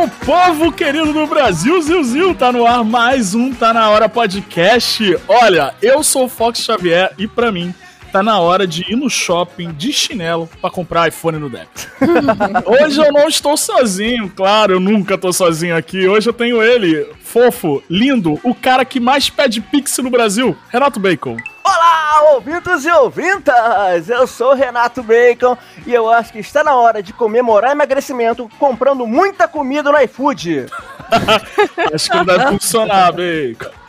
[0.00, 5.18] meu povo querido do Brasil, Zilzil, tá no ar mais um Tá Na Hora Podcast.
[5.28, 7.74] Olha, eu sou o Fox Xavier e pra mim
[8.10, 11.88] tá na hora de ir no shopping de chinelo para comprar iPhone no débito.
[12.66, 16.08] Hoje eu não estou sozinho, claro, eu nunca tô sozinho aqui.
[16.08, 20.98] Hoje eu tenho ele, fofo, lindo, o cara que mais pede pix no Brasil, Renato
[20.98, 21.36] Bacon.
[21.64, 24.08] Olá, ouvintos e ouvintas!
[24.08, 25.56] Eu sou Renato Bacon
[25.86, 30.66] e eu acho que está na hora de comemorar emagrecimento comprando muita comida no iFood.
[31.94, 33.79] acho que não deve funcionar, Bacon.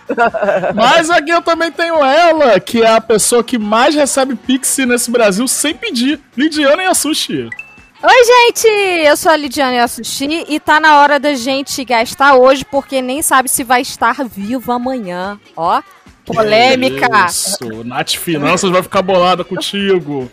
[0.75, 5.09] Mas aqui eu também tenho ela, que é a pessoa que mais recebe Pix nesse
[5.11, 6.20] Brasil sem pedir.
[6.35, 7.49] Lidiana Yasushi.
[8.03, 8.67] Oi, gente!
[9.05, 13.21] Eu sou a Lidiana Yasushi e tá na hora da gente gastar hoje porque nem
[13.21, 15.39] sabe se vai estar vivo amanhã.
[15.55, 15.81] Ó,
[16.25, 17.27] polêmica.
[17.27, 20.31] Isso, Nath Finanças vai ficar bolada contigo.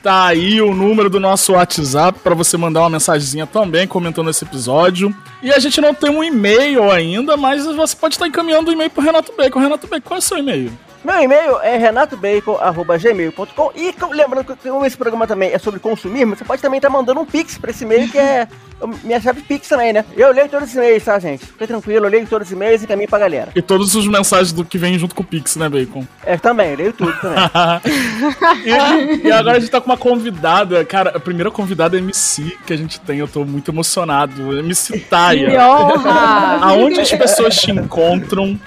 [0.01, 4.45] Tá aí o número do nosso WhatsApp para você mandar uma mensagenzinha também comentando esse
[4.45, 5.13] episódio.
[5.41, 8.73] E a gente não tem um e-mail ainda, mas você pode estar encaminhando o um
[8.73, 9.59] e-mail pro Renato Bacon.
[9.59, 10.71] Renato Bacon, qual é o seu e-mail?
[11.03, 16.43] Meu e-mail é renatobacon.gmail.com e lembrando que como esse programa também é sobre consumismo, você
[16.43, 18.47] pode também estar mandando um pix pra esse e-mail que é
[19.03, 20.03] minha chave pix também, né?
[20.15, 21.45] Eu leio todos os e-mails, tá, gente?
[21.45, 23.51] Fica tranquilo, eu leio todos os e-mails e caminho pra galera.
[23.55, 26.05] E todas as mensagens do que vem junto com o pix, né, Bacon?
[26.25, 27.39] É, também, leio tudo também.
[29.23, 32.57] e, e, agora a gente tá com uma convidada, cara, a primeira convidada é MC
[32.65, 34.57] que a gente tem, eu tô muito emocionado.
[34.59, 35.49] MC Taia.
[35.49, 36.59] Que honra!
[36.61, 38.59] Aonde as pessoas te encontram,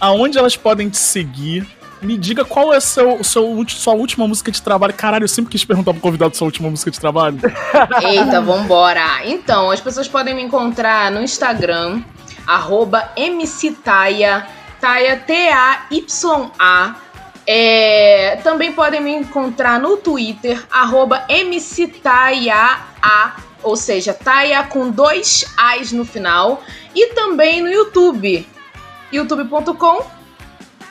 [0.00, 4.62] aonde elas podem te seguir me diga qual é seu, seu, sua última música de
[4.62, 4.94] trabalho.
[4.94, 7.38] Caralho, eu sempre quis perguntar pro convidado sua última música de trabalho.
[8.02, 9.24] Eita, vambora.
[9.24, 12.02] Então, as pessoas podem me encontrar no Instagram,
[12.46, 14.46] arroba mctaia,
[14.80, 16.96] taia, T-A-Y-A.
[17.50, 22.78] É, também podem me encontrar no Twitter, arroba mctaia,
[23.62, 26.62] ou seja, taia com dois A's no final.
[26.94, 28.46] E também no YouTube,
[29.10, 30.17] youtube.com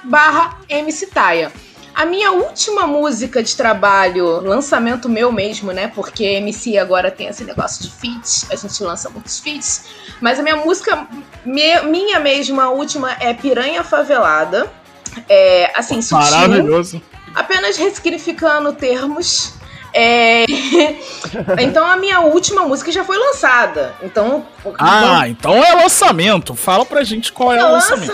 [0.08, 1.52] barra MC Taia.
[1.94, 5.92] A minha última música de trabalho, lançamento meu mesmo, né?
[5.96, 9.86] Porque MC agora tem esse negócio de feats, a gente lança muitos feats.
[10.22, 11.08] Mas a minha música,
[11.44, 14.72] minha mesma, última é Piranha Favelada.
[15.28, 16.18] É, assim, sutil.
[16.18, 17.02] Maravilhoso.
[17.34, 19.54] Apenas ressignificando termos.
[19.94, 20.46] É...
[21.60, 23.96] então a minha última música já foi lançada.
[24.02, 24.46] Então.
[24.80, 26.56] Ah, então é lançamento.
[26.56, 28.14] Fala pra gente qual é, é o lançamento.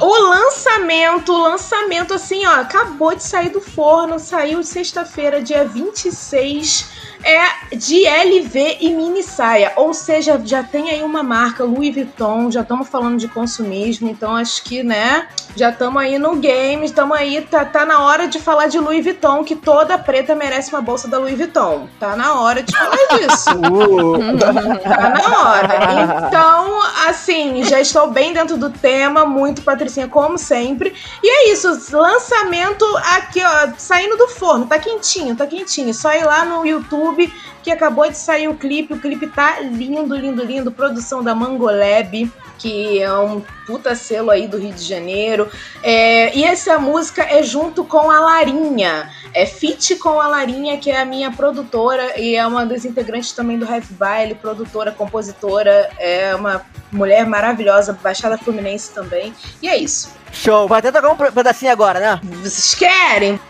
[0.00, 6.98] O lançamento, o lançamento, assim, ó, acabou de sair do forno, saiu sexta-feira, dia 26
[7.22, 9.72] é de LV e mini saia.
[9.76, 14.34] Ou seja, já tem aí uma marca, Louis Vuitton, já estamos falando de consumismo, então
[14.34, 18.38] acho que, né, já estamos aí no game, estamos aí, tá, tá na hora de
[18.38, 21.88] falar de Louis Vuitton, que toda preta merece uma bolsa da Louis Vuitton.
[22.00, 23.50] Tá na hora de falar disso.
[23.50, 24.38] Uh.
[24.82, 26.26] tá na hora.
[26.26, 30.94] Então, assim, já estou bem dentro do tema, muito patricinha, como sempre.
[31.22, 32.84] E é isso, lançamento
[33.16, 35.92] aqui, ó, saindo do forno, tá quentinho, tá quentinho.
[35.94, 38.94] Só ir lá no YouTube que acabou de sair o clipe.
[38.94, 40.72] O clipe tá lindo, lindo, lindo.
[40.72, 42.32] Produção da Mangolab.
[42.58, 45.48] Que é um puta selo aí do Rio de Janeiro.
[45.82, 49.10] É, e essa música é junto com a Larinha.
[49.32, 53.32] É feat com a Larinha, que é a minha produtora e é uma das integrantes
[53.32, 59.34] também do Heavy Baile, produtora, compositora, é uma mulher maravilhosa, Baixada Fluminense também.
[59.62, 60.10] E é isso.
[60.32, 60.68] Show.
[60.68, 62.20] Vai até tocar um pedacinho agora, né?
[62.42, 63.40] Vocês querem?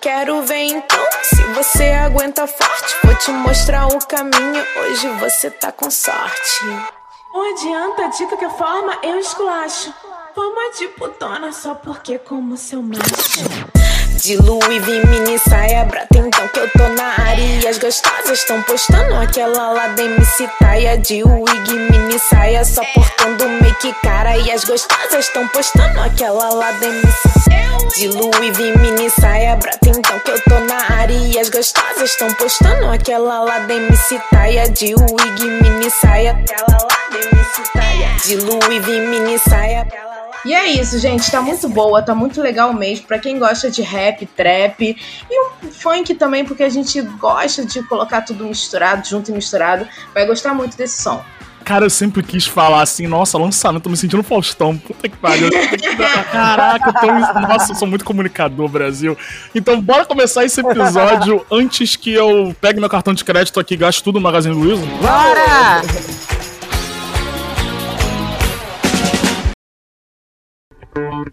[0.00, 2.96] Quero ver então se você aguenta forte.
[3.04, 4.64] Vou te mostrar o caminho.
[4.78, 6.99] Hoje você tá com sorte.
[7.32, 9.94] Não adianta, de qualquer forma eu esculacho.
[10.34, 13.00] Fama de putona só porque como seu macho.
[14.16, 17.62] De Louis V, mini saia brata, então que eu tô na área.
[17.62, 20.98] E as gostosas estão postando aquela lá da MC Taia.
[20.98, 24.36] De wig, mini saia, só portando make cara.
[24.36, 27.28] E as gostosas estão postando aquela lá da MC
[27.96, 31.14] De Louis V, mini saia brata, então que eu tô na área.
[31.14, 34.68] E as gostosas estão postando aquela lá da MC Taia.
[34.68, 37.09] De wig, mini saia, aquela lá.
[38.24, 39.86] De Louis V, mini saia.
[40.44, 41.30] E é isso, gente.
[41.30, 43.06] Tá muito boa, tá muito legal mesmo.
[43.06, 44.96] Pra quem gosta de rap, trap
[45.30, 49.86] e um funk também, porque a gente gosta de colocar tudo misturado, junto e misturado,
[50.14, 51.22] vai gostar muito desse som.
[51.64, 54.76] Cara, eu sempre quis falar assim, nossa, lançamento, tô me sentindo Faustão.
[54.78, 55.50] Puta que pariu.
[56.32, 57.40] Caraca, eu tô.
[57.40, 59.16] Nossa, eu sou muito comunicador, Brasil.
[59.54, 63.76] Então, bora começar esse episódio antes que eu pegue meu cartão de crédito aqui e
[63.76, 64.84] gaste tudo no Magazine Luiza.
[65.00, 66.39] Bora!
[70.92, 71.30] Ah,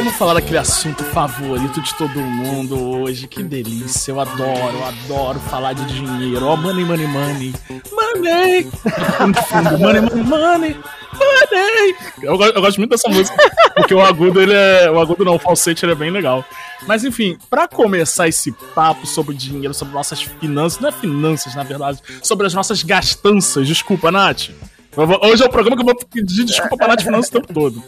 [0.00, 3.26] vamos falar daquele assunto favorito de todo mundo hoje.
[3.28, 6.46] Que delícia, eu adoro, eu adoro falar de dinheiro.
[6.46, 7.54] Ó, oh, money, money, money.
[7.92, 8.66] Money!
[9.78, 10.76] Money, money, money.
[11.12, 11.96] Money!
[12.22, 13.36] Eu, eu gosto muito dessa música,
[13.76, 14.90] porque o agudo, ele é.
[14.90, 16.44] O agudo não, o falsete ele é bem legal.
[16.86, 21.62] Mas enfim, pra começar esse papo sobre dinheiro, sobre nossas finanças, não é finanças, na
[21.62, 24.48] verdade, sobre as nossas gastanças, desculpa, Nath.
[24.96, 27.82] Hoje é o programa que eu vou pedir desculpa pra Nath Finanças o tempo todo.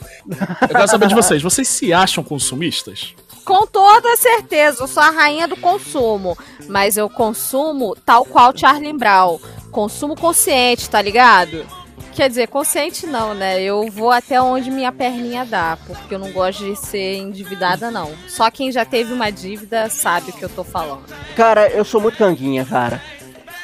[0.60, 1.42] Eu quero saber de vocês.
[1.42, 3.14] Vocês se acham consumistas?
[3.44, 6.38] Com toda certeza, eu sou a rainha do consumo.
[6.68, 9.40] Mas eu consumo tal qual Charlie Brown.
[9.72, 11.66] Consumo consciente, tá ligado?
[12.14, 13.60] Quer dizer, consciente não, né?
[13.62, 18.12] Eu vou até onde minha perninha dá, porque eu não gosto de ser endividada, não.
[18.28, 21.02] Só quem já teve uma dívida sabe o que eu tô falando.
[21.34, 23.02] Cara, eu sou muito canguinha, cara.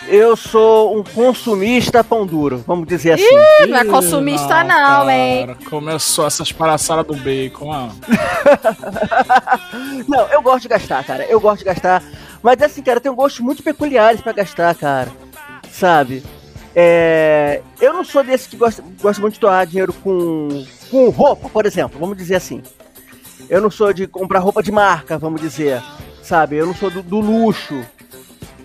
[0.06, 3.24] Eu sou um consumista pão duro, vamos dizer assim.
[3.24, 4.74] Ih, não é consumista não,
[5.04, 5.12] cara.
[5.16, 5.56] hein?
[5.68, 7.90] Começou essas palhaçadas do bacon, ah.
[10.06, 11.24] Não, eu gosto de gastar, cara.
[11.26, 12.02] Eu gosto de gastar.
[12.42, 15.10] Mas assim, cara, eu tenho gostos muito peculiares pra gastar, cara.
[15.70, 16.22] Sabe?
[16.74, 21.48] É, eu não sou desse que gosta, gosta muito de doar dinheiro com, com roupa,
[21.48, 21.98] por exemplo.
[21.98, 22.62] Vamos dizer assim.
[23.50, 25.82] Eu não sou de comprar roupa de marca, vamos dizer.
[26.22, 26.56] Sabe?
[26.56, 27.84] Eu não sou do, do luxo.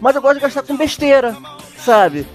[0.04, 1.34] Mas eu gosto de gastar com besteira,
[1.78, 2.28] sabe?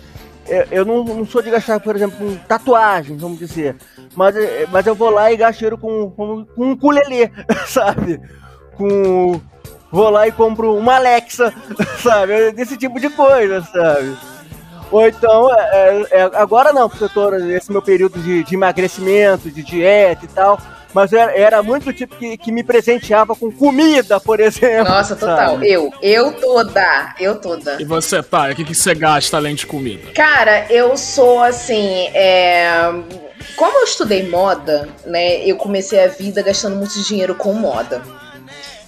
[0.46, 3.76] Eu, eu não, não sou de gastar, por exemplo, com tatuagem, vamos dizer.
[4.16, 7.30] Mas, eh, mas eu vou lá e gasto dinheiro com, com, com um ukulele,
[7.68, 8.22] sabe?
[8.74, 9.38] Com.
[9.92, 11.52] Vou lá e compro uma Alexa,
[12.02, 12.52] sabe?
[12.52, 14.16] Desse tipo de coisa, sabe?
[14.90, 18.54] Ou então, é, é, é, agora não, porque eu tô nesse meu período de, de
[18.54, 20.58] emagrecimento, de dieta e tal.
[20.98, 24.92] Mas era, era muito o tipo que, que me presenteava com comida, por exemplo.
[24.92, 25.52] Nossa, total.
[25.52, 25.70] sabe?
[25.70, 27.80] Eu, eu toda, eu toda.
[27.80, 28.48] E você, tá?
[28.50, 30.10] O que, que você gasta além de comida?
[30.10, 32.80] Cara, eu sou assim, é...
[33.54, 38.02] como eu estudei moda, né, eu comecei a vida gastando muito dinheiro com moda.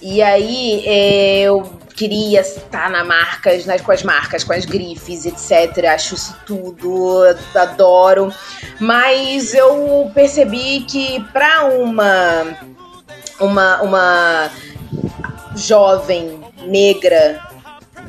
[0.01, 1.63] E aí é, eu
[2.01, 5.85] queria estar na marcas, nas, com as marcas, com as grifes, etc.
[5.85, 7.21] Acho isso tudo,
[7.53, 8.33] adoro.
[8.79, 12.57] Mas eu percebi que pra uma
[13.39, 14.51] uma uma
[15.55, 17.39] jovem negra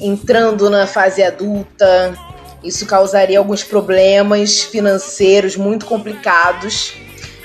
[0.01, 2.15] entrando na fase adulta,
[2.65, 6.95] isso causaria alguns problemas financeiros muito complicados.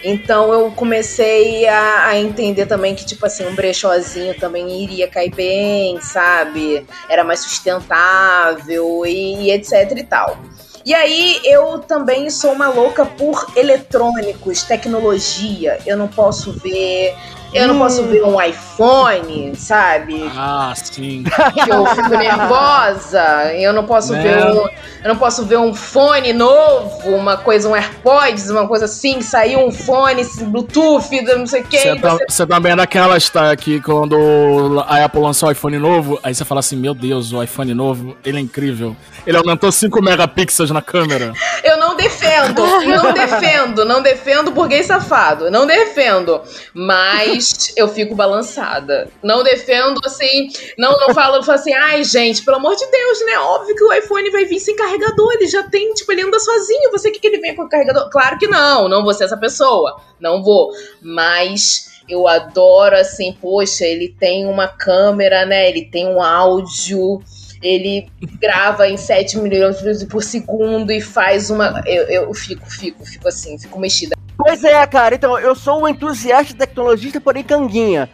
[0.03, 5.33] Então eu comecei a, a entender também que, tipo assim, um brechózinho também iria cair
[5.33, 6.85] bem, sabe?
[7.09, 10.37] Era mais sustentável e, e etc e tal.
[10.85, 15.79] E aí eu também sou uma louca por eletrônicos, tecnologia.
[15.85, 17.13] Eu não posso ver.
[17.53, 20.29] Eu não posso ver um iPhone, sabe?
[20.35, 21.23] Ah, sim.
[21.63, 23.53] que eu fico nervosa.
[23.55, 24.21] Eu não posso Né?
[24.21, 24.67] ver um,
[25.03, 29.65] eu não posso ver um fone novo, uma coisa, um AirPods, uma coisa assim, saiu
[29.65, 31.77] um fone Bluetooth, não sei o que.
[31.79, 31.95] Você
[32.29, 33.55] você também é daquelas, tá?
[33.55, 37.41] Que quando a Apple lançou o iPhone novo, aí você fala assim: Meu Deus, o
[37.41, 38.95] iPhone novo, ele é incrível.
[39.25, 41.33] Ele aumentou 5 megapixels na câmera.
[41.63, 46.41] Eu não defendo, não defendo, não defendo burguês safado, não defendo.
[46.73, 47.36] Mas
[47.75, 49.09] eu fico balançada.
[49.23, 53.37] Não defendo assim, não, não falo, falo assim, ai gente, pelo amor de Deus, né?
[53.39, 56.91] Óbvio que o iPhone vai vir sem carregador, ele já tem, tipo, ele anda sozinho.
[56.91, 58.09] Você quer que ele venha com carregador?
[58.09, 60.71] Claro que não, não vou ser essa pessoa, não vou.
[61.01, 65.69] Mas eu adoro assim, poxa, ele tem uma câmera, né?
[65.69, 67.21] Ele tem um áudio
[67.61, 68.07] ele
[68.39, 69.77] grava em 7 milhões
[70.09, 71.81] por segundo e faz uma.
[71.85, 74.15] Eu, eu fico, fico, fico assim, fico mexida.
[74.37, 78.09] Pois é, cara, então, eu sou um entusiasta tecnologista, porém canguinha.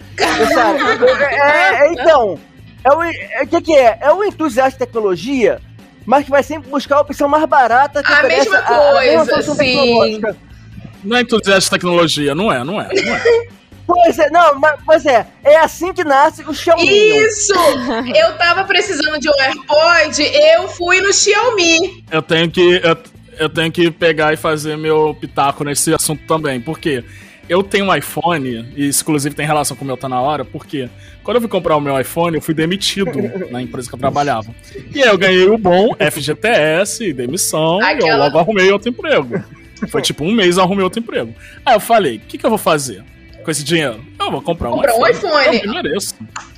[0.54, 0.80] Sabe?
[1.22, 2.40] É, é, então,
[2.84, 3.98] é o é, que, que é?
[4.00, 5.60] É o entusiasta de tecnologia,
[6.06, 9.56] mas que vai sempre buscar a opção mais barata que a mesma coisa, a, a
[9.56, 10.22] sim.
[11.04, 13.48] Não é entusiasta de tecnologia, não é, não é, não é.
[13.86, 16.88] Pois é, não, mas, pois é, é assim que nasce o Xiaomi.
[16.88, 17.54] Isso!
[18.16, 22.04] Eu tava precisando de um AirPod, eu fui no Xiaomi.
[22.10, 22.82] Eu tenho que.
[22.82, 22.98] Eu,
[23.38, 26.60] eu tenho que pegar e fazer meu pitaco nesse assunto também.
[26.60, 27.04] Por quê?
[27.48, 30.46] Eu tenho um iPhone, e isso inclusive tem relação com o meu Tá Na Hora,
[30.46, 30.90] porque
[31.24, 33.12] quando eu fui comprar o meu iPhone, eu fui demitido
[33.52, 34.54] na empresa que eu trabalhava.
[34.94, 38.08] E aí eu ganhei o bom FGTS, demissão, Aquela...
[38.08, 39.44] e eu logo arrumei outro emprego.
[39.90, 41.36] Foi tipo um mês eu arrumei outro emprego.
[41.66, 43.04] Aí eu falei, o que, que eu vou fazer?
[43.44, 44.04] com esse dinheiro?
[44.20, 45.34] Eu vou comprar um comprar iPhone.
[45.34, 45.62] um iPhone.
[45.64, 46.16] Eu mereço.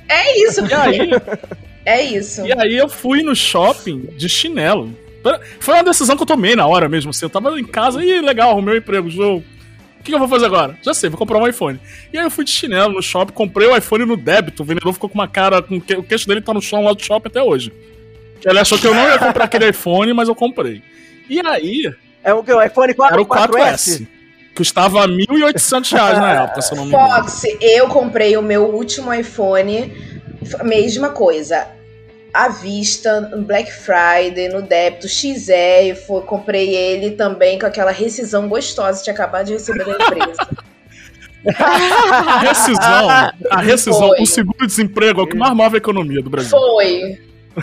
[0.08, 0.64] É isso.
[0.64, 1.10] E aí,
[1.84, 2.46] é isso.
[2.46, 4.96] E aí eu fui no shopping de chinelo.
[5.60, 7.10] Foi uma decisão que eu tomei na hora mesmo.
[7.10, 9.44] Assim, eu tava em casa e legal, arrumei um emprego, jogo.
[9.98, 10.78] O que, que eu vou fazer agora?
[10.82, 11.80] Já sei, vou comprar um iPhone.
[12.12, 14.62] E aí eu fui de chinelo no shopping, comprei o iPhone no débito.
[14.62, 15.60] O vendedor ficou com uma cara.
[15.60, 17.72] Com o queixo dele tá no chão lá do shopping até hoje.
[18.44, 20.82] Ele achou que eu não ia comprar aquele iPhone, mas eu comprei.
[21.28, 21.92] E aí.
[22.22, 22.52] É o que?
[22.52, 23.50] O iPhone 4, Era o 4S.
[23.50, 24.08] 4S.
[24.56, 27.08] Custava 1.800 reais na época, se eu não me engano.
[27.08, 29.92] Fox, eu comprei o meu último iPhone,
[30.64, 31.66] mesma coisa.
[32.36, 38.46] À vista, no Black Friday, no débito, XE, foi, comprei ele também com aquela rescisão
[38.46, 40.48] gostosa de acabar de receber da empresa.
[41.56, 43.08] a rescisão,
[43.50, 46.50] a rescisão, o seguro-desemprego é o que mais move a economia do Brasil.
[46.50, 47.18] Foi.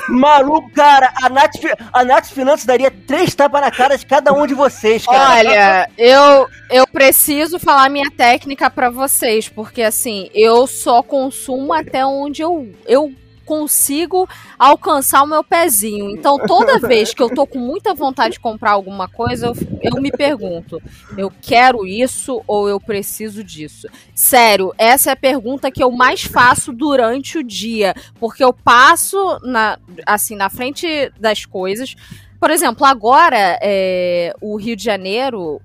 [0.10, 1.54] Maluco, cara, a Nath,
[1.94, 5.38] a Nath Finanças daria três tapas na cara de cada um de vocês, cara.
[5.38, 12.04] Olha, eu, eu preciso falar minha técnica para vocês, porque assim, eu só consumo até
[12.04, 13.14] onde eu, eu
[13.46, 16.10] consigo alcançar o meu pezinho.
[16.10, 20.02] Então, toda vez que eu tô com muita vontade de comprar alguma coisa, eu, eu
[20.02, 20.82] me pergunto:
[21.18, 23.88] eu quero isso ou eu preciso disso?
[24.16, 29.40] Sério, essa é a pergunta que eu mais faço durante o dia, porque eu passo
[29.44, 31.96] na, assim na frente das coisas.
[32.40, 35.62] Por exemplo, agora é, o Rio de Janeiro,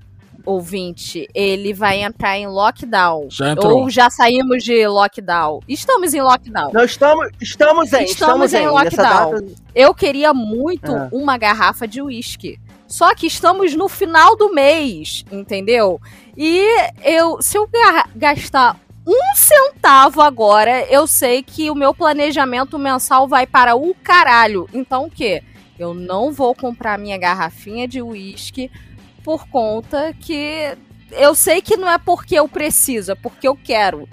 [0.49, 3.29] ouvinte, ele vai entrar em lockdown.
[3.31, 3.81] Já entrou.
[3.81, 5.61] Ou já saímos de lockdown.
[5.69, 6.73] Estamos em lockdown.
[6.73, 9.31] Nós estamos, estamos em, estamos, estamos em, em lockdown.
[9.33, 9.45] Data...
[9.75, 11.09] Eu queria muito é.
[11.13, 12.59] uma garrafa de uísque.
[12.87, 16.01] Só que estamos no final do mês, entendeu?
[16.35, 16.65] E
[17.05, 17.69] eu, se eu
[18.17, 24.67] gastar um centavo agora, eu sei que o meu planejamento mensal vai para o caralho.
[24.73, 25.43] Então o quê?
[25.79, 28.71] Eu não vou comprar minha garrafinha de uísque
[29.29, 30.75] por conta que
[31.13, 34.09] eu sei que não é porque eu preciso, é porque eu quero.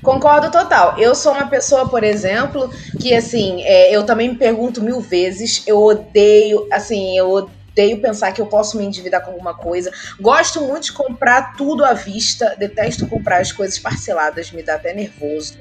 [0.00, 0.96] Concordo total.
[0.96, 5.64] Eu sou uma pessoa, por exemplo, que assim, é, eu também me pergunto mil vezes,
[5.66, 9.90] eu odeio, assim, eu odeio pensar que eu posso me endividar com alguma coisa.
[10.20, 14.94] Gosto muito de comprar tudo à vista, detesto comprar as coisas parceladas, me dá até
[14.94, 15.58] nervoso.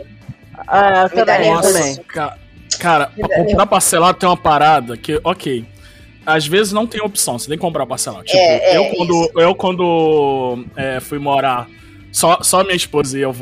[0.67, 2.03] Ah, me dá nervoso.
[2.03, 2.37] Cara,
[2.77, 3.11] cara
[3.47, 5.78] comprar parcelado tem uma parada que, ok
[6.29, 8.25] às vezes não tem opção, você tem que comprar parcelado.
[8.25, 11.67] Tipo, é, é, eu, quando, eu quando é, fui morar,
[12.11, 13.33] só, só minha esposa e eu.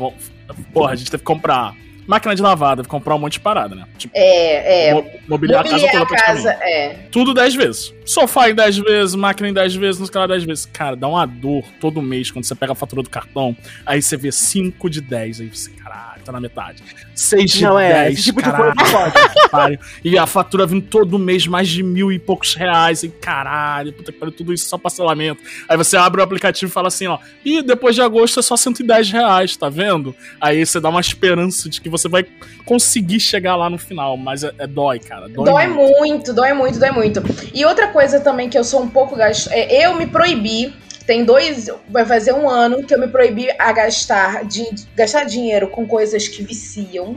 [0.72, 1.74] Porra, a gente teve que comprar
[2.08, 3.84] máquina de lavada, comprar um monte de parada, né?
[3.98, 5.20] Tipo, é, é.
[5.28, 7.06] Mobiliar, a casa toda casa, é.
[7.12, 7.94] Tudo 10 vezes.
[8.06, 10.66] Sofá em 10 vezes, máquina em 10 vezes, nos caras 10 vezes.
[10.66, 13.54] Cara, dá uma dor todo mês quando você pega a fatura do cartão,
[13.84, 16.82] aí você vê 5 de 10, aí você, caralho, tá na metade.
[17.14, 21.18] 6 de Não, 10, é, esse tipo caralho, de coisa E a fatura vindo todo
[21.18, 24.76] mês mais de mil e poucos reais, e caralho, puta que pariu, tudo isso só
[24.76, 25.42] parcelamento.
[25.68, 28.56] Aí você abre o aplicativo e fala assim, ó, e depois de agosto é só
[28.56, 30.14] 110 reais, tá vendo?
[30.40, 32.26] Aí você dá uma esperança de que você vai
[32.64, 35.28] conseguir chegar lá no final, mas é, é dói, cara.
[35.28, 35.98] Dói, dói muito.
[35.98, 36.34] muito.
[36.34, 37.22] dói muito, dói muito.
[37.54, 40.72] E outra coisa também que eu sou um pouco gasto, é, eu me proibi
[41.08, 44.62] tem dois, vai fazer um ano que eu me proibi a gastar, de,
[44.94, 47.16] gastar dinheiro com coisas que viciam.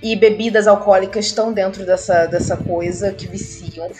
[0.00, 3.90] E bebidas alcoólicas estão dentro dessa, dessa coisa que viciam.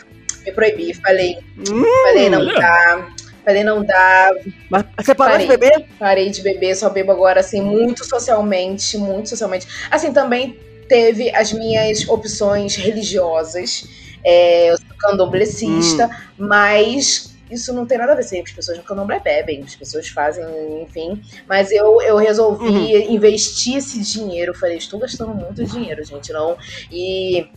[0.45, 3.09] Me proibi, falei, hum, falei não dá.
[3.43, 4.31] Falei, não dá.
[4.69, 5.85] Mas você parou parei, de beber?
[5.99, 9.67] Parei de beber, só bebo agora, assim, muito socialmente, muito socialmente.
[9.91, 10.57] Assim, também
[10.87, 13.85] teve as minhas opções religiosas.
[14.23, 16.45] É, eu sou candomblessista, hum.
[16.47, 18.23] mas isso não tem nada a ver.
[18.23, 20.43] Sim, as pessoas no candomblé bebem, as pessoas fazem,
[20.81, 21.21] enfim.
[21.47, 23.11] Mas eu, eu resolvi Uhum.
[23.13, 24.51] investir esse dinheiro.
[24.51, 26.57] Eu falei, estou gastando muito dinheiro, gente, não.
[26.91, 27.47] E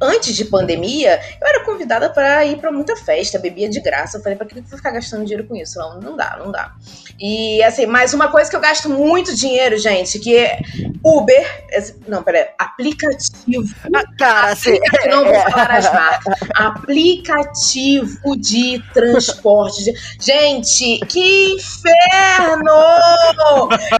[0.00, 4.18] antes de pandemia, eu era convidada para ir para muita festa, bebia de graça.
[4.18, 5.78] Eu falei, para que eu vou ficar gastando dinheiro com isso?
[5.78, 6.72] Não, não dá, não dá.
[7.18, 10.58] E assim, mais uma coisa que eu gasto muito dinheiro, gente, que é
[11.04, 11.64] Uber.
[12.06, 13.74] Não, peraí, aplicativo.
[13.94, 14.74] Ah, Cara, assim.
[14.76, 16.34] Aplicativo, não vou falar as marcas.
[16.54, 19.84] Aplicativo de transporte.
[19.84, 22.70] de- Gente, que inferno!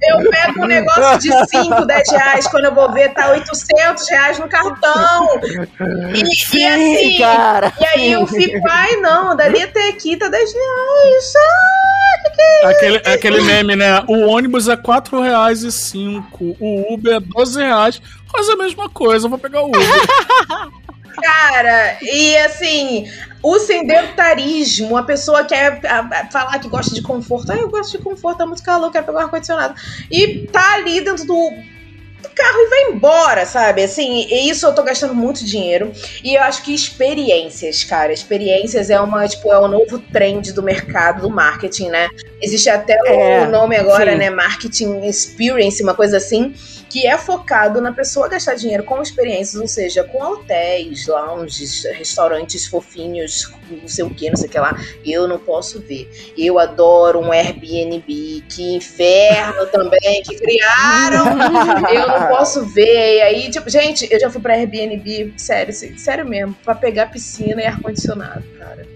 [0.03, 4.39] Eu pego um negócio de 5, 10 reais, quando eu vou ver, tá 800 reais
[4.39, 5.41] no cartão.
[6.15, 7.73] E, e Sim, assim, cara.
[7.81, 11.33] e aí eu fico, ai não, dali até aqui tá 10 reais.
[12.65, 14.03] Aquele, aquele meme, né?
[14.07, 18.03] O ônibus é 4 reais e 5, o Uber é 12 reais.
[18.31, 19.81] Faz a mesma coisa, eu vou pegar o Uber.
[21.23, 23.11] Cara, e assim,
[23.43, 25.81] o sedentarismo, a pessoa quer
[26.31, 27.53] falar que gosta de conforto.
[27.53, 29.75] Ah, eu gosto de conforto, tá muito calor, quero pegar um ar-condicionado.
[30.11, 31.53] E tá ali dentro do,
[32.23, 33.83] do carro e vai embora, sabe?
[33.83, 35.93] Assim, e isso eu tô gastando muito dinheiro.
[36.25, 38.13] E eu acho que experiências, cara.
[38.13, 42.09] Experiências é uma, tipo, é o novo trend do mercado, do marketing, né?
[42.41, 44.19] Existe até É, o nome agora, sim.
[44.19, 44.31] né?
[44.31, 46.55] Marketing Experience, uma coisa assim
[46.97, 52.65] que é focado na pessoa gastar dinheiro com experiências, ou seja, com hotéis, lounges, restaurantes
[52.65, 54.75] fofinhos, não sei o que, não sei o que lá.
[55.05, 56.09] Eu não posso ver.
[56.39, 61.27] Eu adoro um Airbnb, que inferno também, que criaram.
[61.93, 63.19] Eu não posso ver.
[63.19, 67.11] E aí, tipo, gente, eu já fui pra Airbnb, sério, assim, sério mesmo, pra pegar
[67.11, 68.96] piscina e ar-condicionado, cara.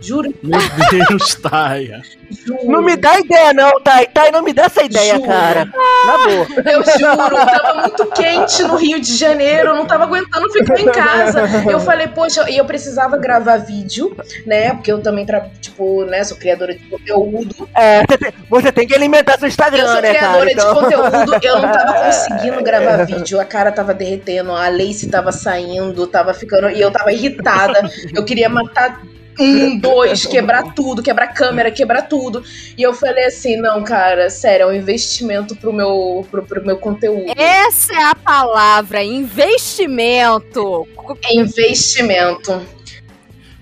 [0.00, 2.02] Juro, Meu Deus, Taia.
[2.30, 2.70] juro.
[2.70, 4.06] Não me dá ideia, não, Thay.
[4.12, 5.26] Thay, não me dá essa ideia, Juro.
[5.26, 5.64] cara.
[6.06, 6.46] Na boa.
[6.72, 10.86] Eu juro, tava muito quente no Rio de Janeiro, eu não tava aguentando ficar em
[10.86, 11.42] casa.
[11.70, 14.72] Eu falei, poxa, e eu precisava gravar vídeo, né?
[14.74, 15.26] Porque eu também,
[15.60, 17.68] tipo, né, sou criadora de conteúdo.
[17.74, 18.02] É,
[18.48, 20.18] você tem, que alimentar seu Eu Instagram, sou né, cara?
[20.44, 20.74] criadora Então...
[20.74, 23.40] de conteúdo, eu não tava conseguindo gravar vídeo.
[23.40, 26.70] A cara tava derretendo, a Lace tava saindo, tava ficando.
[26.70, 27.80] E eu tava irritada.
[28.14, 29.00] Eu queria matar
[29.38, 32.42] um, dois, quebrar tudo, quebrar a câmera, quebrar tudo.
[32.76, 36.76] E eu falei assim: não, cara, sério, é um investimento pro meu, pro, pro meu
[36.76, 37.32] conteúdo.
[37.36, 40.86] Essa é a palavra, investimento.
[41.24, 42.60] É investimento.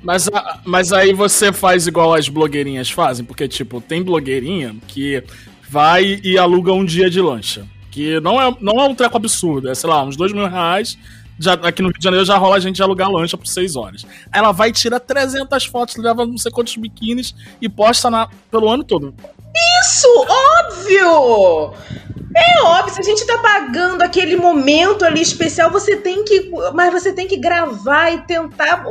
[0.02, 0.28] Mas,
[0.64, 5.20] mas aí você faz igual as blogueirinhas fazem, porque, tipo, tem blogueirinha que
[5.68, 7.66] vai e aluga um dia de lancha.
[7.90, 10.96] Que não é, não é um treco absurdo, é, sei lá, uns dois mil reais.
[11.38, 14.06] Já, aqui no Rio de Janeiro já rola a gente alugar lancha por seis horas.
[14.32, 18.84] Ela vai tirar 300 fotos, leva não sei quantos biquínis e posta na, pelo ano
[18.84, 19.14] todo.
[19.80, 21.74] Isso, óbvio!
[22.36, 26.50] É óbvio, se a gente tá pagando aquele momento ali especial, você tem que.
[26.74, 28.84] Mas você tem que gravar e tentar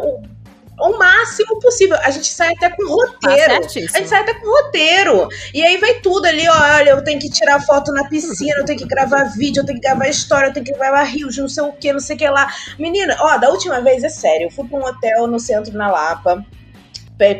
[0.80, 1.98] o, máximo possível.
[2.02, 3.54] A gente sai até com Tá roteiro.
[3.54, 5.28] A gente sai até com roteiro.
[5.54, 6.54] E aí vai tudo ali, ó.
[6.78, 9.80] Olha, eu tenho que tirar foto na piscina, eu tenho que gravar vídeo, eu tenho
[9.80, 12.20] que gravar história, eu tenho que gravar rios, não sei o que, não sei o
[12.20, 12.52] que lá.
[12.78, 15.90] Menina, ó, da última vez, é sério, eu fui pra um hotel no centro na
[15.90, 16.46] Lapa.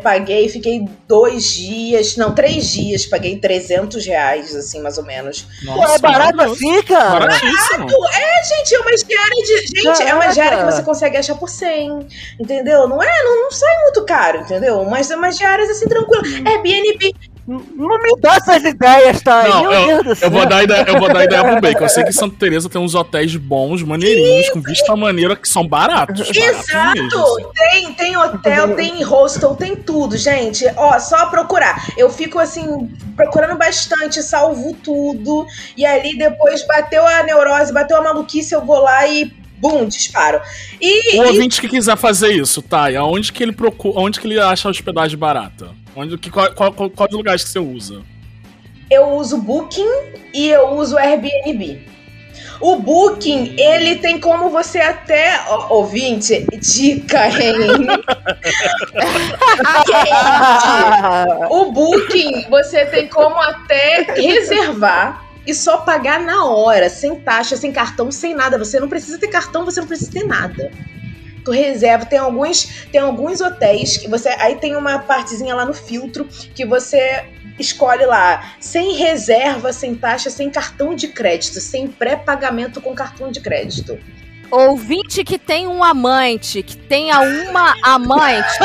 [0.02, 5.46] Paguei, fiquei dois dias, não, três dias, paguei 300 reais, assim, mais ou menos.
[5.66, 7.20] Pô, é barato assim, cara?
[7.20, 7.88] Baratíssimo.
[8.16, 9.68] É, gente, é uma diária de.
[9.68, 10.34] Gente, é uma Caraca.
[10.34, 12.08] diária que você consegue achar por 100,
[12.40, 12.88] entendeu?
[12.88, 14.86] Não é, não, não sai muito caro, entendeu?
[14.86, 16.24] Mas é umas diárias assim, tranquilo.
[16.48, 17.14] Airbnb,
[17.48, 19.50] Não me dá essas ideias, Thay.
[19.50, 20.28] Não, Meu eu- Deus do céu.
[20.28, 21.84] Eu vou, dar ideia, eu vou dar ideia pro Bacon.
[21.84, 25.68] Eu sei que Santa Teresa tem uns hotéis bons, maneirinhos, com vista maneira, que são
[25.68, 26.22] baratos.
[26.28, 27.20] baratos mesmo, Exato!
[27.22, 27.46] assim.
[27.54, 30.66] Tem, tem hotel, tem hostel, tem tudo, gente.
[30.76, 31.86] Ó, só procurar.
[31.96, 35.46] Eu fico assim, procurando bastante, salvo tudo.
[35.78, 40.42] E ali depois bateu a neurose, bateu a maluquice, eu vou lá e bum, disparo.
[40.82, 42.90] E, O e ouvinte que quiser fazer isso, tá?
[42.92, 45.70] E aonde que ele procura, onde que ele acha a hospedagem barata?
[45.96, 48.04] Onde, que, qual, qual, qual, qual os lugares que você usa?
[48.90, 49.88] eu uso Booking
[50.34, 51.88] e eu uso Airbnb.
[52.60, 57.88] O Booking, ele tem como você até, ó, ouvinte, dica, hein?
[61.50, 67.72] O Booking, você tem como até reservar e só pagar na hora, sem taxa, sem
[67.72, 68.58] cartão, sem nada.
[68.58, 70.72] Você não precisa ter cartão, você não precisa ter nada.
[71.46, 75.74] Tu reserva, tem alguns, tem alguns hotéis que você, aí tem uma partezinha lá no
[75.74, 77.24] filtro que você
[77.58, 83.40] escolhe lá, sem reserva, sem taxa, sem cartão de crédito, sem pré-pagamento com cartão de
[83.40, 83.98] crédito.
[84.52, 88.60] Ouvinte que tem um amante, que tenha uma amante,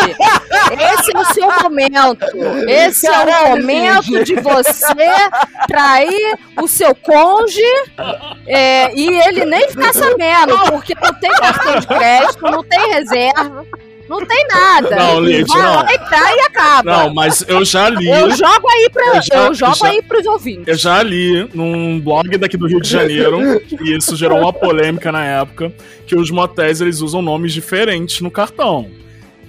[0.79, 2.27] esse é o seu momento.
[2.69, 4.25] Esse é o Caralho, momento gente.
[4.25, 5.31] de você
[5.67, 7.61] trair o seu cônjuge
[8.47, 13.67] é, e ele nem ficar sabendo, porque não tem cartão de crédito, não tem reserva.
[14.11, 14.97] Não tem nada.
[14.97, 15.75] Não, Lid, Vai não.
[15.77, 15.87] lá
[16.37, 16.83] e acaba.
[17.05, 18.09] Não, mas eu já li.
[18.11, 20.67] Eu jogo aí pra, Eu eu já- jogo já- aí pros ouvintes.
[20.67, 23.39] Eu já li num blog daqui do Rio de Janeiro,
[23.81, 25.73] e isso gerou uma polêmica na época,
[26.09, 28.91] que os motéis eles usam nomes diferentes no cartão.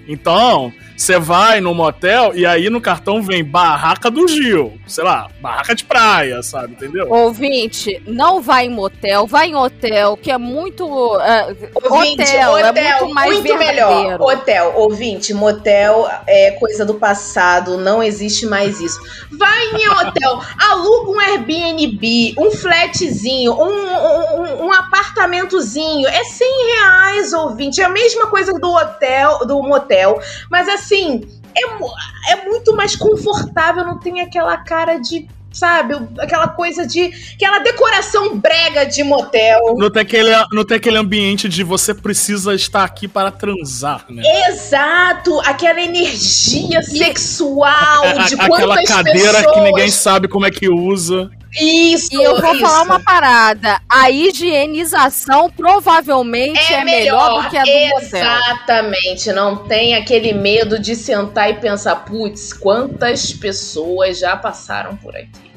[0.07, 0.71] Então,
[1.01, 5.73] você vai no motel e aí no cartão vem Barraca do Gil, sei lá, Barraca
[5.73, 7.07] de Praia, sabe, entendeu?
[7.11, 10.83] Ouvinte, não vai em motel, vai em hotel, que é muito.
[11.21, 13.89] é, Ouvinte, hotel, é muito mais muito verdadeiro.
[13.89, 14.21] melhor.
[14.21, 18.99] Hotel, ouvinte, motel é coisa do passado, não existe mais isso.
[19.31, 27.33] Vai em hotel, aluga um Airbnb, um flatzinho, um, um, um- apartamentozinho, é 100 reais,
[27.33, 27.81] ouvinte.
[27.81, 31.21] É a mesma coisa do hotel, do motel, mas assim,
[31.55, 35.27] é, é muito mais confortável, não tem aquela cara de.
[35.53, 37.11] Sabe, aquela coisa de.
[37.35, 39.75] aquela decoração brega de motel.
[39.77, 44.23] Não tem, aquele, não tem aquele ambiente de você precisa estar aqui para transar, né?
[44.47, 47.67] Exato, aquela energia sexual
[48.17, 49.53] A- de a- aquela quantas cadeira pessoas...
[49.55, 51.29] que ninguém sabe como é que usa.
[51.59, 52.61] Isso, E eu vou isso.
[52.65, 53.81] falar uma parada.
[53.89, 57.99] A higienização provavelmente é, melhor, do que a do motel.
[58.01, 65.15] Exatamente, não tem aquele medo de sentar e pensar, putz, quantas pessoas já passaram por
[65.15, 65.51] aqui.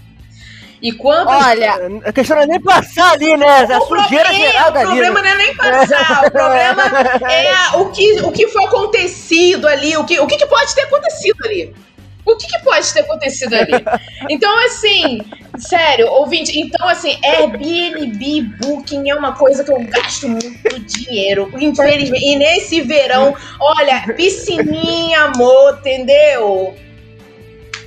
[0.83, 3.65] E quantas Olha, A questão não é nem passar ali, né?
[3.73, 4.87] A o sujeira problema, geral o dali.
[4.87, 5.23] problema né?
[5.23, 6.83] não é nem passar, o problema
[7.31, 11.39] é o que, o que foi acontecido ali, o que, o que pode ter acontecido
[11.47, 11.75] ali.
[12.25, 13.73] O que, que pode ter acontecido ali?
[14.31, 15.21] Então, assim,
[15.59, 22.25] sério, ouvinte, então, assim, Airbnb Booking é uma coisa que eu gasto muito dinheiro, infelizmente.
[22.25, 26.75] E nesse verão, olha, piscininha, amor, entendeu?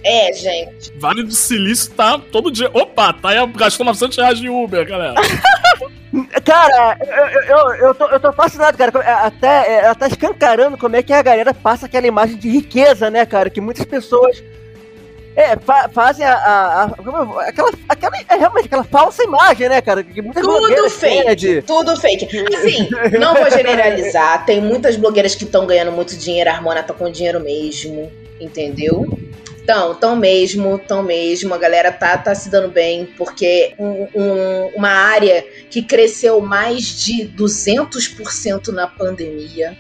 [0.07, 0.93] É, gente.
[0.97, 2.69] Vale do Silício tá todo dia.
[2.73, 5.15] Opa, tá aí gastou 900 reais de Uber, galera.
[6.45, 8.91] Cara, eu, eu, eu, tô, eu tô fascinado, cara.
[9.03, 12.49] É, Até, é, ela tá escancarando como é que a galera passa aquela imagem de
[12.49, 13.49] riqueza, né, cara?
[13.49, 14.41] Que muitas pessoas
[15.35, 18.17] é, fa- fazem a, a- a- aquela, aquela.
[18.29, 20.01] É realmente aquela falsa imagem, né, cara?
[20.03, 20.67] Que muitas Tudo
[20.99, 22.25] têm, né, fake, de- tudo fake.
[22.55, 22.89] Assim,
[23.19, 24.45] não vou generalizar.
[24.45, 26.49] Tem muitas blogueiras que estão ganhando muito dinheiro.
[26.49, 29.05] A Harmona tá com dinheiro mesmo, entendeu?
[29.69, 31.53] Então, tão mesmo, tão mesmo.
[31.53, 36.83] A galera tá, tá se dando bem, porque um- um- uma área que cresceu mais
[37.03, 39.77] de 200% na pandemia.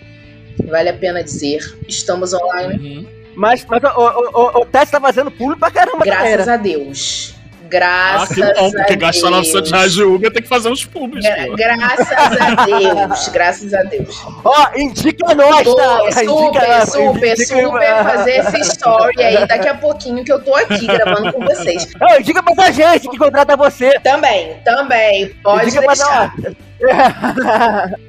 [0.65, 1.59] Vale a pena dizer.
[1.87, 3.07] Estamos online.
[3.33, 6.53] Mas, mas o, o, o, o Tess tá fazendo pulo pra caramba, Graças galera.
[6.53, 7.33] a Deus.
[7.67, 9.71] Ah, Graças que bom, a porque gastar 900 Deus.
[9.71, 11.47] reais de Uber tem que fazer uns pubs, Gra-.
[11.55, 14.21] Graças a Deus, graças a Deus.
[14.43, 15.63] Ó, indica nós, tá?
[15.63, 20.55] super, Indica- super, indica- super fazer esse story aí daqui a pouquinho que eu tô
[20.55, 21.87] aqui gravando com vocês.
[21.99, 23.99] Não, indica pra essa gente que contrata você.
[23.99, 26.33] Também, também, pode Indica deixar.
[26.37, 26.55] nós.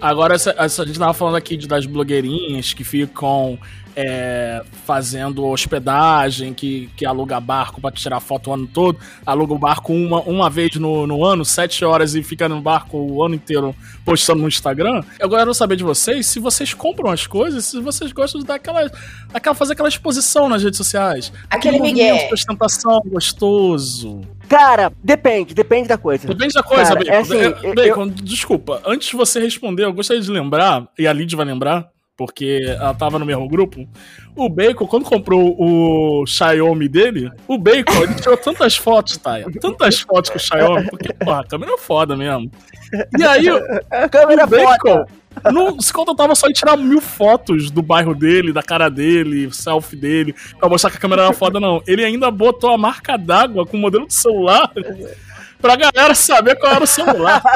[0.00, 3.58] Agora, essa, essa- a gente tava falando aqui de, das blogueirinhas que ficam
[3.96, 9.58] é, fazendo hospedagem, que, que aluga barco pra tirar foto o ano todo, aluga o
[9.58, 13.34] barco uma, uma vez no, no ano, sete horas e fica no barco o ano
[13.34, 13.74] inteiro
[14.04, 15.02] postando no Instagram.
[15.20, 18.46] Agora eu quero saber de vocês se vocês compram as coisas, se vocês gostam de
[18.46, 18.90] dar aquela,
[19.32, 21.32] aquela fazer aquela exposição nas redes sociais.
[21.48, 22.26] Aquele momento migué.
[22.28, 24.20] de ostentação gostoso.
[24.48, 26.26] Cara, depende, depende da coisa.
[26.26, 27.12] Depende da coisa, Cara, Bacon.
[27.12, 28.82] é assim, É, eu- Bacon, desculpa.
[28.84, 31.88] Antes de você responder, eu gostaria de lembrar, e a Lid vai lembrar,
[32.20, 33.88] porque ela tava no mesmo grupo.
[34.36, 39.46] O Bacon, quando comprou o Xiaomi dele, o Bacon, ele tirou tantas fotos, Taia.
[39.58, 42.50] Tantas fotos com o Xiaomi, porque, porra, a câmera é foda mesmo.
[43.18, 43.46] E aí,
[43.90, 45.06] A câmera o Bacon
[45.50, 49.96] não se contentava só em tirar mil fotos do bairro dele, da cara dele, selfie
[49.96, 51.82] dele, pra mostrar que a câmera era foda, não.
[51.86, 54.70] Ele ainda botou a marca d'água com o modelo do celular
[55.60, 57.42] pra galera saber qual era o celular.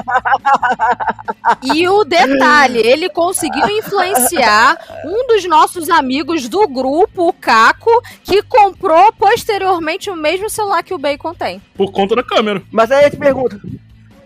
[1.75, 7.90] E o detalhe, ele conseguiu influenciar um dos nossos amigos do grupo, o Caco,
[8.23, 11.61] que comprou posteriormente o mesmo celular que o Bacon tem.
[11.77, 12.62] Por conta da câmera.
[12.71, 13.61] Mas aí eu te pergunto,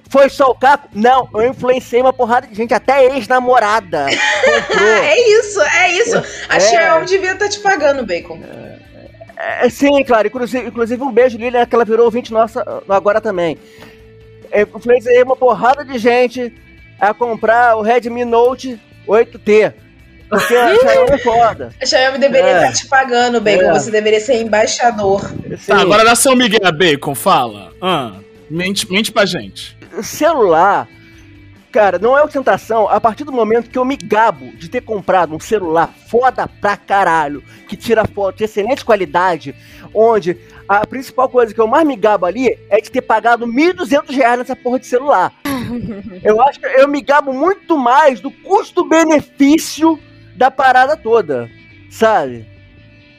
[0.08, 0.88] foi só o Caco?
[0.94, 4.06] Não, eu influenciei uma porrada de gente, até ex-namorada.
[5.02, 6.22] É isso, é isso.
[6.48, 6.60] A É.
[6.60, 8.40] Xiaomi devia estar te pagando, Bacon.
[8.44, 8.78] É,
[9.70, 13.56] sim, claro, inclusive, inclusive um beijo, Lilian, que ela virou ouvinte nossa uh, agora também.
[14.50, 16.52] Eu influenciei uma porrada de gente
[16.98, 19.72] a comprar o Redmi Note 8T.
[20.28, 21.72] Porque a Xiaomi é foda.
[21.80, 22.56] A Xiaomi deveria É.
[22.68, 23.70] estar te pagando, Bacon.
[23.70, 23.72] É.
[23.72, 25.22] Você deveria ser embaixador.
[25.56, 25.72] Sim.
[25.72, 27.72] Tá, agora dá seu Miguel Bacon, fala.
[27.80, 28.12] Ah,
[28.50, 29.76] mente, mente pra gente.
[30.02, 30.86] celular,
[31.78, 35.32] cara, não é ostentação a partir do momento que eu me gabo de ter comprado
[35.32, 39.54] um celular foda pra caralho, que tira foto de excelente qualidade,
[39.94, 40.36] onde
[40.68, 44.40] a principal coisa que eu mais me gabo ali é de ter pagado 1.200 reais
[44.40, 45.32] nessa porra de celular.
[46.24, 50.00] eu acho que eu me gabo muito mais do custo-benefício
[50.34, 51.48] da parada toda,
[51.88, 52.44] sabe?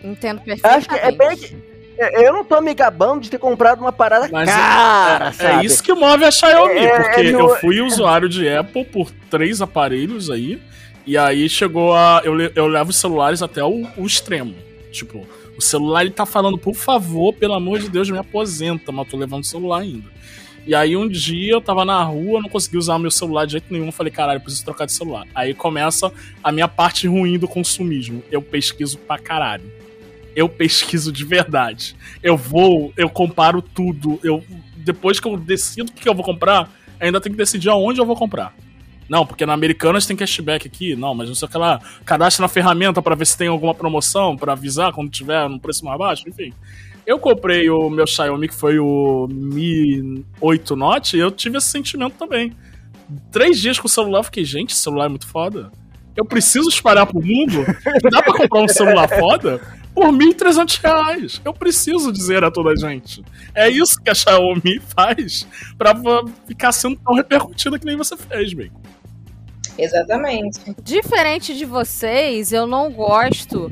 [0.04, 1.56] Entendo Acho que é bem perfeitamente.
[1.56, 1.68] que-
[1.99, 5.65] Eu não tô me gabando de ter comprado uma parada Mas é- cara, é, é
[5.65, 9.62] isso que move a Xiaomi, É, porque é, eu fui usuário de Apple por três
[9.62, 10.62] aparelhos aí,
[11.05, 12.21] e aí chegou a.
[12.23, 14.55] Eu, eu levo os celulares até o, o extremo.
[14.91, 15.25] Tipo,
[15.57, 19.12] o celular ele tá falando, por favor, pelo amor de Deus, me aposenta, mas eu
[19.12, 20.09] tô levando o celular ainda.
[20.65, 23.65] E aí um dia eu tava na rua, não consegui usar meu celular de jeito
[23.71, 25.25] nenhum, falei, caralho, preciso trocar de celular.
[25.33, 26.12] Aí começa
[26.43, 28.23] a minha parte ruim do consumismo.
[28.31, 29.63] Eu pesquiso pra caralho.
[30.39, 31.97] Eu pesquiso de verdade.
[32.23, 34.17] Eu vou, eu comparo tudo.
[34.23, 34.41] Eu
[34.78, 38.06] depois que eu decido o que eu vou comprar, ainda tenho que decidir aonde eu
[38.06, 38.56] vou comprar.
[39.10, 40.95] Não, porque na Americanas tem cashback aqui.
[40.95, 41.82] Não, mas não sei o que lá.
[42.06, 45.84] Cadastra na ferramenta pra ver se tem alguma promoção, pra avisar quando tiver no preço
[45.84, 46.54] mais baixo, enfim.
[47.06, 51.67] Eu comprei o meu Xiaomi, que foi o Mi 8 Note, e eu tive esse
[51.67, 52.56] sentimento também.
[53.30, 55.69] Três dias com o celular, eu fiquei, gente, esse celular é muito foda.
[56.15, 57.65] Eu preciso espalhar pro mundo?
[58.10, 59.78] Dá pra comprar um celular foda?
[59.99, 61.41] Por 1.300 reais.
[61.43, 63.21] Eu preciso dizer a toda a gente.
[63.53, 65.45] É isso que a Xiaomi faz
[65.77, 68.71] pra va- ficar sendo tão repercutida que nem você fez, bem.
[69.77, 70.59] Exatamente.
[70.81, 73.69] Diferente de vocês, eu não gosto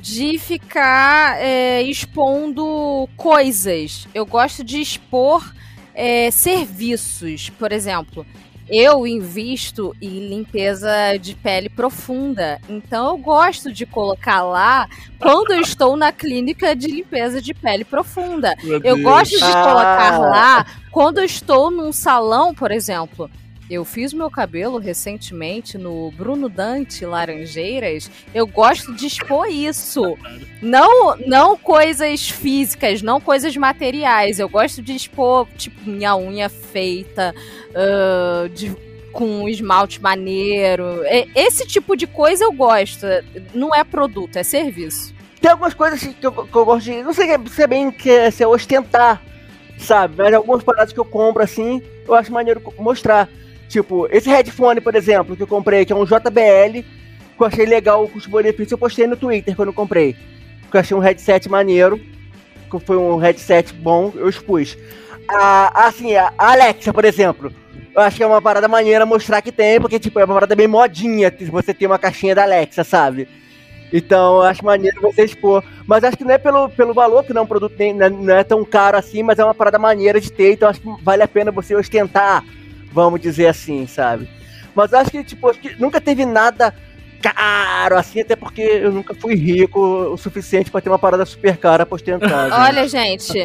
[0.00, 4.08] de ficar é, expondo coisas.
[4.12, 5.52] Eu gosto de expor
[5.94, 7.50] é, serviços.
[7.50, 8.26] Por exemplo,
[8.70, 12.60] eu invisto em limpeza de pele profunda.
[12.68, 14.86] Então eu gosto de colocar lá
[15.18, 18.54] quando eu estou na clínica de limpeza de pele profunda.
[18.62, 19.02] Meu Eu Deus.
[19.02, 19.62] gosto de Ah.
[19.62, 23.30] colocar lá quando eu estou num salão, por exemplo.
[23.70, 28.10] Eu fiz meu cabelo recentemente no Bruno Dante Laranjeiras.
[28.34, 30.16] Eu gosto de expor isso.
[30.62, 34.38] Não, não coisas físicas, não coisas materiais.
[34.40, 37.34] Eu gosto de expor, tipo, minha unha feita,
[37.74, 38.74] ah, de-
[39.12, 41.02] com esmalte maneiro.
[41.34, 43.04] Esse tipo de coisa eu gosto.
[43.52, 45.12] Não é produto, é serviço.
[45.40, 47.02] Tem algumas coisas que eu, que eu gosto de.
[47.02, 49.22] Não sei se é bem que é, se é ostentar,
[49.78, 50.14] sabe?
[50.16, 53.28] Mas algumas paradas que eu compro assim, eu acho maneiro mostrar.
[53.68, 57.66] Tipo, esse headphone, por exemplo, que eu comprei, que é um JBL, que eu achei
[57.66, 60.16] legal o custo-benefício, eu postei no Twitter quando eu comprei.
[60.70, 62.00] Que eu achei um headset maneiro,
[62.70, 64.76] que foi um headset bom, eu expus.
[65.28, 67.52] A, assim, a Alexa, por exemplo,
[67.94, 70.56] eu acho que é uma parada maneira mostrar que tem, porque, tipo, é uma parada
[70.56, 73.28] bem modinha você ter uma caixinha da Alexa, sabe?
[73.92, 75.62] Então, eu acho maneiro você expor.
[75.86, 78.06] Mas acho que não é pelo, pelo valor, que não é um produto nem, não
[78.06, 80.80] é- não é tão caro assim, mas é uma parada maneira de ter, então acho
[80.80, 82.44] que vale a pena você ostentar,
[82.92, 84.28] vamos dizer assim, sabe?
[84.74, 86.74] Mas acho que, tipo, acho que nunca teve nada
[87.20, 91.56] caro assim, até porque eu nunca fui rico o suficiente pra ter uma parada super
[91.56, 92.48] cara pra ostentar.
[92.48, 92.54] gente.
[92.54, 93.38] Olha, gente,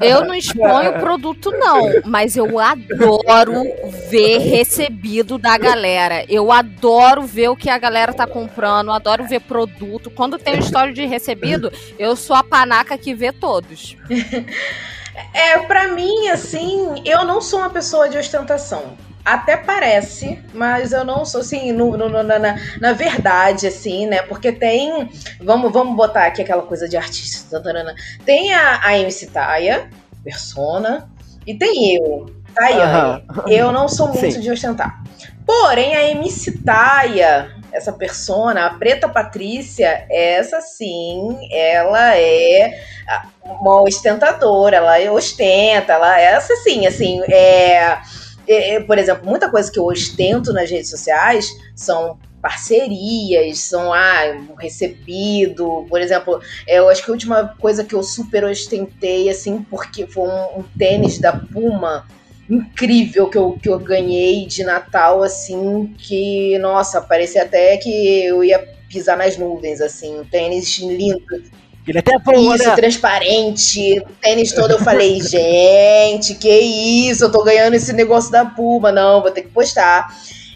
[0.00, 3.62] eu, eu não exponho produto, não, mas eu adoro
[4.10, 6.24] ver recebido da galera.
[6.28, 10.10] Eu adoro ver o que a galera tá comprando, adoro ver produto.
[10.10, 13.96] Quando tem história de recebido, eu sou a panaca que vê todos.
[15.32, 18.96] É, pra mim, assim, eu não sou uma pessoa de ostentação.
[19.24, 24.22] Até parece, mas eu não sou assim, no, no- na, na- na verdade, assim, né?
[24.22, 25.10] Porque tem.
[25.42, 27.50] Vamos, vamos botar aqui aquela coisa de artista.
[27.58, 27.94] tantarana.
[28.24, 29.90] Tem a, a MC Taia,
[30.24, 31.10] persona,
[31.46, 33.24] e tem eu, Tayane.
[33.48, 34.40] Eu não sou muito Sim.
[34.40, 35.02] de ostentar.
[35.44, 42.80] Porém, a MC Taia, essa persona, a Preta Patrícia, essa sim, ela é
[43.44, 47.98] uma ostentadora, ela ostenta, ela essa sim, assim, é,
[48.46, 53.92] é, é, por exemplo, muita coisa que eu ostento nas redes sociais são parcerias, são
[53.92, 58.44] ah, um recebido, por exemplo, é, eu acho que a última coisa que eu super
[58.44, 62.06] ostentei, assim, porque foi um, um tênis da Puma
[62.48, 68.42] incrível que eu, que eu ganhei de Natal, assim, que, nossa, parecia até que eu
[68.42, 68.58] ia
[68.88, 71.42] pisar nas nuvens, assim, um tênis lindo,
[71.86, 72.74] Ele até falou, isso, né?
[72.74, 74.72] transparente, o tênis todo.
[74.72, 77.24] Eu falei, gente, que isso?
[77.24, 78.90] Eu tô ganhando esse negócio da Puma.
[78.90, 80.08] Não, vou ter que postar.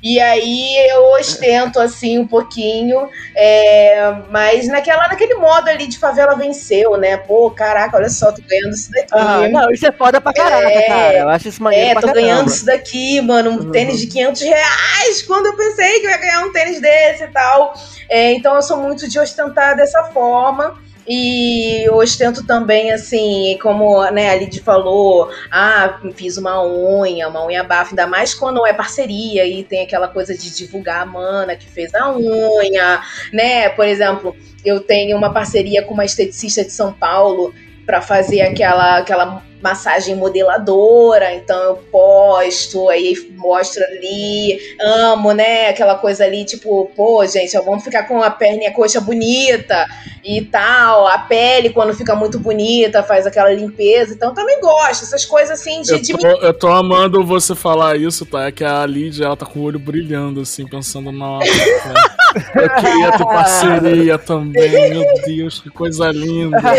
[0.03, 6.35] E aí eu ostento assim um pouquinho, é, mas naquela, naquele modo ali de favela
[6.35, 7.17] venceu, né?
[7.19, 9.09] Pô, caraca, olha só, tô ganhando isso daqui.
[9.13, 11.19] Ah, não, isso é foda pra caraca, É, cara.
[11.19, 12.21] Eu acho isso maneiro É, tô caramba.
[12.21, 13.71] ganhando isso daqui, mano, um Uhum.
[13.71, 17.29] tênis de 500 reais, quando eu pensei que eu ia ganhar um tênis desse e
[17.29, 17.73] tal.
[18.09, 20.75] É, então eu sou muito de ostentar dessa forma.
[21.07, 27.65] E ostento também, assim, como né, a Lid falou, ah, fiz uma unha, uma unha
[27.65, 31.67] bafo, ainda mais quando é parceria e tem aquela coisa de divulgar a mana que
[31.67, 33.69] fez a unha, né?
[33.71, 37.53] Por exemplo, eu tenho uma parceria com uma esteticista de São Paulo
[37.85, 45.69] para fazer aquela, aquela massagem modeladora, então eu posto, aí mostro ali, amo, né?
[45.69, 49.01] Aquela coisa ali, tipo, pô, gente, ó, vamos ficar com a perna e a coxa
[49.01, 49.87] bonita
[50.25, 51.07] e tal.
[51.07, 54.15] A pele, quando fica muito bonita, faz aquela limpeza.
[54.15, 56.13] Então também gosto, essas coisas assim de.
[56.13, 58.47] Eu tô, eu tô amando você falar isso, tá?
[58.47, 61.47] É que a Lídia, ela tá com o olho brilhando, assim, pensando, nossa.
[62.55, 66.59] eu queria ter parceria também, meu Deus, que coisa linda.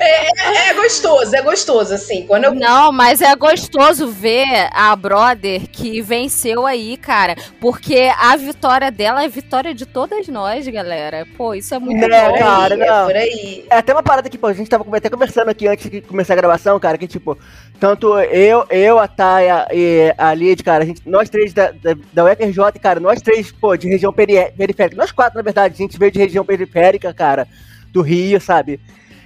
[0.00, 2.26] É, é, é gostoso, é gostoso, assim.
[2.26, 2.54] Quando eu...
[2.54, 7.34] Não, mas é gostoso ver a brother que venceu aí, cara.
[7.60, 11.26] Porque a vitória dela é vitória de todas nós, galera.
[11.36, 12.38] Pô, isso é muito Não, bom.
[12.38, 13.06] cara, é não.
[13.06, 13.64] por aí.
[13.70, 16.34] É até uma parada que, pô, a gente tava até conversando aqui antes de começar
[16.34, 17.38] a gravação, cara, que tipo,
[17.78, 21.96] tanto eu, eu a Taia e a Lid, cara, a gente, nós três da, da,
[22.12, 25.78] da UFRJ, cara, nós três, pô, de região peri- periférica, nós quatro, na verdade, a
[25.78, 27.46] gente veio de região periférica, cara,
[27.92, 28.80] do Rio, sabe?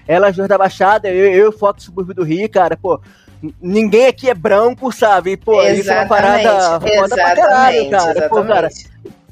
[0.08, 3.00] Elas duas da Baixada, eu, eu foco do subúrbio do Rio, cara, pô,
[3.60, 5.32] ninguém aqui é branco, sabe?
[5.32, 8.28] E, Pô, isso é uma parada foda pra caralho, cara.
[8.28, 8.68] Pô, cara,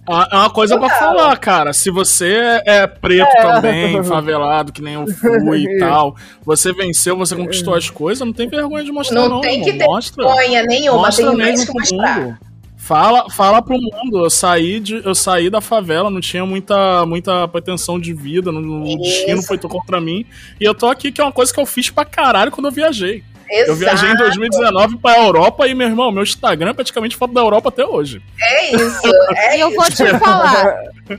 [0.06, 0.98] Ah, É uma coisa pra Total.
[1.16, 1.72] falar, cara.
[1.72, 7.34] Se você é preto também, favelado, que nem eu fui e tal, você venceu, você
[7.34, 9.40] conquistou as coisas, não tem vergonha de mostrar, Não não.
[9.40, 10.24] tem que ter Mostra.
[10.26, 12.20] vergonha nenhuma, Mostra tem mesmo que mostrar.
[12.20, 12.38] mundo.
[12.84, 14.24] Fala, fala pro mundo.
[14.24, 18.60] Eu saí, de, eu saí da favela, não tinha muita, muita pretensão de vida, no,
[18.60, 18.98] no Isso.
[18.98, 20.26] destino foi contra mim.
[20.60, 22.72] E eu tô aqui, que é uma coisa que eu fiz pra caralho quando eu
[22.72, 23.24] viajei.
[23.48, 23.70] Exato.
[23.72, 27.42] Eu viajei em 2019 pra Europa e, meu irmão, meu Instagram é praticamente foto da
[27.42, 28.22] Europa até hoje.
[28.40, 29.76] É isso, é E eu isso.
[29.76, 30.74] vou te falar,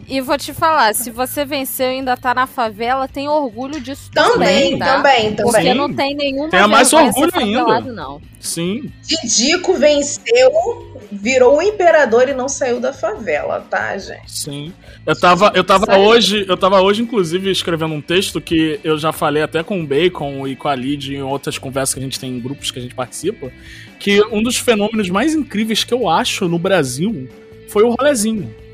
[0.07, 4.09] e vou te falar, se você venceu e ainda tá na favela, tem orgulho disso
[4.11, 4.95] Também, também, tá?
[4.97, 5.73] também, Porque também.
[5.75, 7.59] não tem nenhuma Tenha mais orgulho ainda.
[7.59, 8.19] favelado, não.
[8.39, 8.91] Sim.
[9.03, 14.31] Didico venceu, virou o imperador e não saiu da favela, tá, gente?
[14.31, 14.73] Sim.
[15.05, 19.11] Eu tava, eu tava hoje, eu tava hoje, inclusive, escrevendo um texto que eu já
[19.11, 22.19] falei até com o Bacon e com a Lid em outras conversas que a gente
[22.19, 23.51] tem em grupos que a gente participa,
[23.99, 27.29] que um dos fenômenos mais incríveis que eu acho no Brasil
[27.67, 28.64] foi o rolezinho.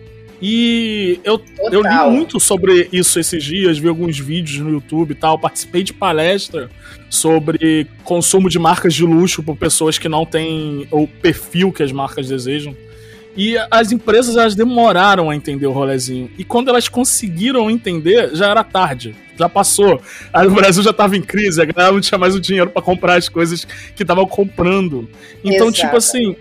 [0.42, 1.40] E eu,
[1.72, 5.84] eu li muito sobre isso esses dias, vi alguns vídeos no YouTube e tal, participei
[5.84, 6.70] de palestra
[7.10, 11.92] sobre consumo de marcas de luxo por pessoas que não têm o perfil que as
[11.92, 12.76] marcas desejam.
[13.36, 16.30] E as empresas elas demoraram a entender o rolezinho.
[16.38, 19.16] E quando elas conseguiram entender, já era tarde.
[19.38, 20.02] Já passou.
[20.34, 22.82] Aí o Brasil já tava em crise, a galera não tinha mais o dinheiro para
[22.82, 25.10] comprar as coisas que estavam comprando.
[25.44, 26.36] Então, tipo assim,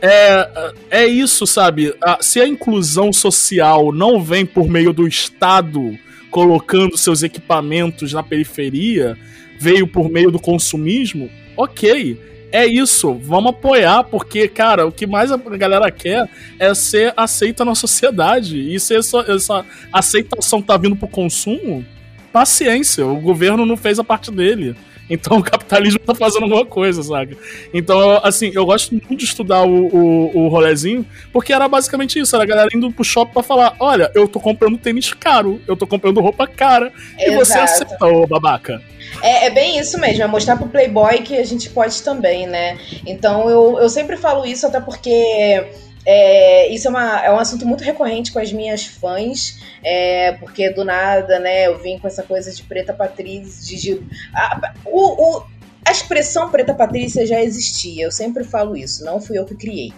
[0.00, 1.94] é, é isso, sabe?
[2.20, 5.98] Se a inclusão social não vem por meio do Estado
[6.30, 9.16] colocando seus equipamentos na periferia,
[9.58, 12.20] veio por meio do consumismo, ok.
[12.52, 16.28] É isso, vamos apoiar, porque, cara, o que mais a galera quer
[16.58, 18.58] é ser aceita na sociedade.
[18.72, 21.84] E se essa, essa aceitação tá vindo pro consumo,
[22.32, 24.76] paciência, o governo não fez a parte dele.
[25.08, 27.36] Então o capitalismo tá fazendo alguma coisa, sabe?
[27.72, 32.34] Então, assim, eu gosto muito de estudar o, o, o rolezinho, porque era basicamente isso,
[32.34, 35.76] era a galera indo pro shopping pra falar, olha, eu tô comprando tênis caro, eu
[35.76, 37.64] tô comprando roupa cara, e você Exato.
[37.64, 38.82] aceita, ô babaca.
[39.22, 42.78] É, é bem isso mesmo, é mostrar pro Playboy que a gente pode também, né?
[43.06, 45.64] Então eu, eu sempre falo isso, até porque
[46.06, 50.70] é, isso é, uma, é um assunto muito recorrente com as minhas fãs, é, porque
[50.70, 55.38] do nada, né, eu vim com essa coisa de preta patrícia, de, de- a, o,
[55.38, 55.44] o-
[55.84, 59.92] a expressão preta patrícia já existia, eu sempre falo isso, não fui eu que criei.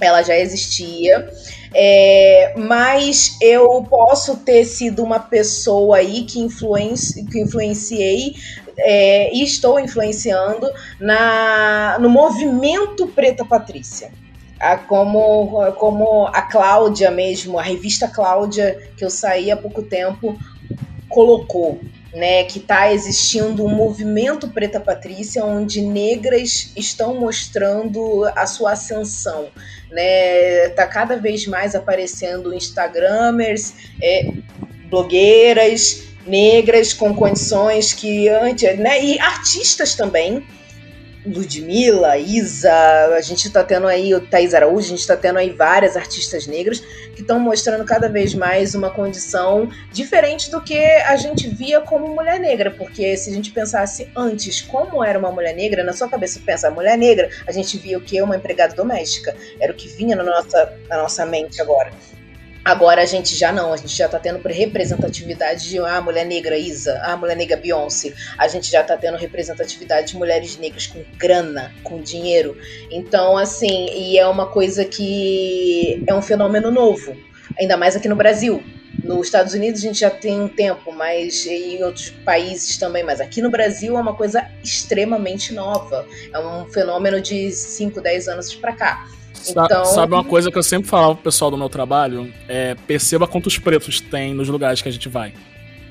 [0.00, 1.28] Ela já existia,
[1.74, 8.34] é, mas eu posso ter sido uma pessoa aí que, influenci, que influenciei
[8.78, 14.10] é, e estou influenciando na, no movimento Preta Patrícia.
[14.60, 20.38] A- como, como a Cláudia mesmo, a revista Cláudia, que eu saí há pouco tempo,
[21.08, 21.80] colocou.
[22.12, 29.46] Né, que está existindo um movimento Preta Patrícia onde negras estão mostrando a sua ascensão,
[29.92, 30.70] né?
[30.70, 34.28] Tá cada vez mais aparecendo Instagramers, é,
[34.88, 39.04] blogueiras negras com condições que antes, né?
[39.04, 40.44] E artistas também.
[41.24, 42.72] Ludmilla, Isa,
[43.16, 46.46] a gente tá tendo aí o Thaís Araújo, a gente tá tendo aí várias artistas
[46.46, 46.80] negras
[47.14, 52.08] que estão mostrando cada vez mais uma condição diferente do que a gente via como
[52.08, 56.08] mulher negra, porque se a gente pensasse antes como era uma mulher negra, na sua
[56.08, 59.88] cabeça pensa mulher negra, a gente via o que uma empregada doméstica, era o que
[59.88, 61.90] vinha na nossa, na nossa mente agora.
[62.64, 66.58] Agora a gente já não, a gente já tá tendo representatividade de ah, mulher negra
[66.58, 68.12] Isa, ah, mulher negra Beyoncé.
[68.36, 72.56] A gente já tá tendo representatividade de mulheres negras com grana, com dinheiro.
[72.90, 77.16] Então, assim, e é uma coisa que é um fenômeno novo,
[77.58, 78.62] ainda mais aqui no Brasil.
[79.02, 83.02] Nos Estados Unidos a gente já tem um tempo, mas em outros países também.
[83.02, 86.06] Mas aqui no Brasil é uma coisa extremamente nova.
[86.32, 89.08] É um fenômeno de 5, 10 anos pra cá.
[89.48, 89.84] Então...
[89.84, 92.32] Sabe uma coisa que eu sempre falava pro pessoal do meu trabalho?
[92.48, 95.32] É perceba quantos pretos tem nos lugares que a gente vai.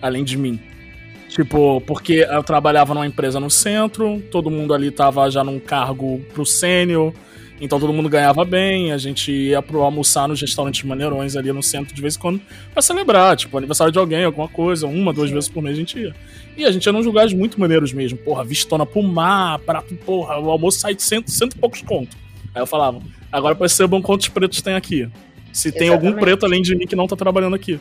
[0.02, 0.60] Além de mim.
[1.30, 6.20] Tipo, porque eu trabalhava numa empresa no centro, todo mundo ali tava já num cargo
[6.34, 7.14] pro sênior,
[7.62, 11.62] então todo mundo ganhava bem, a gente ia pro almoçar nos restaurantes maneirões ali no
[11.62, 12.42] centro de vez em quando
[12.74, 16.00] pra celebrar, tipo, aniversário de alguém, alguma coisa, uma, duas vezes por mês a gente
[16.00, 16.16] ia.
[16.58, 20.40] E a gente ia nos lugares muito maneiros mesmo, porra, vistona pro mar, prato, porra,
[20.40, 22.18] o almoço sai de cento, cento e poucos conto.
[22.56, 23.00] Aí eu falava,
[23.32, 25.10] agora percebam quantos pretos tem aqui.
[25.52, 25.78] Se Exatamente.
[25.78, 27.80] tem algum preto além de mim que não tá trabalhando aqui.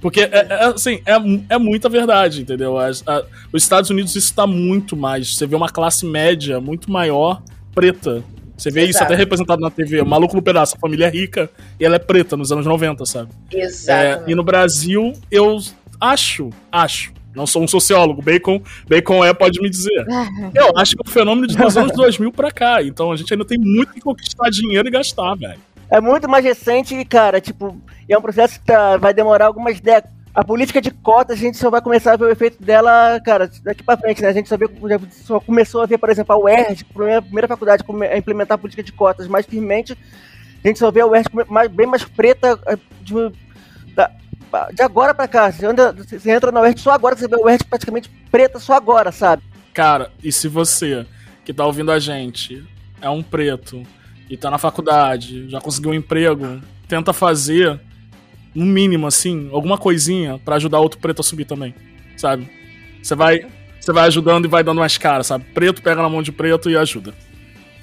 [0.00, 1.14] Porque, é, é, assim, é,
[1.54, 2.76] é muita verdade, entendeu?
[2.76, 5.34] As, a, os Estados Unidos isso está muito mais.
[5.34, 7.42] Você vê uma classe média muito maior
[7.74, 8.22] preta.
[8.56, 8.90] Você vê Exato.
[8.90, 10.02] isso até representado na TV.
[10.02, 13.06] O maluco no pedaço, a família é rica e ela é preta nos anos 90,
[13.06, 13.30] sabe?
[13.50, 14.24] Exato.
[14.28, 15.58] É, e no Brasil, eu
[15.98, 20.06] acho, acho, não sou um sociólogo, Bacon, Bacon é, pode me dizer.
[20.54, 22.82] Eu acho que é um fenômeno de dos anos 2000 pra cá.
[22.82, 25.58] Então a gente ainda tem muito que conquistar dinheiro e gastar, velho.
[25.90, 27.76] É muito mais recente e, cara, tipo,
[28.08, 30.12] é um processo que tá, vai demorar algumas décadas.
[30.34, 33.48] A política de cotas, a gente só vai começar a ver o efeito dela, cara,
[33.62, 34.28] daqui pra frente, né?
[34.28, 34.68] A gente só, vê,
[35.12, 38.82] só começou a ver, por exemplo, a UERJ, a primeira, faculdade a implementar a política
[38.82, 39.96] de cotas mais firmemente.
[40.64, 43.14] A gente só vê a UERJ mais, bem mais preta eh, de,
[44.72, 45.50] de agora pra cá.
[45.50, 48.74] Você, anda, você entra na UERJ só agora, você vê a UERJ praticamente preta só
[48.74, 49.42] agora, sabe?
[49.72, 51.04] Cara, e se você
[51.44, 52.64] que tá ouvindo a gente
[53.00, 53.82] é um preto
[54.30, 57.78] e tá na faculdade, já conseguiu um emprego, tenta fazer,
[58.54, 61.74] no mínimo, assim, alguma coisinha para ajudar outro preto a subir também,
[62.16, 62.48] sabe?
[63.02, 63.46] Você vai,
[63.78, 65.44] você vai ajudando e vai dando mais cara, sabe?
[65.52, 67.12] Preto pega na mão de preto e ajuda.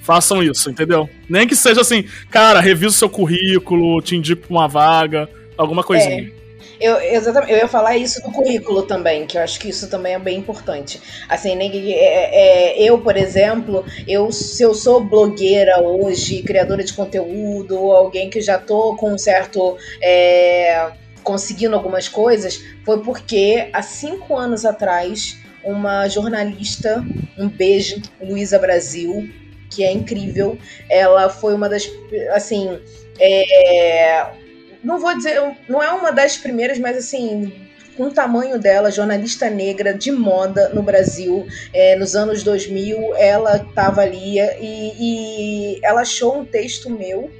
[0.00, 1.08] Façam isso, entendeu?
[1.28, 5.84] Nem que seja assim, cara, revisa o seu currículo, te indico pra uma vaga, alguma
[5.84, 6.32] coisinha.
[6.36, 6.41] É.
[6.82, 10.14] Eu, exatamente, eu ia falar isso do currículo também, que eu acho que isso também
[10.14, 11.00] é bem importante.
[11.28, 16.92] Assim, nem, é, é, eu, por exemplo, eu, se eu sou blogueira hoje, criadora de
[16.92, 19.76] conteúdo, alguém que já tô com um certo.
[20.02, 20.90] É,
[21.22, 27.00] conseguindo algumas coisas, foi porque há cinco anos atrás, uma jornalista,
[27.38, 29.30] um beijo, Luísa Brasil,
[29.70, 30.58] que é incrível,
[30.90, 31.88] ela foi uma das.
[32.34, 32.76] Assim.
[33.20, 34.41] É,
[34.82, 37.52] não vou dizer, não é uma das primeiras, mas assim,
[37.96, 43.56] com o tamanho dela, jornalista negra de moda no Brasil, é, nos anos 2000, ela
[43.56, 47.30] estava ali e, e, ela achou um texto meu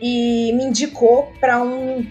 [0.00, 2.06] e me indicou para um,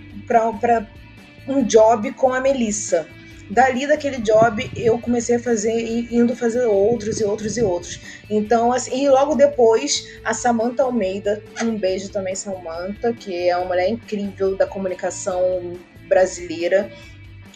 [1.48, 3.08] um job com a Melissa.
[3.50, 8.00] Dali daquele job eu comecei a fazer indo fazer outros e outros e outros.
[8.30, 13.68] Então, assim, e logo depois a Samantha Almeida, um beijo também Samantha, que é uma
[13.68, 15.74] mulher incrível da comunicação
[16.08, 16.90] brasileira.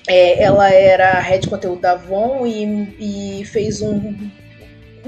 [0.08, 4.30] É, ela era head conteúdo da Avon e, e fez um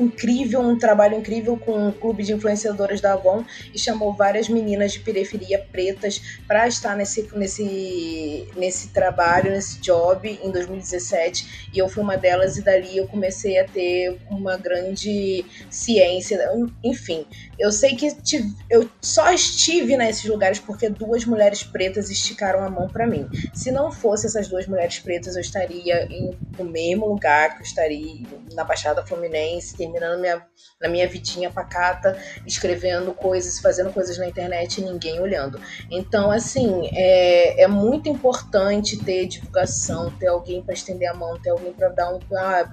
[0.01, 3.43] incrível, um trabalho incrível com o clube de influenciadoras da Avon
[3.73, 10.39] e chamou várias meninas de periferia pretas para estar nesse, nesse, nesse trabalho, nesse job
[10.43, 15.45] em 2017 e eu fui uma delas e dali eu comecei a ter uma grande
[15.69, 16.39] ciência,
[16.83, 17.25] enfim,
[17.57, 22.69] eu sei que tive, eu só estive nesses lugares porque duas mulheres pretas esticaram a
[22.69, 23.27] mão para mim.
[23.53, 27.65] Se não fosse essas duas mulheres pretas, eu estaria em, no mesmo lugar que eu
[27.65, 30.45] estaria na Baixada Fluminense, terminando minha,
[30.81, 35.59] na minha vidinha pacata, escrevendo coisas, fazendo coisas na internet e ninguém olhando.
[35.89, 41.49] Então, assim, é, é muito importante ter divulgação, ter alguém para estender a mão, ter
[41.49, 42.19] alguém para dar um.
[42.37, 42.69] Ah,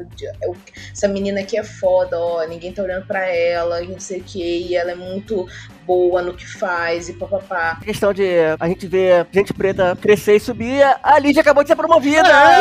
[0.92, 4.76] essa menina aqui é foda, ó, ninguém tá olhando para ela, não sei o que
[4.76, 5.46] ela é muito
[5.86, 7.78] boa no que faz e papapá.
[7.82, 8.24] Questão de
[8.58, 12.26] a gente ver gente preta crescer e subir, a Lídia acabou de ser promovida!
[12.26, 12.60] Ah,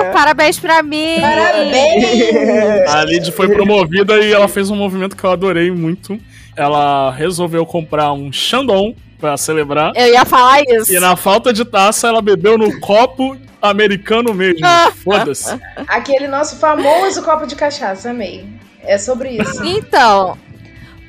[0.00, 1.20] uh, parabéns pra mim!
[1.20, 2.90] Parabéns!
[2.90, 6.18] A Lídia foi promovida e ela fez um movimento que eu adorei muito.
[6.56, 9.92] Ela resolveu comprar um Shandong pra celebrar.
[9.96, 10.92] Eu ia falar isso.
[10.92, 14.66] E na falta de taça, ela bebeu no copo americano mesmo.
[15.02, 15.58] Foda-se.
[15.88, 18.46] Aquele nosso famoso copo de cachaça, amei.
[18.86, 19.64] É sobre isso.
[19.64, 20.38] Então,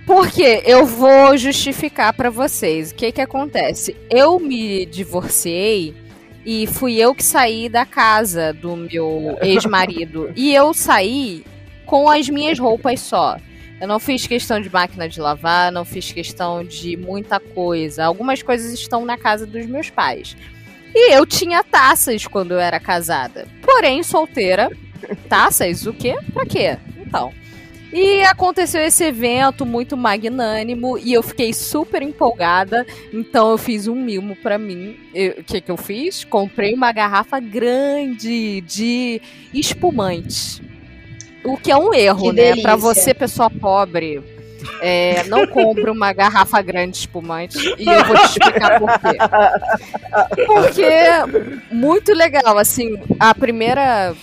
[0.06, 2.92] porque eu vou justificar para vocês.
[2.92, 3.96] O que que acontece?
[4.10, 5.96] Eu me divorciei
[6.46, 10.32] e fui eu que saí da casa do meu ex-marido.
[10.36, 11.44] e eu saí
[11.86, 13.38] com as minhas roupas só.
[13.82, 18.06] Eu não fiz questão de máquina de lavar, não fiz questão de muita coisa.
[18.06, 20.38] Algumas coisas estão na casa dos meus pais.
[20.94, 23.48] E eu tinha taças quando eu era casada.
[23.62, 24.70] Porém, solteira.
[25.28, 26.16] Taças, o quê?
[26.34, 26.78] Pra quê?
[26.98, 27.34] Então.
[27.98, 32.86] E aconteceu esse evento muito magnânimo e eu fiquei super empolgada.
[33.14, 34.98] Então eu fiz um mimo pra mim.
[35.39, 36.26] O que, que eu fiz?
[36.26, 39.22] Comprei uma garrafa grande de
[39.54, 40.62] espumante.
[41.46, 42.62] O que é um erro, Que né?
[42.62, 44.22] Pra você, pessoa pobre.
[44.82, 50.46] é, não compre uma garrafa grande de espumante e eu vou te explicar por quê.
[50.46, 54.14] Porque muito legal, assim, a primeira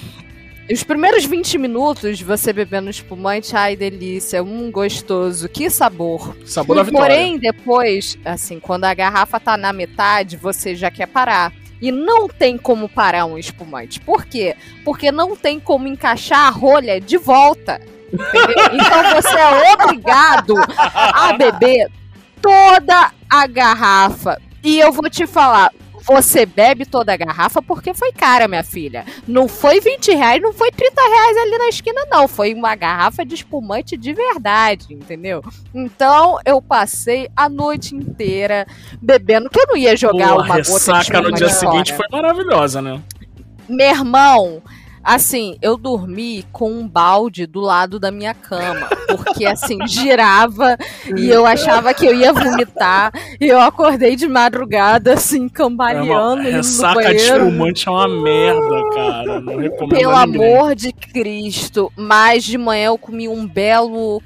[0.71, 6.37] os primeiros 20 minutos de você bebendo espumante, ai delícia, um gostoso, que sabor.
[6.47, 7.17] Sabor da vitória.
[7.17, 11.53] Porém, depois, assim, quando a garrafa tá na metade, você já quer parar.
[11.81, 14.01] E não tem como parar um espumante.
[14.01, 14.55] Por quê?
[14.85, 17.81] Porque não tem como encaixar a rolha de volta.
[18.13, 21.91] Então você é obrigado a beber
[22.43, 24.39] toda a garrafa.
[24.63, 25.73] E eu vou te falar,
[26.05, 29.05] você bebe toda a garrafa porque foi cara, minha filha.
[29.27, 32.29] Não foi 20 reais, não foi 30 reais ali na esquina, não.
[32.29, 35.43] Foi uma garrafa de espumante de verdade, entendeu?
[35.75, 38.67] Então eu passei a noite inteira
[39.01, 41.61] bebendo, que eu não ia jogar a uma gota de ressaca espumante no dia fora.
[41.61, 43.01] seguinte foi maravilhosa, né?
[43.69, 44.63] Meu irmão,
[45.03, 48.89] assim, eu dormi com um balde do lado da minha cama.
[49.07, 50.77] Porque, assim, girava
[51.17, 53.13] e eu achava que eu ia vomitar.
[53.41, 59.41] E eu acordei de madrugada, assim, cambaleando, no ressaca de espumante é uma merda, cara.
[59.41, 61.93] Não recomendo Pelo amor de Cristo.
[61.97, 64.23] Mas de manhã eu comi um belo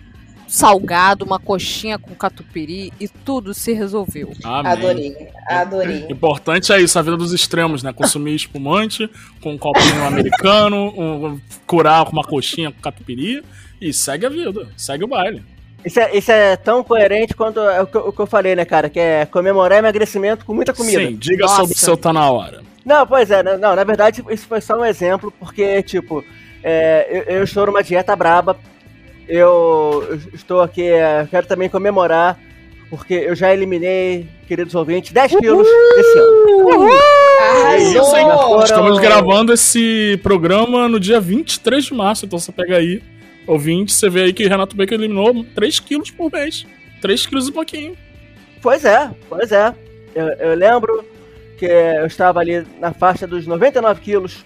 [0.46, 4.32] salgado, uma coxinha com catupiry e tudo se resolveu.
[4.44, 4.72] Amém.
[4.72, 6.06] Adorei, adorei.
[6.08, 7.92] Importante é isso, a vida dos extremos, né?
[7.92, 13.42] Consumir espumante com um copinho americano, um- curar com uma coxinha com catupiry
[13.80, 15.42] e segue a vida, segue o baile.
[15.84, 18.56] Isso é, isso é tão coerente quanto é o que, eu- o que eu falei,
[18.56, 18.88] né, cara?
[18.88, 21.00] Que é comemorar emagrecimento com muita comida.
[21.06, 21.56] Sim, diga Nossa.
[21.56, 22.62] sobre o seu tá na hora.
[22.84, 26.24] Não, pois é, né, não, na verdade isso foi só um exemplo, porque, tipo,
[26.62, 28.56] é, eu, eu estou numa dieta braba,
[29.28, 32.38] eu estou aqui, é, quero também comemorar,
[32.88, 36.88] porque eu já eliminei, queridos ouvintes, 10 quilos esse ano.
[37.78, 38.26] Isso, hein?
[38.62, 43.02] Estamos gravando esse programa no dia 23 de março, então você pega aí,
[43.46, 46.66] ouvinte, você vê aí que Renato Baker eliminou 3 quilos por mês.
[47.00, 47.96] 3 quilos e pouquinho.
[48.62, 49.74] Pois é, pois é.
[50.14, 51.04] Eu, eu lembro
[51.58, 54.44] que eu estava ali na faixa dos 99 quilos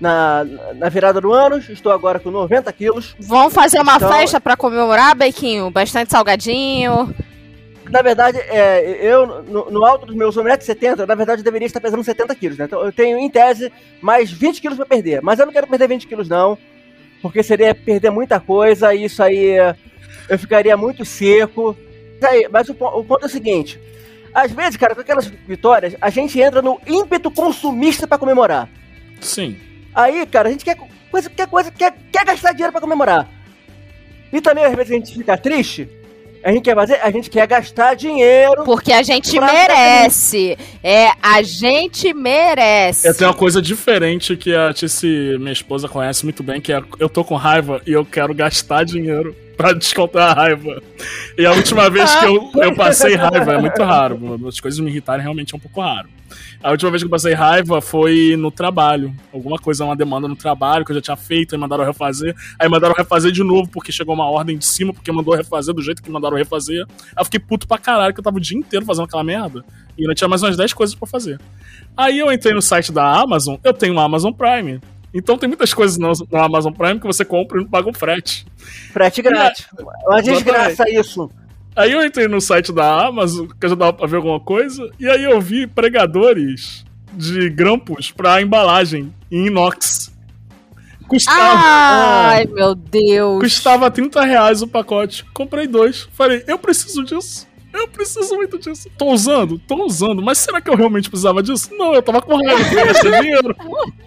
[0.00, 0.44] na,
[0.76, 3.14] na virada do ano, estou agora com 90 quilos.
[3.18, 5.70] Vamos fazer uma Então- festa pra comemorar, Bequinho?
[5.70, 7.14] Bastante salgadinho.
[7.90, 11.80] Na verdade, é, eu, no, no alto dos meus 1,70m, na verdade, eu deveria estar
[11.80, 12.66] pesando 70 quilos, né?
[12.66, 13.72] Então, eu tenho, em tese,
[14.02, 15.22] mais 20 quilos para perder.
[15.22, 16.58] Mas eu não quero perder 20 quilos, não.
[17.22, 19.56] Porque seria perder muita coisa, e isso aí
[20.28, 21.74] eu ficaria muito seco.
[22.20, 23.80] Mas aí, Mas o, o ponto é o seguinte:
[24.34, 28.68] às vezes, cara, com aquelas vitórias, a gente entra no ímpeto consumista para comemorar.
[29.20, 29.56] Sim.
[29.98, 30.78] Aí, cara, a gente quer
[31.10, 33.28] coisa, quer coisa, quer, quer gastar dinheiro pra comemorar.
[34.32, 35.88] E também, às vezes, a gente fica triste.
[36.44, 38.62] A gente quer fazer, a gente quer gastar dinheiro.
[38.62, 40.56] Porque a gente merece.
[40.84, 43.08] É, a gente merece.
[43.08, 46.80] Eu tenho uma coisa diferente que a Tice, minha esposa, conhece muito bem, que é
[47.00, 50.80] eu tô com raiva e eu quero gastar dinheiro pra descontar a raiva.
[51.36, 54.46] E a última vez que eu, eu passei raiva, é muito raro.
[54.46, 56.08] As coisas me irritarem realmente é um pouco raro.
[56.62, 59.12] A última vez que eu passei raiva foi no trabalho.
[59.32, 62.36] Alguma coisa, uma demanda no trabalho que eu já tinha feito, aí mandaram refazer.
[62.58, 65.82] Aí mandaram refazer de novo, porque chegou uma ordem de cima, porque mandou refazer do
[65.82, 66.84] jeito que mandaram refazer.
[66.88, 69.64] Aí eu fiquei puto pra caralho, que eu tava o dia inteiro fazendo aquela merda.
[69.96, 71.40] E ainda tinha mais umas 10 coisas pra fazer.
[71.96, 74.80] Aí eu entrei no site da Amazon, eu tenho um Amazon Prime.
[75.12, 77.94] Então tem muitas coisas no, no Amazon Prime que você compra e não paga o
[77.94, 78.46] frete.
[78.92, 79.66] Frete grátis.
[80.06, 81.30] Uma desgraça isso.
[81.74, 85.08] Aí eu entrei no site da Amazon, que já dava pra ver alguma coisa, e
[85.08, 90.12] aí eu vi pregadores de grampos pra embalagem em inox.
[91.06, 93.40] Custava, Ai, meu Deus.
[93.40, 95.24] custava 30 reais o pacote.
[95.32, 96.06] Comprei dois.
[96.12, 97.47] Falei, eu preciso disso.
[97.72, 98.90] Eu preciso muito disso.
[98.96, 99.58] Tô usando?
[99.58, 100.22] Tô usando.
[100.22, 101.70] Mas será que eu realmente precisava disso?
[101.74, 103.56] Não, eu tava com raiva, eu queria gastar dinheiro.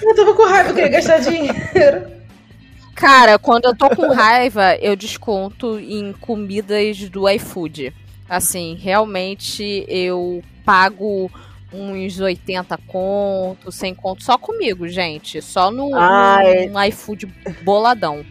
[0.00, 2.18] Eu tava com raiva, eu queria gastar dinheiro.
[2.94, 7.92] Cara, quando eu tô com raiva, eu desconto em comidas do iFood.
[8.28, 11.30] Assim, realmente eu pago
[11.72, 15.40] uns 80 conto, 100 conto só comigo, gente.
[15.42, 16.66] Só no, Ai.
[16.66, 17.26] no iFood
[17.62, 18.24] boladão.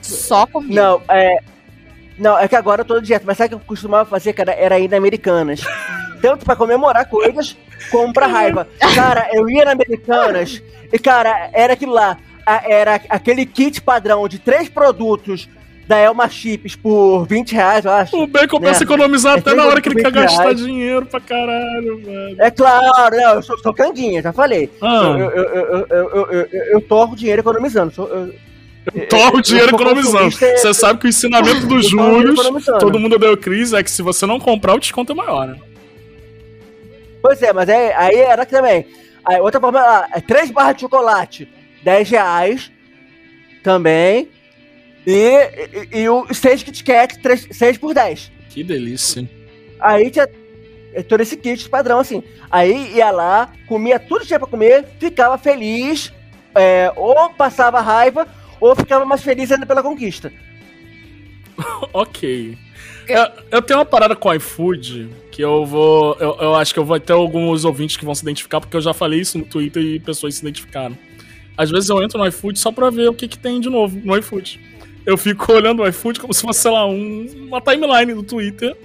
[0.00, 0.74] Só comigo.
[0.74, 1.38] Não, é.
[2.18, 4.32] Não, é que agora eu tô de dieta, mas sabe o que eu costumava fazer,
[4.32, 4.52] cara?
[4.52, 5.60] Era ir na Americanas.
[6.22, 7.56] Tanto pra comemorar coisas,
[7.90, 8.66] como pra raiva.
[8.94, 10.62] Cara, eu ia na Americanas
[10.92, 12.16] e, cara, era aquilo lá.
[12.46, 15.48] A- Era aquele kit padrão de três produtos
[15.86, 18.16] da Elma Chips por 20 reais, eu acho.
[18.22, 18.94] O Bacon começa a Né?
[18.94, 20.58] economizar É até na hora que ele quer 20 gastar reais.
[20.58, 22.36] dinheiro pra caralho, velho.
[22.40, 24.70] É claro, não, eu sou, sou canguinha, já falei.
[24.80, 25.16] Ah.
[25.18, 27.92] Eu, eu, eu, eu, eu, eu, eu, eu torro dinheiro economizando.
[27.92, 28.32] Sou- eu-
[29.08, 30.26] Torra o dinheiro economizando.
[30.44, 32.38] é- Você sabe que o ensinamento dos juros,
[32.78, 35.58] todo mundo deu crise, é que se você não comprar, o desconto é maior, né?
[37.20, 38.86] Pois é, mas aí, aí era que também.
[39.24, 41.48] Aí, outra forma lá, é 3 barras de chocolate,
[41.82, 42.70] 10 reais
[43.64, 44.28] também.
[45.04, 47.18] E, e, e o 6 Kit Kat,
[47.52, 48.30] 6 por 10.
[48.50, 49.28] Que delícia.
[49.80, 50.28] Aí tinha
[50.94, 52.22] é, todo esse kit padrão, assim.
[52.50, 56.12] Aí ia lá, comia tudo que tinha pra comer, ficava feliz,
[56.54, 58.26] é, ou passava raiva,
[58.60, 60.32] ou ficava mais feliz ainda pela conquista.
[61.92, 62.56] ok.
[63.08, 66.16] Eu, eu tenho uma parada com o iFood que eu vou.
[66.18, 68.80] Eu, eu acho que eu vou ter alguns ouvintes que vão se identificar, porque eu
[68.80, 70.96] já falei isso no Twitter e pessoas se identificaram.
[71.56, 73.98] Às vezes eu entro no iFood só pra ver o que, que tem de novo
[74.04, 74.60] no iFood.
[75.06, 78.76] Eu fico olhando o iFood como se fosse, sei lá, um- uma timeline do Twitter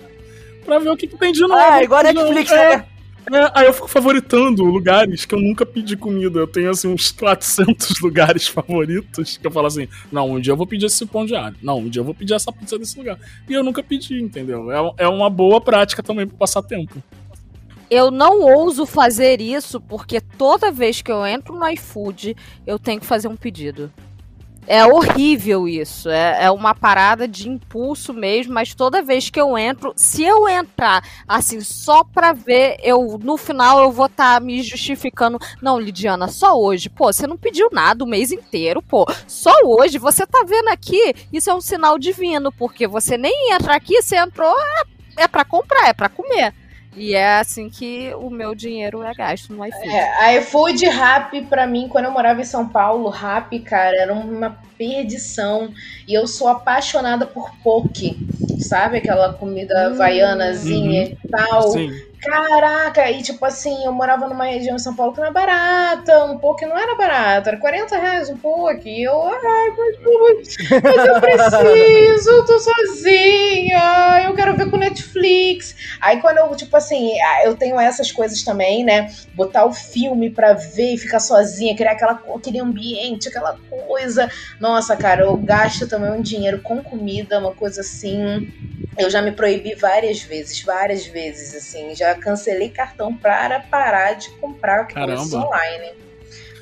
[0.63, 1.55] pra ver o que, que tem de novo.
[1.55, 2.85] Ah, igual a Netflix, é, né?
[3.29, 6.39] É, aí eu fico favoritando lugares que eu nunca pedi comida.
[6.39, 10.57] Eu tenho, assim, uns 400 lugares favoritos que eu falo assim: não, um dia eu
[10.57, 11.55] vou pedir esse pão de alho.
[11.61, 13.19] Não, um dia eu vou pedir essa pizza desse lugar.
[13.47, 14.71] E eu nunca pedi, entendeu?
[14.71, 17.01] É, é uma boa prática também pra passar tempo.
[17.89, 23.01] Eu não ouso fazer isso porque toda vez que eu entro no iFood, eu tenho
[23.01, 23.91] que fazer um pedido.
[24.67, 26.09] É horrível isso.
[26.09, 30.47] É, é uma parada de impulso mesmo, mas toda vez que eu entro, se eu
[30.47, 35.39] entrar assim só pra ver, eu no final eu vou estar me justificando.
[35.61, 36.89] Não, Lidiana, só hoje.
[36.89, 39.05] Pô, você não pediu nada o mês inteiro, pô.
[39.27, 39.97] Só hoje.
[39.97, 44.15] Você tá vendo aqui, isso é um sinal divino, porque você nem entra aqui, você
[44.17, 44.55] entrou,
[45.17, 46.53] é, é pra comprar, é pra comer.
[46.95, 49.87] E é assim que o meu dinheiro é gasto no iFood.
[49.89, 54.13] É, a iFood Rap, pra mim, quando eu morava em São Paulo, Rap, cara, era
[54.13, 55.73] uma perdição.
[56.07, 58.17] E eu sou apaixonada por poke,
[58.59, 58.97] sabe?
[58.97, 61.71] Aquela comida Hum, havaianazinha e tal.
[61.71, 62.10] Sim.
[62.21, 66.23] Caraca, e tipo assim, eu morava numa região de São Paulo que não é barata,
[66.25, 68.87] um poke não era barato, era 40 reais um poke.
[68.87, 69.97] E eu, ai, mas,
[70.83, 75.75] mas eu preciso, eu tô sozinha, eu quero ver com Netflix.
[75.99, 77.11] Aí quando eu, tipo assim,
[77.43, 79.07] eu tenho essas coisas também, né?
[79.33, 83.57] Botar o filme pra ver e ficar sozinha, criar aquela, aquele ambiente, aquela
[83.87, 84.29] coisa.
[84.59, 88.47] Nossa, cara, eu gasto também um dinheiro com comida, uma coisa assim.
[88.97, 91.95] Eu já me proibi várias vezes, várias vezes, assim.
[91.95, 95.91] Já cancelei cartão para parar de comprar coisas online.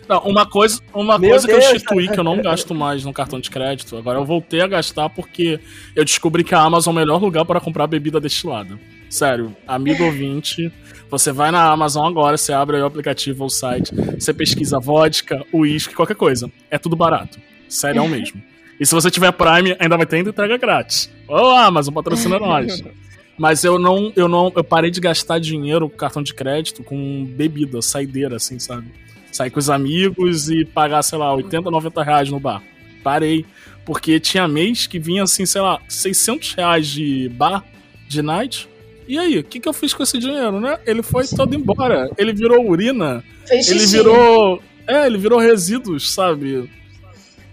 [0.10, 3.14] Não, uma coisa, uma Meu coisa que eu instituí que eu não gasto mais no
[3.14, 5.60] cartão de crédito, agora eu voltei a gastar porque
[5.96, 8.80] eu descobri que a Amazon é o melhor lugar para comprar bebida destilada.
[9.08, 10.74] Sério, amigo ouvinte,
[11.12, 14.80] você vai na Amazon agora, você abre aí o aplicativo ou o site, você pesquisa
[14.80, 16.52] vodka, uísque, qualquer coisa.
[16.72, 17.40] É tudo barato.
[17.68, 18.42] Sério, é o mesmo.
[18.80, 21.08] E se você tiver Prime, ainda vai ter entrega grátis.
[21.28, 22.82] Ô, Amazon, patrocina nós.
[23.40, 27.24] Mas eu não, eu não, eu parei de gastar dinheiro com cartão de crédito com
[27.24, 28.88] bebida, saideira, assim, sabe?
[29.32, 32.62] Sair com os amigos e pagar, sei lá, 80, 90 reais no bar.
[33.02, 33.46] Parei.
[33.86, 37.64] Porque tinha mês que vinha, assim, sei lá, 600 reais de bar,
[38.10, 38.68] de night.
[39.08, 40.78] E aí, o que, que eu fiz com esse dinheiro, né?
[40.86, 42.12] Ele foi todo embora.
[42.18, 43.24] Ele virou urina.
[43.48, 44.62] Fez Ele virou.
[44.86, 46.70] É, ele virou resíduos, sabe?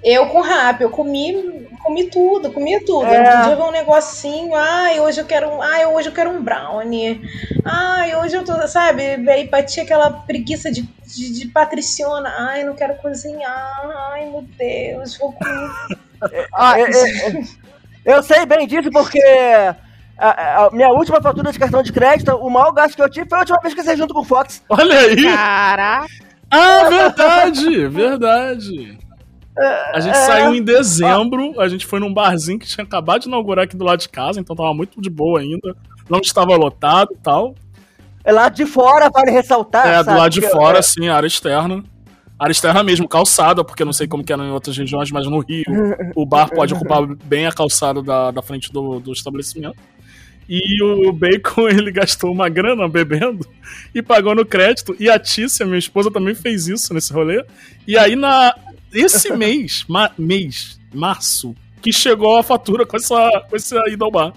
[0.07, 3.07] Eu com rap, eu comi, comi tudo, comia tudo.
[3.07, 3.19] É.
[3.19, 6.41] Eu podia ver um negocinho, ai, hoje eu quero um, ai, hoje eu quero um
[6.41, 7.21] brownie.
[7.65, 12.33] Ai, hoje eu tô, sabe, aí batia aquela preguiça de, de, de patriciona.
[12.39, 13.83] Ai, não quero cozinhar.
[14.13, 15.71] Ai, meu Deus, vou comer.
[16.53, 17.45] Ó, É, é, é.
[18.05, 19.21] eu sei bem disso porque
[20.17, 23.29] a, a minha última fatura de cartão de crédito, o maior gasto que eu tive
[23.29, 24.63] foi a última vez que eu saí junto com o Fox.
[24.69, 25.25] Olha aí!
[25.25, 26.07] Caraca.
[26.49, 27.89] Ah, verdade!
[27.89, 29.06] Verdade!
[29.93, 33.65] A gente saiu em dezembro, a gente foi num barzinho que tinha acabado de inaugurar
[33.65, 35.75] aqui do lado de casa, então tava muito de boa ainda.
[36.09, 37.55] Não estava lotado e tal.
[38.23, 39.87] É lá de fora, vale ressaltar.
[39.87, 41.83] é, do lado de fora, é, assim, área externa.
[42.39, 45.27] Área externa mesmo, calçada, porque eu não sei como que era em outras regiões, mas
[45.27, 45.65] no Rio
[46.15, 49.79] o bar pode ocupar bem a calçada da, da frente do, do estabelecimento.
[50.49, 53.47] E o Bacon, ele gastou uma grana bebendo
[53.95, 54.95] e pagou no crédito.
[54.99, 57.45] E a Tícia, minha esposa, também fez isso nesse rolê.
[57.87, 58.55] E aí, na
[58.97, 64.11] esse mês, ma- mês, março, que chegou a fatura com essa, com essa ida ao
[64.11, 64.33] bar.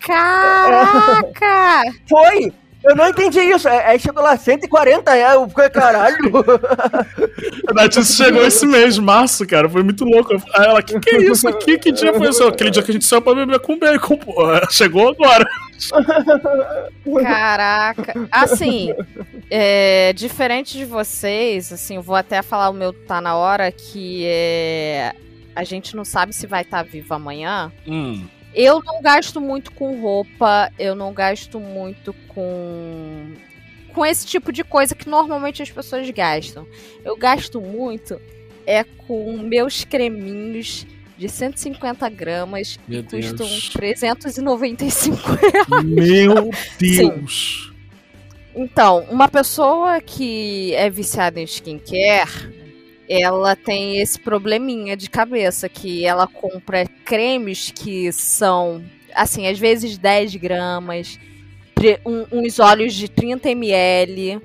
[0.00, 1.82] Caraca!
[2.08, 2.52] Foi!
[2.84, 3.68] Eu não entendi isso.
[3.68, 5.34] É- Aí chegou lá 140 reais.
[5.34, 6.32] Eu fiquei, caralho.
[7.76, 9.68] A Tícia chegou esse mês, março, cara.
[9.68, 10.32] Foi muito louco.
[10.54, 11.76] Aí ela, que que é isso aqui?
[11.76, 12.44] Que dia foi isso?
[12.44, 14.34] Aquele dia que a gente saiu pra beber com bacon, pô.
[14.70, 15.44] Chegou agora.
[17.22, 18.28] Caraca.
[18.30, 18.92] Assim,
[19.50, 24.24] é, diferente de vocês, assim, eu vou até falar o meu tá na hora, que
[24.26, 25.14] é.
[25.54, 27.72] A gente não sabe se vai estar vivo amanhã.
[27.86, 28.24] Hum,
[28.54, 33.32] Eu não gasto muito com roupa, eu não gasto muito com.
[33.92, 36.66] com esse tipo de coisa que normalmente as pessoas gastam.
[37.04, 38.20] Eu gasto muito
[38.68, 40.86] é com meus creminhos
[41.18, 43.68] de 150 gramas Meu e custam Deus.
[43.70, 45.84] 395 reais.
[45.84, 47.72] Meu Deus.
[48.54, 52.56] Então, uma pessoa que é viciada em skincare,
[53.08, 59.98] ela tem esse probleminha de cabeça, que ela compra cremes que são, assim, às vezes
[59.98, 61.18] 10 gramas,
[62.04, 64.40] uns óleos de 30 ml,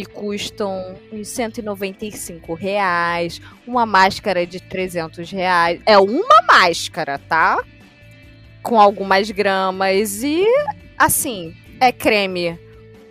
[0.00, 5.80] que custam uns 195 reais, uma máscara de 300 reais.
[5.84, 7.62] É uma máscara, tá?
[8.62, 10.46] Com algumas gramas e,
[10.96, 12.58] assim, é creme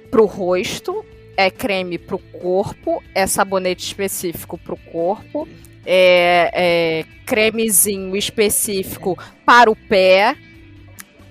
[0.10, 1.06] pro rosto,
[1.38, 5.48] é creme pro corpo, é sabonete específico pro corpo,
[5.86, 10.36] é, é cremezinho específico para o pé.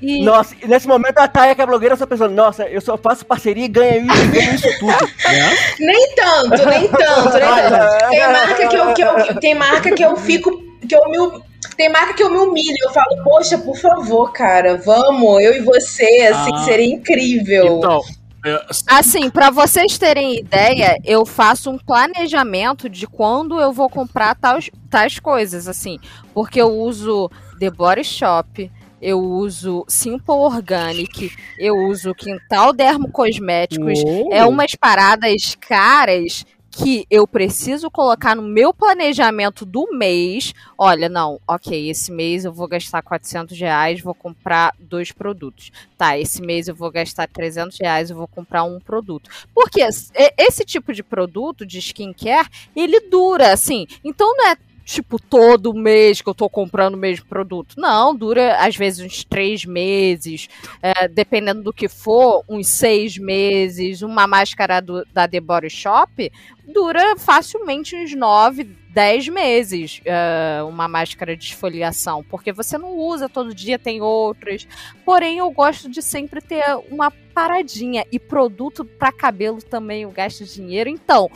[0.01, 2.97] E Nossa, e nesse momento a Taia, que é blogueira, só pensando, nossa, eu só
[2.97, 4.93] faço parceria e ganho isso, e ganho isso tudo.
[5.81, 8.09] Nem tanto, nem tanto, nem tanto.
[8.11, 10.51] Tem marca que eu, que eu, tem marca que eu fico,
[10.89, 11.43] que eu me,
[11.77, 15.61] tem marca que eu me humilho, eu falo, poxa, por favor, cara, vamos, eu e
[15.61, 16.65] você, assim, Ah.
[16.65, 17.79] seria incrível.
[17.79, 18.01] Então,
[18.45, 24.35] é, Assim, pra vocês terem ideia, eu faço um planejamento de quando eu vou comprar
[24.37, 25.99] tais, tais coisas, assim.
[26.33, 27.29] Porque eu uso
[27.59, 28.71] The Body Shop,
[29.01, 34.01] eu uso Simple Organic, eu uso Quintal Dermo Cosméticos.
[34.05, 34.33] Uou.
[34.33, 40.55] É umas paradas caras que eu preciso colocar no meu planejamento do mês.
[40.77, 45.73] Olha, não, ok, esse mês eu vou gastar 400 reais, vou comprar dois produtos.
[45.97, 49.29] Tá, esse mês eu vou gastar 300 reais, eu vou comprar um produto.
[49.53, 53.87] Porque e- esse tipo de produto de skincare, ele dura, assim.
[54.05, 54.57] Então não é
[54.89, 57.75] tipo todo mês que eu tô comprando o mesmo produto.
[57.77, 60.49] Não, dura às vezes uns três meses,
[60.83, 64.01] é, dependendo do que for, uns seis meses.
[64.01, 66.33] Uma máscara do- da The Body Shop
[66.67, 70.01] dura facilmente uns nove, dez meses.
[70.07, 74.67] é, uma máscara de esfoliação, porque você não usa todo dia, tem outras.
[75.05, 78.07] Porém, eu gosto de sempre ter uma paradinha.
[78.11, 80.89] E produto para cabelo também eu gasto dinheiro.
[80.89, 81.31] Então,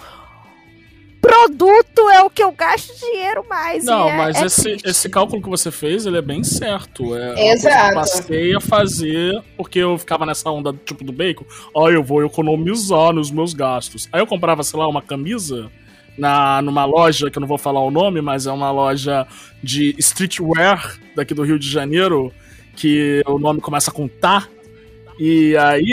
[1.33, 3.85] produto é o que eu gasto dinheiro mais.
[3.85, 4.89] Não, é- mas é esse, triste.
[4.89, 7.15] esse cálculo que você fez, ele é bem certo.
[7.17, 7.89] É Exato.
[7.91, 11.45] eu passei a fazer porque eu ficava nessa onda tipo do bacon.
[11.75, 14.09] Ó, eu vou economizar nos meus gastos.
[14.13, 15.71] Aí eu comprava, sei lá, uma camisa
[16.19, 19.27] na, numa loja, que eu não vou falar o nome, mas é uma loja
[19.63, 22.33] de streetwear daqui do Rio de Janeiro,
[22.77, 24.47] que o nome começa com tá.
[25.19, 25.93] E aí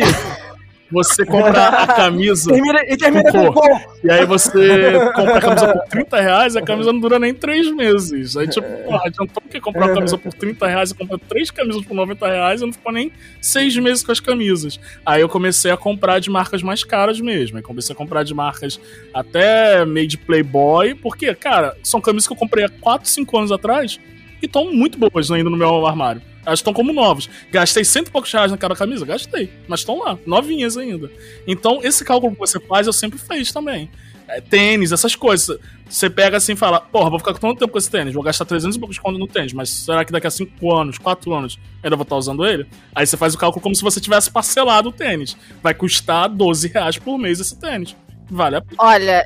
[0.91, 2.51] você compra a camisa.
[2.51, 3.79] Termina, e termina Com cor.
[4.03, 7.33] E aí você compra a camisa por 30 reais e a camisa não dura nem
[7.33, 8.35] 3 meses.
[8.35, 11.83] Aí, tipo, porra, adiantou que comprar uma camisa por 30 reais e comprar três camisas
[11.85, 13.11] por 90 reais e não ficou nem
[13.41, 14.79] 6 meses com as camisas.
[15.05, 17.57] Aí eu comecei a comprar de marcas mais caras mesmo.
[17.57, 18.79] Aí comecei a comprar de marcas
[19.13, 23.51] até meio de Playboy, porque, cara, são camisas que eu comprei há 4, 5 anos
[23.51, 23.99] atrás
[24.41, 26.21] e estão muito boas ainda no meu armário.
[26.45, 27.29] Elas estão como novas.
[27.51, 29.05] Gastei cento e poucos reais naquela camisa?
[29.05, 29.51] Gastei.
[29.67, 31.11] Mas estão lá, novinhas ainda.
[31.45, 33.89] Então, esse cálculo que você faz, eu sempre fiz também.
[34.27, 35.59] É, tênis, essas coisas.
[35.87, 38.45] Você pega assim e fala, porra, vou ficar tanto tempo com esse tênis, vou gastar
[38.45, 41.59] 300 e poucos conto no tênis, mas será que daqui a 5 anos, 4 anos,
[41.81, 42.67] ainda vou estar usando ele?
[42.93, 45.35] Aí você faz o cálculo como se você tivesse parcelado o tênis.
[45.63, 47.95] Vai custar 12 reais por mês esse tênis.
[48.29, 48.75] Vale a pena.
[48.77, 49.25] Olha,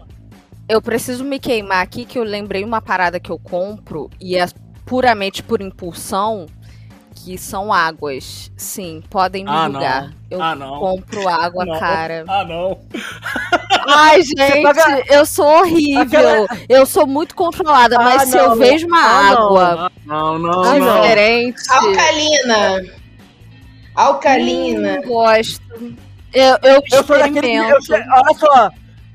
[0.69, 4.45] eu preciso me queimar aqui que eu lembrei uma parada que eu compro e é
[4.85, 6.45] puramente por impulsão,
[7.15, 8.51] que são águas.
[8.57, 10.01] Sim, podem me Ah, julgar.
[10.03, 10.13] não.
[10.29, 10.79] Eu Ah, não.
[10.79, 11.79] compro água, Não.
[11.79, 12.25] cara.
[12.27, 12.79] Ah, não.
[13.87, 16.01] Ai, gente, paga- eu sou horrível.
[16.01, 18.55] Aquela- Eu sou muito controlada, Ah, mas se eu não.
[18.57, 19.45] vejo uma Ah, não.
[19.57, 21.01] água Não, não, não.
[21.01, 22.83] diferente, Alcalina.
[23.95, 24.95] Alcalina.
[24.95, 25.61] não gosto.
[26.33, 27.55] Eu, eu Eu sou daquele que.
[27.55, 28.71] Eu, olha só.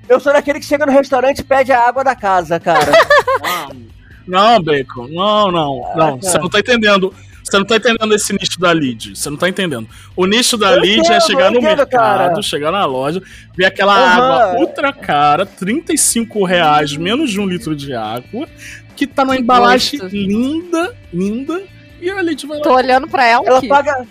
[0.09, 2.93] Eu sou daquele que chega no restaurante e pede a água da casa, cara.
[4.29, 5.09] Não, Bacon.
[5.09, 5.93] Não, não.
[5.97, 7.13] Não, você não tá entendendo.
[7.43, 9.17] Você não tá entendendo esse nicho da lead.
[9.17, 9.89] Você não tá entendendo.
[10.15, 11.89] O nicho da Eu lead é entendo, chegar eu no entendo, mercado,
[12.29, 12.43] cara.
[12.43, 13.23] chegar na loja,
[13.57, 14.23] ver aquela Aham.
[14.23, 18.47] água ultra cara, 35 reais, menos de um litro de água,
[18.95, 20.15] que tá numa Que embalagem gosto.
[20.15, 21.63] linda, linda,
[22.03, 22.63] e a lead vai lá.
[22.65, 23.69] Tô olhando pra ela, Ela aqui.
[23.69, 24.07] paga.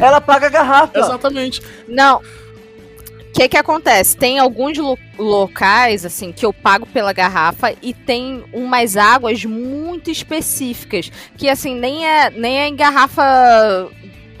[0.00, 0.98] Ela paga a garrafa.
[0.98, 1.62] Exatamente.
[1.86, 2.20] Não.
[3.38, 4.16] Que que acontece?
[4.16, 10.10] Tem alguns lo- locais, assim, que eu pago pela garrafa e tem umas águas muito
[10.10, 13.22] específicas, que, assim, nem é, nem é em garrafa,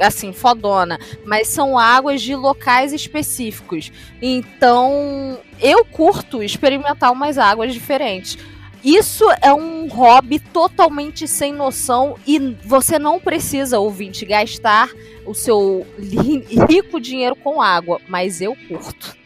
[0.00, 3.92] assim, fodona, mas são águas de locais específicos.
[4.20, 8.36] Então, eu curto experimentar umas águas diferentes.
[8.84, 14.88] Isso é um hobby totalmente sem noção e você não precisa, ouvinte, gastar
[15.26, 15.86] o seu
[16.68, 19.16] rico dinheiro com água, mas eu curto.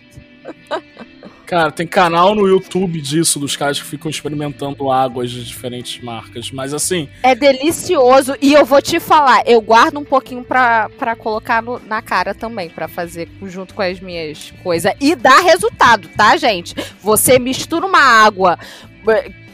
[1.46, 6.50] Cara, tem canal no YouTube disso, dos caras que ficam experimentando águas de diferentes marcas.
[6.50, 8.34] Mas assim, É delicioso.
[8.40, 12.34] E eu vou te falar, eu guardo um pouquinho pra, pra colocar no- na cara
[12.34, 14.94] também, pra fazer junto com as minhas coisas.
[14.98, 16.74] E dá resultado, tá, gente?
[17.02, 18.58] Você mistura uma água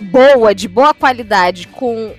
[0.00, 2.14] boa, de boa qualidade, com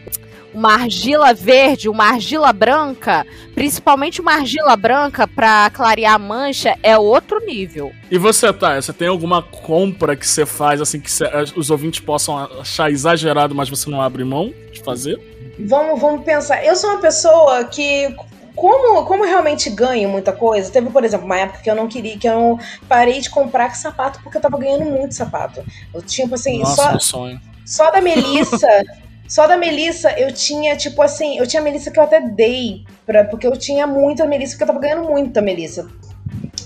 [0.54, 6.98] uma argila verde, uma argila branca, principalmente uma argila branca pra clarear a mancha, é
[6.98, 7.92] outro nível.
[8.10, 8.82] E você, tá?
[8.82, 13.54] Você tem alguma compra que você faz, assim, que cê- os ouvintes possam achar exagerado,
[13.54, 15.20] mas você não abre mão de fazer?
[15.60, 16.64] Vamos, vamos pensar.
[16.66, 18.14] Eu sou uma pessoa que.
[18.56, 21.88] Como, como eu realmente ganho muita coisa, teve, por exemplo, uma época que eu não
[21.88, 22.60] queria, que eu
[22.90, 25.64] parei de comprar sapato porque eu tava ganhando muito sapato.
[25.94, 27.42] Eu tinha, tipo assim, Nossa, só, meu sonho.
[27.70, 28.68] Só da Melissa.
[29.30, 32.84] só da Melissa eu tinha, tipo assim, eu tinha Melissa que eu até dei.
[33.06, 35.88] Pra, porque eu tinha muita Melissa, porque eu tava ganhando muita Melissa.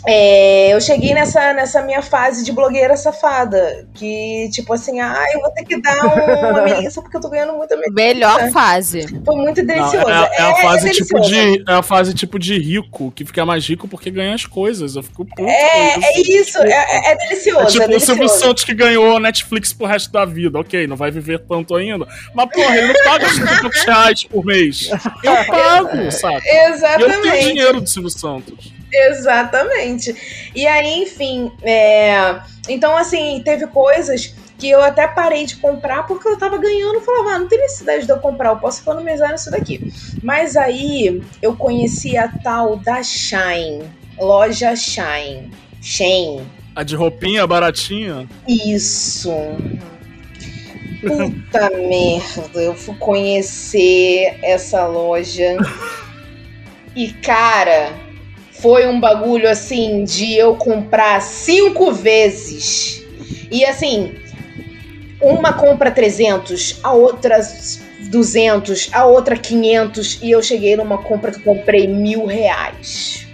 [0.06, 3.88] É, eu cheguei nessa, nessa minha fase de blogueira safada.
[3.94, 7.30] Que, tipo assim, ah, eu vou ter que dar um- uma Melissa porque eu tô
[7.30, 7.94] ganhando muita Melissa.
[7.94, 9.08] Melhor fase.
[9.26, 10.10] Foi muito Não, delicioso.
[10.10, 11.58] é, é a fase tipo delicioso.
[11.58, 14.96] de é a fase tipo de rico que fica mais rico porque ganha as coisas.
[14.96, 17.62] Eu fico puto É, com é isso, é, é- é delicioso.
[17.62, 18.40] É tipo é o Silvio delicioso.
[18.40, 20.60] Santos que ganhou Netflix pro resto da vida.
[20.60, 22.06] Ok, não vai viver tanto ainda.
[22.34, 24.90] Mas, porra, ele não paga 50 poucos reais por mês.
[25.24, 26.36] Eu pago, sabe?
[26.36, 27.46] E eu tenho Exatamente.
[27.48, 28.74] dinheiro do Silvio Santos.
[28.94, 30.52] Exatamente.
[30.56, 32.40] E aí, enfim, é,
[32.70, 37.02] então assim, teve coisas que eu até parei de comprar porque eu tava ganhando, eu
[37.02, 39.92] falava, ah, não tem necessidade de eu comprar, eu posso economizar nisso daqui.
[40.22, 43.84] Mas aí eu conheci a tal da Shine,
[44.18, 45.52] loja Shine.
[45.82, 46.48] Shane.
[46.76, 48.28] A de roupinha baratinha.
[48.48, 49.30] Isso.
[51.02, 55.58] Puta merda, eu fui conhecer essa loja.
[56.96, 57.92] E, cara,
[58.64, 63.06] foi um bagulho assim de eu comprar cinco vezes.
[63.52, 64.16] E assim,
[65.22, 67.42] uma compra 300, a outra
[68.10, 70.20] 200, a outra 500.
[70.24, 73.28] E eu cheguei numa compra que eu comprei mil reais.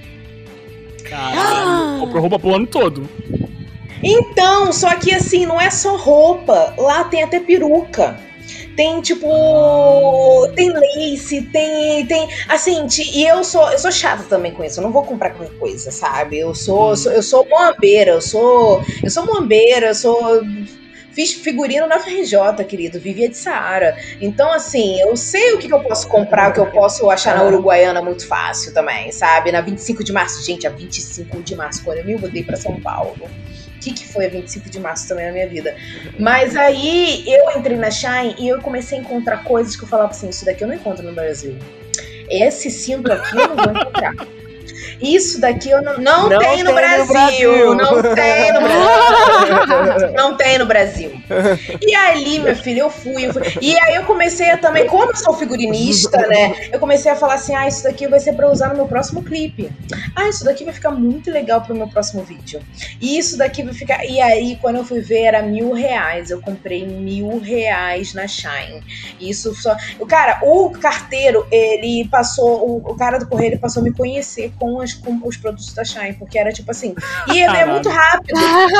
[1.08, 2.00] Caralho.
[2.00, 3.08] Comprou roupa pro ano todo.
[4.02, 6.74] Então, só que assim, não é só roupa.
[6.76, 8.20] Lá tem até peruca.
[8.80, 9.28] Tem tipo.
[10.56, 12.06] Tem lace, tem.
[12.06, 14.80] tem assim, e eu sou, eu sou chata também com isso.
[14.80, 16.40] Eu não vou comprar qualquer coisa, sabe?
[16.40, 18.82] Eu sou, eu sou, eu sou moambeira, eu sou.
[19.04, 20.42] Eu sou moambeira, eu sou.
[21.12, 23.98] Fiz figurino na FRJ, querido, vivia de Saara.
[24.22, 27.36] Então, assim, eu sei o que, que eu posso comprar, o que eu posso achar
[27.36, 29.52] na Uruguaiana muito fácil também, sabe?
[29.52, 32.80] Na 25 de março, gente, a 25 de março, quando eu me mudei pra São
[32.80, 33.30] Paulo.
[33.80, 35.76] Que, que foi a 25 de março também na minha vida?
[36.20, 40.12] Mas aí eu entrei na Shine e eu comecei a encontrar coisas que eu falava
[40.12, 41.58] assim: isso daqui eu não encontro no Brasil.
[42.30, 44.16] Esse cinto aqui eu não vou encontrar.
[45.02, 47.76] Isso daqui eu não, não, Não tem, no, tem no Brasil, Brasil.
[47.76, 50.10] Não tem no Brasil.
[50.16, 51.12] Não tem no Brasil.
[51.82, 53.44] E ali, meu filho, eu fui, eu fui.
[53.62, 56.70] E aí eu comecei a também, como eu sou figurinista, né?
[56.72, 59.24] Eu comecei a falar assim: ah, isso daqui vai ser pra usar no meu próximo
[59.24, 59.72] clipe.
[60.16, 62.62] Ah, isso daqui vai ficar muito legal pro meu próximo vídeo.
[63.00, 64.06] E isso daqui vai ficar.
[64.06, 66.30] E aí, quando eu fui ver, era mil reais.
[66.30, 68.84] Eu comprei mil reais na Shine.
[69.20, 69.76] Isso só.
[70.00, 72.68] O cara, o carteiro, ele passou.
[72.68, 75.84] O, o cara do correio ele passou a me conhecer com, com os produtos da
[75.84, 76.14] Shine.
[76.14, 76.96] Porque era tipo assim.
[77.34, 78.40] E é, é muito rápido.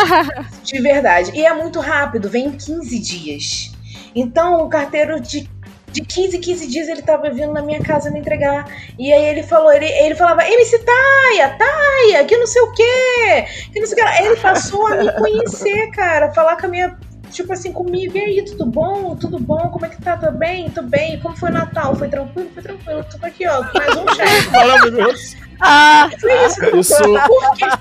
[0.64, 1.32] de verdade.
[1.34, 3.72] E é muito rápido, vem em 15 dias.
[4.16, 5.50] Então, o carteiro de.
[5.92, 8.72] De 15 em 15 dias ele tava vindo na minha casa me entregar.
[9.00, 13.46] E aí ele falou, ele, ele falava, MC Taia, Taia, que não sei o quê,
[13.74, 14.04] que não sei o que.
[14.04, 14.22] lá.
[14.22, 16.96] Ele passou a me conhecer, cara, falar com a minha
[17.30, 19.16] tipo assim, comigo, e aí, tudo bom?
[19.16, 19.70] Tudo bom?
[19.70, 20.18] Como é que tá?
[20.18, 20.70] Tudo bem?
[20.70, 21.20] Tudo bem?
[21.20, 21.96] Como foi o Natal?
[21.96, 22.50] Foi tranquilo?
[22.54, 23.06] Foi tranquilo.
[23.20, 24.50] Tô aqui, ó, mais um chefe.
[24.52, 25.38] Maravilhoso.
[25.62, 26.96] Ah, Foi isso.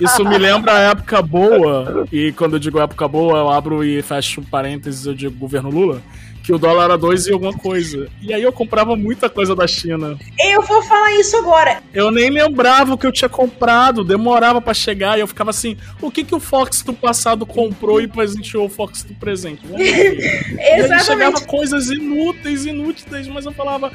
[0.00, 2.06] Isso me lembra a época boa.
[2.12, 6.02] E quando eu digo época boa, eu abro e fecho parênteses, eu digo governo Lula.
[6.48, 8.08] Que o dólar era dois e alguma coisa.
[8.22, 10.18] E aí eu comprava muita coisa da China.
[10.40, 11.82] Eu vou falar isso agora.
[11.92, 15.76] Eu nem lembrava o que eu tinha comprado, demorava pra chegar e eu ficava assim:
[16.00, 19.60] o que que o Fox do passado comprou e presenteou o Fox do presente?
[19.66, 20.56] Ver.
[20.58, 21.44] E aí chegava Exatamente.
[21.44, 23.92] coisas inúteis, inúteis, mas eu falava.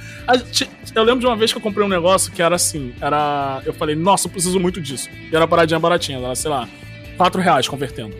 [0.93, 3.63] Eu lembro de uma vez que eu comprei um negócio que era assim: era.
[3.65, 5.09] Eu falei, nossa, eu preciso muito disso.
[5.31, 6.69] E era paradinha baratinha, era, sei lá,
[7.17, 8.15] 4 reais convertendo.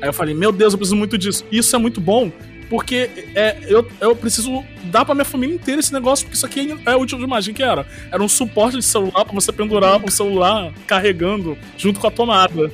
[0.00, 1.44] Aí eu falei, meu Deus, eu preciso muito disso.
[1.50, 2.30] Isso é muito bom.
[2.72, 6.74] Porque é, eu, eu preciso dar pra minha família inteira esse negócio, porque isso aqui
[6.86, 7.46] é útil demais.
[7.46, 7.86] O que era?
[8.10, 12.72] Era um suporte de celular pra você pendurar o celular carregando junto com a tomada.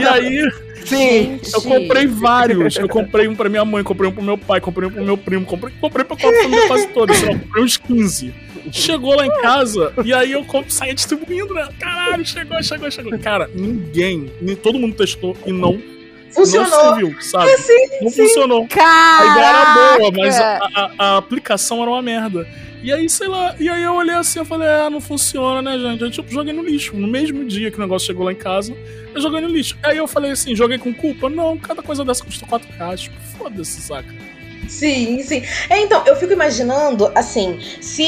[0.00, 0.50] E aí,
[0.84, 1.38] Sim.
[1.54, 2.74] eu comprei vários.
[2.74, 5.16] Eu comprei um pra minha mãe, comprei um pro meu pai, comprei um pro meu
[5.16, 7.14] primo, comprei, comprei pra família quase toda.
[7.14, 8.34] Sei lá, comprei uns 15.
[8.72, 11.68] Chegou lá em casa e aí eu saía distribuindo, né?
[11.78, 13.16] Caralho, chegou, chegou, chegou.
[13.20, 15.80] Cara, ninguém, nem todo mundo testou e não
[16.32, 16.70] Funcionou.
[16.70, 17.50] Não serviu, sabe?
[17.50, 18.22] É, sim, não sim.
[18.26, 18.64] funcionou.
[18.64, 19.30] A Caraca!
[19.30, 22.46] ideia era boa, mas a, a- a aplicação era uma merda.
[22.82, 25.78] E aí, sei lá, e aí eu olhei assim, eu falei, é, não funciona, né,
[25.78, 26.00] gente?
[26.02, 26.96] Eu tipo, joguei no lixo.
[26.96, 28.74] No mesmo dia que o negócio chegou lá em casa,
[29.14, 29.76] eu joguei no lixo.
[29.82, 31.28] Aí eu falei assim, joguei com culpa?
[31.28, 33.02] Não, cada coisa dessa custa 4 reais.
[33.02, 34.08] Tipo, foda-se, saca?
[34.68, 35.42] Sim, sim.
[35.68, 38.06] É, então, eu fico imaginando, assim, se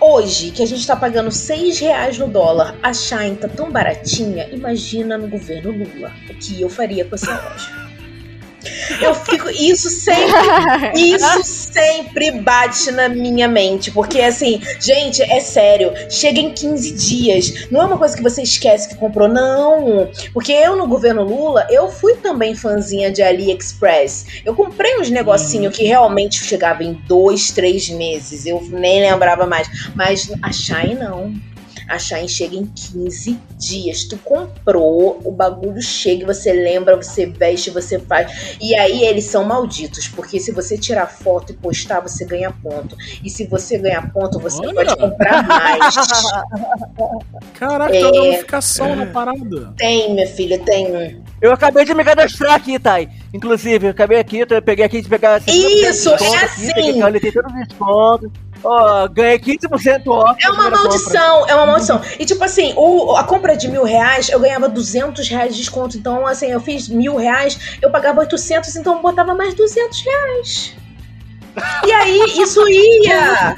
[0.00, 4.48] hoje, que a gente tá pagando 6 reais no dólar, a Shine tá tão baratinha,
[4.52, 7.85] imagina no governo Lula o que eu faria com essa loja.
[9.00, 9.48] Eu fico.
[9.50, 10.32] Isso sempre.
[10.94, 13.90] Isso sempre bate na minha mente.
[13.90, 15.92] Porque, assim, gente, é sério.
[16.10, 17.68] Chega em 15 dias.
[17.70, 20.08] Não é uma coisa que você esquece que comprou, não.
[20.32, 24.42] Porque eu, no governo Lula, eu fui também fãzinha de AliExpress.
[24.44, 28.46] Eu comprei uns negocinhos que realmente chegavam em dois, três meses.
[28.46, 29.68] Eu nem lembrava mais.
[29.94, 31.34] Mas a Shine não.
[31.88, 34.04] A Shine chega em 15 dias.
[34.04, 38.56] Tu comprou, o bagulho chega, você lembra, você veste, você faz.
[38.60, 42.96] E aí eles são malditos, porque se você tirar foto e postar, você ganha ponto.
[43.24, 44.74] E se você ganhar ponto, você Olha.
[44.74, 45.94] pode comprar mais.
[47.54, 48.00] Caraca, É.
[48.00, 49.72] tem uma gamificação na parada.
[49.76, 51.22] tem, minha filha, tem.
[51.40, 53.08] Eu acabei de me cadastrar aqui, Thay.
[53.32, 56.66] Inclusive, eu acabei aqui, eu peguei aqui de pegar 50% de Isso, é aqui, assim.
[56.74, 58.30] Peguei aqui, olha, tem todos os descontos.
[58.68, 60.44] Ó, ganhei 15% off.
[60.44, 60.70] É uma primeira compra.
[60.70, 62.00] maldição, é uma maldição.
[62.18, 65.96] E tipo assim, o, a compra de mil reais, eu ganhava 200 reais de desconto.
[65.96, 70.74] Então, assim, eu fiz mil reais, eu pagava 800, então eu botava mais 200 reais.
[71.86, 73.54] E aí, isso ia.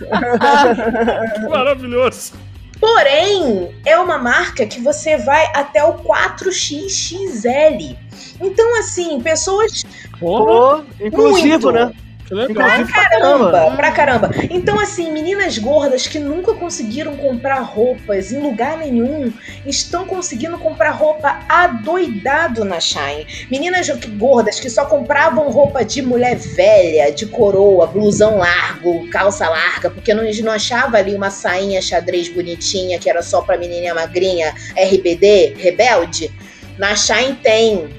[1.48, 2.34] Maravilhoso.
[2.78, 7.96] Porém, é uma marca que você vai até o 4XXL.
[8.40, 9.82] Então, assim, pessoas
[10.20, 11.74] Pô, inclusivo, Muito.
[11.86, 11.92] né?
[12.30, 12.54] Legal.
[12.54, 13.76] Pra Caramba, caramba.
[13.76, 14.30] pra caramba.
[14.50, 19.32] Então, assim, meninas gordas que nunca conseguiram comprar roupas em lugar nenhum
[19.66, 23.26] estão conseguindo comprar roupa adoidado na Shine.
[23.50, 29.90] Meninas gordas que só compravam roupa de mulher velha, de coroa, blusão largo, calça larga,
[29.90, 34.54] porque não, não achava ali uma sainha xadrez bonitinha que era só pra menininha magrinha,
[34.76, 36.30] RBD, rebelde.
[36.78, 37.97] Na Shine tem.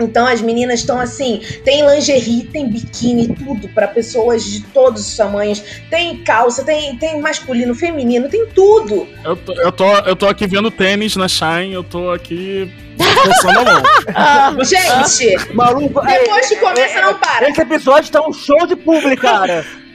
[0.00, 5.16] Então as meninas estão assim, tem lingerie, tem biquíni, tudo pra pessoas de todos os
[5.16, 5.62] tamanhos.
[5.90, 9.06] Tem calça, tem, tem masculino, feminino, tem tudo.
[9.24, 13.60] Eu tô, eu, tô, eu tô aqui vendo tênis na Shine, eu tô aqui forçando
[13.60, 13.82] a mão.
[14.64, 17.48] Gente, Maluco, depois que começa, não para.
[17.48, 19.64] Esse episódio tá um show de público, cara.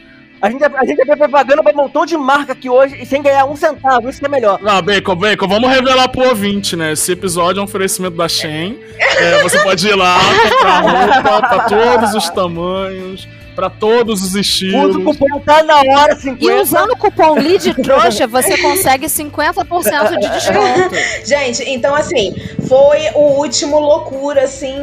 [0.41, 3.45] A gente, a gente fez propaganda pra um montão de marca aqui hoje sem ganhar
[3.45, 4.59] um centavo, isso que é melhor.
[4.65, 6.93] Ah, Bacon, Bacon, vamos revelar pro ouvinte, né?
[6.93, 8.79] Esse episódio é um oferecimento da Shen.
[8.99, 10.17] É, você pode ir lá
[10.49, 14.95] comprar roupa pra todos os tamanhos, pra todos os Usa estilos.
[14.95, 16.43] o cupom tá na hora 50.
[16.43, 20.95] E usando o cupom LID trouxa, você consegue 50% de desconto.
[21.25, 22.35] Gente, então assim,
[22.67, 24.75] foi o último loucura, assim,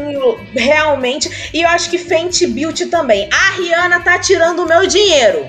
[0.53, 1.51] realmente.
[1.53, 3.29] E eu acho que Fenty Beauty também.
[3.33, 5.47] A Rihanna tá tirando o meu dinheiro.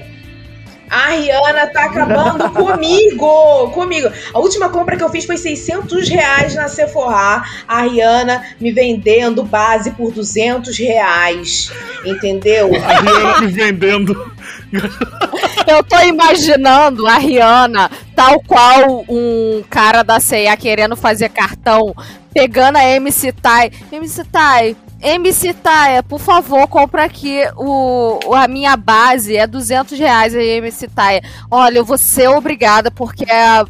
[0.89, 4.09] A Rihanna tá acabando comigo, comigo.
[4.33, 7.43] A última compra que eu fiz foi 600 reais na Sephora.
[7.67, 11.71] A Rihanna me vendendo base por 200 reais,
[12.03, 12.71] entendeu?
[12.75, 14.31] A Rihanna me vendendo.
[15.67, 21.95] Eu tô imaginando a Rihanna, tal qual um cara da C&A querendo fazer cartão,
[22.33, 23.71] pegando a MC Tai.
[23.91, 30.35] MC Tai, MC Tai, por favor, compra aqui o, a minha base, é 200 reais
[30.35, 31.21] a MC Tai.
[31.49, 33.65] Olha, eu vou ser obrigada, porque a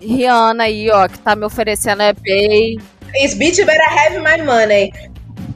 [0.00, 2.78] Rihanna aí, ó, que tá me oferecendo é bem...
[3.12, 4.92] This bitch better have my money.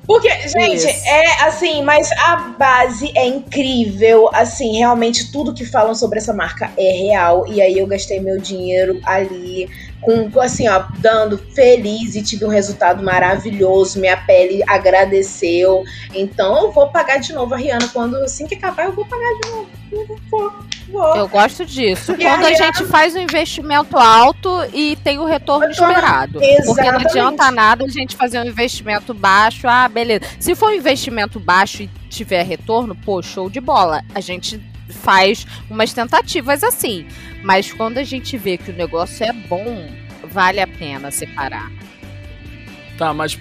[0.06, 1.08] Porque, gente, Isso.
[1.08, 4.28] é assim, mas a base é incrível.
[4.34, 7.46] Assim, realmente tudo que falam sobre essa marca é real.
[7.46, 9.68] E aí eu gastei meu dinheiro ali,
[10.04, 13.98] com, assim, ó, dando feliz e tive um resultado maravilhoso.
[13.98, 15.84] Minha pele agradeceu.
[16.14, 17.88] Então eu vou pagar de novo a Rihanna.
[17.88, 19.68] Quando assim que acabar, eu vou pagar de novo.
[19.92, 20.52] Eu Vou,
[20.88, 21.16] vou.
[21.16, 22.12] Eu gosto disso.
[22.12, 26.40] E Quando a Rihanna- gente faz um investimento alto e tem o retorno esperado.
[26.40, 27.06] Porque não Exatamente.
[27.06, 29.68] adianta nada a gente fazer um investimento baixo.
[29.68, 30.24] Ah, beleza.
[30.40, 34.02] Se for um investimento baixo e tiver retorno, pô, show de bola.
[34.14, 37.06] A gente faz umas tentativas assim.
[37.44, 39.86] Mas quando a gente vê que o negócio é bom,
[40.24, 41.70] vale a pena separar.
[42.96, 43.36] Tá, mas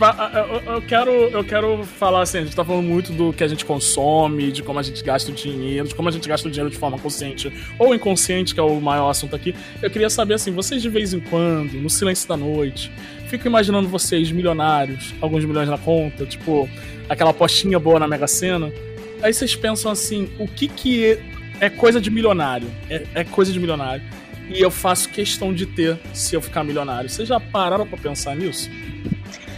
[0.66, 3.64] eu, quero, eu quero falar assim, a gente tá falando muito do que a gente
[3.64, 6.72] consome, de como a gente gasta o dinheiro, de como a gente gasta o dinheiro
[6.72, 9.56] de forma consciente ou inconsciente, que é o maior assunto aqui.
[9.82, 12.92] Eu queria saber assim, vocês de vez em quando, no silêncio da noite,
[13.30, 16.68] ficam imaginando vocês milionários, alguns milhões na conta, tipo,
[17.08, 18.74] aquela apostinha boa na Mega Sena.
[19.22, 21.20] Aí vocês pensam assim, o que que
[21.64, 22.68] é coisa de milionário?
[22.90, 24.04] É, é coisa de milionário.
[24.50, 27.10] E eu faço questão de ter se eu ficar milionário.
[27.10, 28.70] Vocês já pararam pra pensar nisso?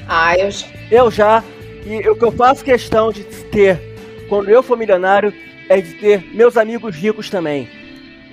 [0.07, 0.49] Ah, eu
[0.91, 1.43] Eu já.
[1.83, 3.79] E o que eu faço questão de ter,
[4.29, 5.33] quando eu for milionário,
[5.67, 7.67] é de ter meus amigos ricos também.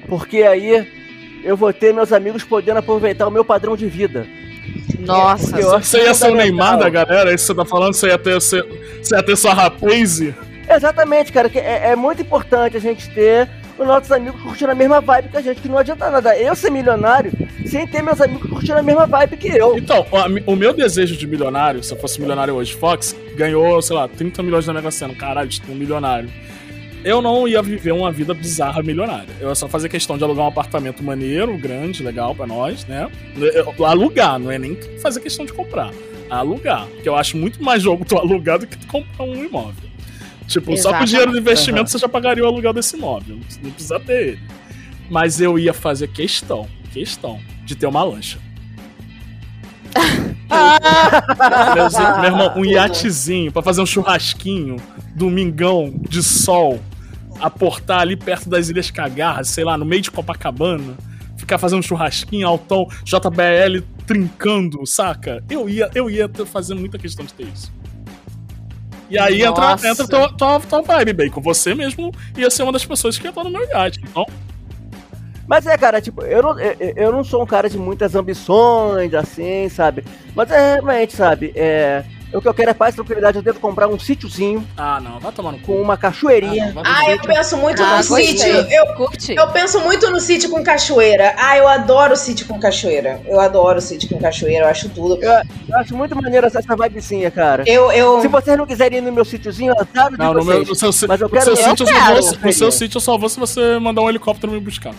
[0.07, 0.87] Porque aí
[1.43, 4.27] eu vou ter meus amigos podendo aproveitar o meu padrão de vida.
[4.99, 6.35] Nossa, Eu acho Você ia ser o.
[6.35, 7.31] Neymar da galera?
[7.31, 7.95] É isso que você tá falando?
[7.95, 8.63] Você ia ter, você,
[9.03, 10.35] você ia ter sua rapaze?
[10.69, 13.49] Exatamente, cara, que é, é muito importante a gente ter
[13.79, 16.55] os nossos amigos curtindo a mesma vibe que a gente, que não adianta nada eu
[16.55, 17.33] ser milionário
[17.67, 19.79] sem ter meus amigos curtindo a mesma vibe que eu.
[19.79, 20.07] Então,
[20.47, 24.43] o, meu desejo de milionário, se eu fosse milionário hoje, Fox ganhou, sei lá, 30
[24.43, 25.15] milhões na Mega Sena.
[25.15, 26.29] Caralho, tipo, um milionário.
[27.05, 29.35] Eu não ia viver uma vida bizarra milionária.
[29.41, 33.11] Eu ia só fazer questão de alugar um apartamento maneiro, grande, legal pra nós, né?
[33.85, 35.91] Alugar, não é nem fazer questão de comprar.
[36.31, 36.87] Alugar.
[36.87, 39.92] Porque eu acho muito mais jogo tu alugar do que tu comprar um imóvel.
[40.53, 41.09] Tipo, só com o Exatamente.
[41.09, 43.39] dinheiro do investimento você já pagaria o aluguel desse imóvel.
[43.63, 44.41] Não precisa ter ele.
[45.09, 48.39] Mas eu ia fazer questão, questão, de ter uma lancha.
[51.75, 54.77] meu, meu irmão, um iatezinho pra fazer um churrasquinho,
[55.15, 56.81] domingão de sol,
[57.41, 60.95] aportar ali perto das Ilhas Cagarras, sei lá, no meio de Copacabana,
[61.37, 65.43] ficar fazendo um churrasquinho, altão, JBL trincando, saca?
[65.49, 67.73] Eu ia, eu ia fazer muita questão de ter isso.
[69.13, 71.43] E aí entra, entra tua, tua, tua vibe, Bacon.
[71.43, 74.01] Você mesmo ia ser uma das pessoas que ia estar no meu iate.
[74.03, 74.25] Então,
[75.47, 79.13] Mas é, cara, tipo, eu não, eu, eu não sou um cara de muitas ambições,
[79.13, 80.03] assim, sabe?
[80.35, 82.03] Mas é realmente, sabe, é.
[82.33, 83.37] O que eu quero é paz e tranquilidade.
[83.37, 85.67] Eu devo comprar um sítiozinho ah, não, vai tomar no cu.
[85.67, 86.73] com uma cachoeirinha.
[86.73, 88.27] vai Ah, eu penso muito Ah, no gostei.
[88.27, 88.47] sítio.
[88.49, 89.35] Eu, Curte?
[89.35, 91.35] eu penso muito no sítio com cachoeira.
[91.37, 93.21] Ah, eu adoro sítio com cachoeira.
[93.27, 95.19] Eu adoro sítio com cachoeira, eu acho tudo.
[95.23, 97.65] Eu acho muito maneiro essa, essa vibezinha, cara.
[97.67, 100.65] Eu, eu, Se vocês não quiserem ir no meu sítiozinho, azar de Não, no, meu,
[100.65, 102.23] no seu, Mas eu no quero- seu eu sítio eu só quero.
[102.23, 104.95] vou, no seu sítio eu só vou se você mandar um helicóptero me buscar.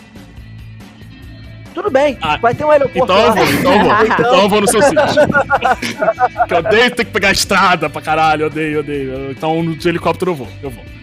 [1.74, 3.94] Tudo bem, Ah, vai ter um aeroporto Então eu vou, então eu vou.
[4.04, 4.96] Então eu vou no seu sítio.
[6.46, 9.30] que eu odeio ter que pegar estrada pra caralho, eu odeio, eu odeio.
[9.32, 10.93] Então no de helicóptero eu vou, eu vou.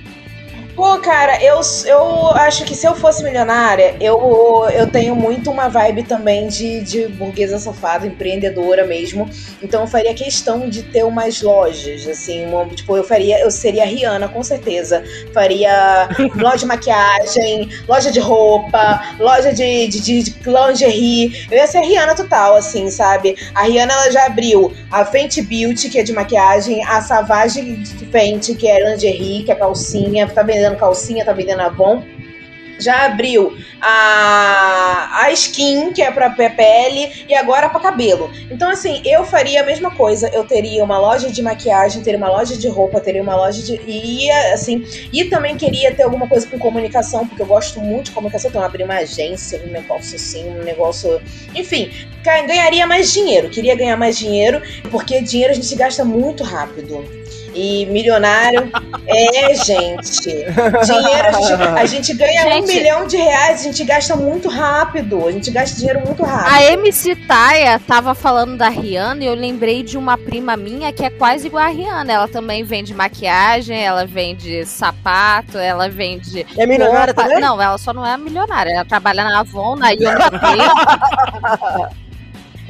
[0.74, 4.17] Pô, cara, eu, eu acho que se eu fosse milionária, eu,
[4.74, 9.30] eu tenho muito uma vibe também de, de burguesa safada, empreendedora mesmo.
[9.61, 13.84] Então eu faria questão de ter umas lojas, assim, uma- tipo, eu faria, eu seria
[13.84, 15.03] a Rihanna, com certeza.
[15.34, 16.07] Faria
[16.39, 21.47] loja de maquiagem, loja de roupa, loja de, de, de, de lingerie.
[21.51, 23.36] Eu ia ser a Rihanna total, assim, sabe?
[23.53, 27.61] A Rihanna ela já abriu a Fenty Beauty, que é de maquiagem, a Savage
[28.11, 32.03] Fenty, que é lingerie, que é calcinha, tá vendendo calcinha, tá vendendo Avon.
[32.80, 38.32] Já abriu a, a skin, que é pra pele, e agora pra cabelo.
[38.49, 40.28] Então, assim, eu faria a mesma coisa.
[40.30, 43.80] Eu teria uma loja de maquiagem, teria uma loja de roupa, teria uma loja de.
[43.86, 44.84] E assim.
[45.13, 48.49] E também queria ter alguma coisa com comunicação, porque eu gosto muito de comunicação.
[48.49, 51.22] Então, abrir uma agência, um negócio assim, um negócio.
[51.53, 51.91] Enfim,
[52.24, 53.47] ganharia mais dinheiro.
[53.51, 54.59] Queria ganhar mais dinheiro,
[54.89, 57.20] porque dinheiro a gente gasta muito rápido.
[57.53, 58.71] E milionário
[59.07, 60.21] é, gente.
[60.21, 62.73] Dinheiro, a gente, a gente ganha um Gente.
[62.73, 65.27] milhão de reais, a gente gasta muito rápido.
[65.27, 66.53] A gente gasta dinheiro muito rápido.
[66.53, 71.03] A MC Taia tava falando da Rihanna e eu lembrei de uma prima minha que
[71.03, 72.13] é quase igual a Rihanna.
[72.13, 76.45] Ela também vende maquiagem, ela vende sapato, ela vende.
[76.57, 77.23] É milionária roupa.
[77.23, 77.41] também?
[77.41, 78.71] Não, ela só não é milionária.
[78.71, 80.01] Ela trabalha na Avon, na Young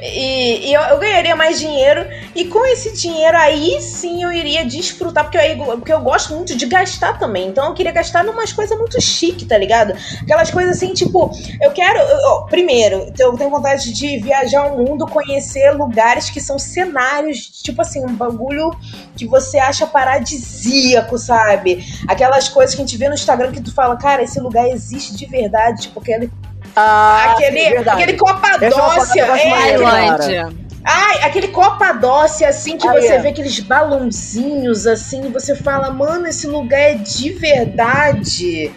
[0.02, 2.04] E, e eu, eu ganharia mais dinheiro.
[2.34, 5.24] E com esse dinheiro aí sim eu iria desfrutar.
[5.24, 7.48] Porque eu, porque eu gosto muito de gastar também.
[7.48, 9.94] Então eu queria gastar numas coisas muito chique, tá ligado?
[10.22, 11.30] Aquelas coisas assim, tipo,
[11.60, 11.98] eu quero.
[11.98, 17.80] eu- primeiro, eu tenho vontade de viajar o mundo, conhecer lugares que são cenários, tipo
[17.80, 18.70] assim, um bagulho
[19.16, 21.84] que você acha paradisíaco, sabe?
[22.08, 25.14] Aquelas coisas que a gente vê no Instagram que tu fala, cara, esse lugar existe
[25.14, 25.82] de verdade.
[25.82, 26.30] Tipo, aquele,
[26.74, 28.66] Ah, aquele, aquele é Copadócia.
[28.68, 29.84] eu acho É, aquele-.
[29.84, 30.48] Tailândia.
[30.84, 33.18] Ai, aquele Copadócia, assim, que Ah, você é.
[33.18, 38.72] vê aqueles balãozinhos, assim, e você fala, mano, esse lugar é de verdade.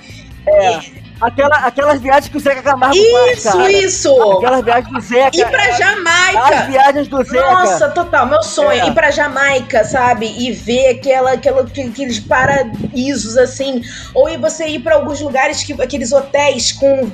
[1.21, 4.31] Aquela, aquelas viagens que o Zeca Camargo faz, Isso, isso!
[4.33, 5.37] Aquelas viagens do Zeca.
[5.37, 6.61] Ir pra As Jamaica!
[6.69, 7.41] viagens do Zeca.
[7.41, 8.87] Nossa, total, meu sonho, É.
[8.87, 10.27] ir pra Jamaica, sabe?
[10.37, 13.81] E ver aquela, aquela, aqueles paraísos, assim.
[14.13, 17.09] Ou você ir pra alguns lugares, que, aqueles hotéis com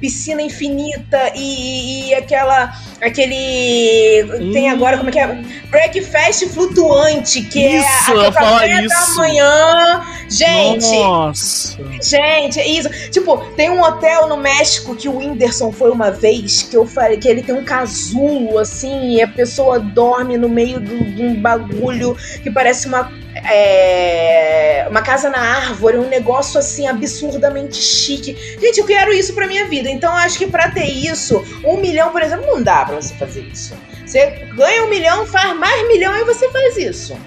[0.00, 4.74] piscina infinita e, e aquela aquele tem Hum.
[4.74, 5.38] agora como é que é
[5.70, 11.76] breakfast flutuante que Isso, é a café da manhã gente Nossa.
[12.02, 12.88] Gente, é isso.
[13.10, 17.16] Tipo, tem um hotel no México que o Whindersson foi uma vez, que eu falei
[17.16, 21.34] que ele tem um casulo, assim, e a pessoa dorme no meio do- de um
[21.40, 23.10] bagulho que parece uma.
[23.48, 28.34] é, uma casa na árvore, um negócio assim absurdamente chique.
[28.60, 29.90] Gente, eu quero isso pra minha vida.
[29.90, 33.14] Então, eu acho que pra ter isso, um milhão, por exemplo, não dá pra você
[33.14, 33.74] fazer isso.
[34.04, 37.18] Você ganha um milhão, faz mais milhão e você faz isso.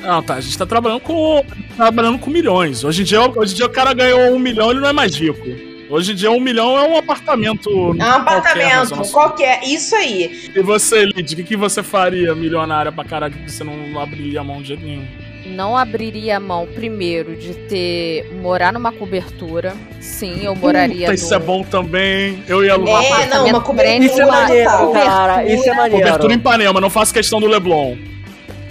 [0.00, 1.44] Não, tá, a gente tá trabalhando com.
[1.76, 2.84] trabalhando com milhões.
[2.84, 4.92] Hoje em dia, hoje em dia o cara ganhou um milhão e ele não é
[4.92, 5.44] mais rico.
[5.88, 7.70] Hoje em dia um milhão é um apartamento.
[7.70, 10.50] É um apartamento, qualquer, isso aí.
[10.54, 14.40] E você, Lid, o que, que você faria milionária pra caralho que você não abriria
[14.40, 15.06] a mão de jeito nenhum?
[15.46, 18.32] Não abriria a mão, primeiro, de ter.
[18.40, 19.74] morar numa cobertura.
[20.00, 21.06] Sim, eu moraria.
[21.06, 22.42] Puta, isso é bom também.
[22.48, 24.04] Eu ia É, não, uma cobertura.
[24.04, 25.44] Isso é maneiro, cara.
[25.44, 26.04] Isso é maneiro.
[26.04, 27.96] Cobertura em Ipanema, não faço questão do Leblon.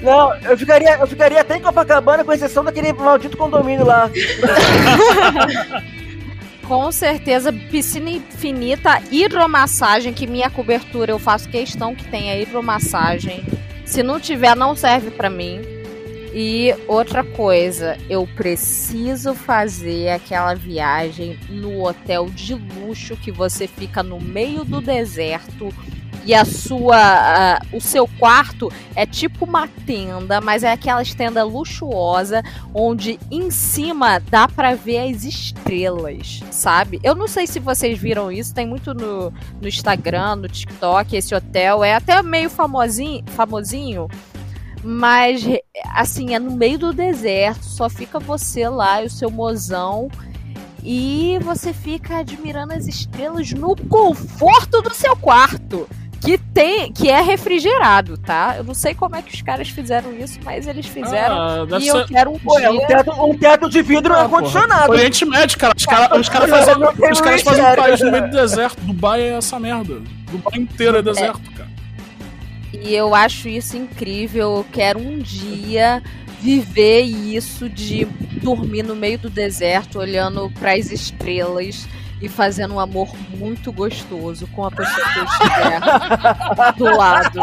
[0.01, 4.09] Não, eu ficaria, eu ficaria até em Copacabana, com exceção daquele maldito condomínio lá.
[6.67, 13.43] Com certeza, piscina infinita, hidromassagem, que minha cobertura eu faço questão que tenha hidromassagem.
[13.85, 15.61] Se não tiver, não serve pra mim.
[16.33, 24.01] E outra coisa, eu preciso fazer aquela viagem no hotel de luxo que você fica
[24.01, 25.69] no meio do deserto
[26.25, 31.43] e a sua a- o seu quarto é tipo uma tenda, mas é aquela tenda
[31.43, 32.41] luxuosa
[32.73, 36.99] onde em cima dá pra ver as estrelas, sabe?
[37.03, 39.31] Eu não sei se vocês viram isso, tem muito no,
[39.61, 44.07] no Instagram, no TikTok, esse hotel é até meio famosinho, famosinho,
[44.83, 45.43] mas
[45.93, 50.09] assim, é no meio do deserto, só fica você lá e o seu mozão
[50.83, 55.87] e você fica admirando as estrelas no conforto do seu quarto.
[56.19, 58.55] Que tem, que é refrigerado, tá?
[58.57, 61.35] Eu não sei como é que os caras fizeram isso, mas eles fizeram.
[61.37, 64.21] Ah, e eu ser- quero um Pô, é um teto, um teto de vidro Ah,
[64.21, 64.89] ar-condicionado.
[64.93, 65.73] Oriente Médio, cara.
[65.75, 66.75] Os caras cara fazem,
[67.11, 68.79] os caras fazem um país no meio do deserto.
[68.83, 69.95] Dubai é essa merda.
[70.31, 71.69] Dubai inteiro é deserto, cara.
[72.73, 74.57] E eu acho isso incrível.
[74.57, 76.01] Eu quero um dia
[76.41, 78.05] viver isso de
[78.41, 81.87] dormir no meio do deserto, olhando para as estrelas
[82.21, 85.79] e fazendo um amor muito gostoso com a pessoa que eu estiver
[86.77, 87.39] do lado.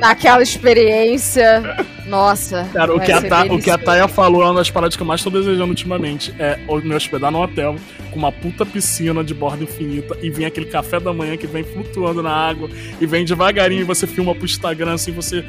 [0.00, 1.62] Naquela experiência.
[2.06, 2.68] Nossa.
[2.72, 3.78] Cara, o que, a Ta- o que a.
[3.78, 6.34] Taia falou é uma das paradas que eu mais tô desejando ultimamente.
[6.38, 7.76] É o- me hospedar num hotel
[8.10, 11.62] com uma puta piscina de borda infinita e vem aquele café da manhã que vem
[11.64, 12.68] flutuando na água
[13.00, 15.44] e vem devagarinho e você filma pro Instagram assim, você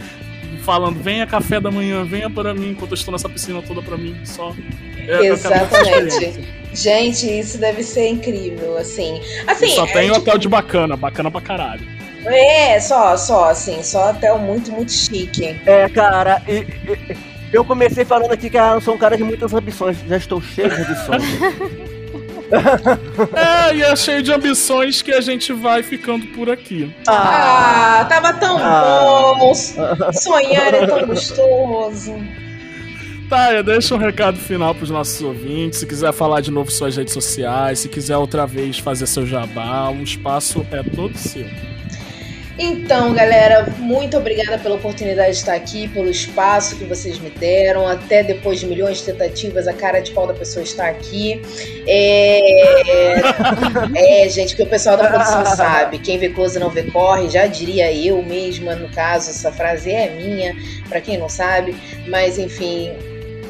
[0.64, 3.98] falando, venha café da manhã, venha para mim, enquanto eu estou nessa piscina toda pra
[3.98, 4.53] mim, só.
[5.07, 6.28] É, eu quero essa experiência.
[6.28, 6.62] Exatamente.
[6.73, 9.21] Gente, isso deve ser incrível, assim.
[9.47, 11.87] Assim, só é, tem tipo, hotel de bacana, bacana pra caralho.
[12.25, 15.59] É, só, só, assim, só hotel muito, muito chique.
[15.65, 16.65] É, cara, e-
[17.11, 17.17] e-
[17.51, 19.97] eu comecei falando aqui que ah, eu sou um cara de muitas ambições.
[20.07, 21.23] Já estou cheio de ambições.
[23.35, 26.93] É, e é cheio de ambições que a gente vai ficando por aqui.
[27.07, 29.33] Ah, tava tão Ah.
[29.39, 29.55] bom.
[29.55, 32.15] Sonhar é tão gostoso.
[33.34, 35.80] Taia, deixa um recado final pros nossos ouvintes.
[35.80, 39.89] Se quiser falar de novo suas redes sociais, se quiser outra vez fazer seu jabá,
[39.89, 41.47] o espaço é todo seu.
[42.60, 47.88] Então, galera, muito obrigada pela oportunidade de estar aqui, pelo espaço que vocês me deram.
[47.88, 51.41] Até depois de milhões de tentativas, a cara de pau da pessoa está aqui.
[51.88, 52.35] É,
[53.95, 55.97] é gente, que o pessoal da produção sabe.
[55.97, 60.11] Quem vê close não vê corre, já diria eu mesma, no caso, essa frase é
[60.11, 60.55] minha,
[60.88, 61.76] pra quem não sabe.
[62.07, 62.91] Mas, enfim,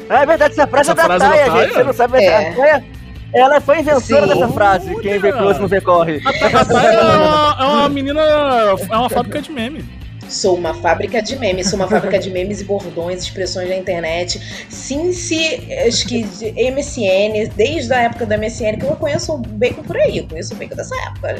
[0.08, 1.62] Ah, é verdade, essa frase Essa é da frase é da Taia, Taia?
[1.64, 1.74] gente.
[1.74, 2.48] Você não sabe, mas É.
[2.48, 2.84] a Taia,
[3.32, 4.34] ela foi inventora Sim.
[4.34, 5.00] dessa frase.
[5.00, 6.20] Quem vê close não vê corre.
[6.24, 8.20] A Taia é uma, é uma menina.
[8.20, 9.84] É uma fábrica de meme.
[10.28, 14.40] Sou uma fábrica de memes, sou uma fábrica de memes e bordões, expressões da internet.
[14.70, 19.82] Since, acho que de MSN, desde a época da MSN, que eu conheço o Bacon
[19.82, 21.36] por aí, eu conheço o Bacon dessa época.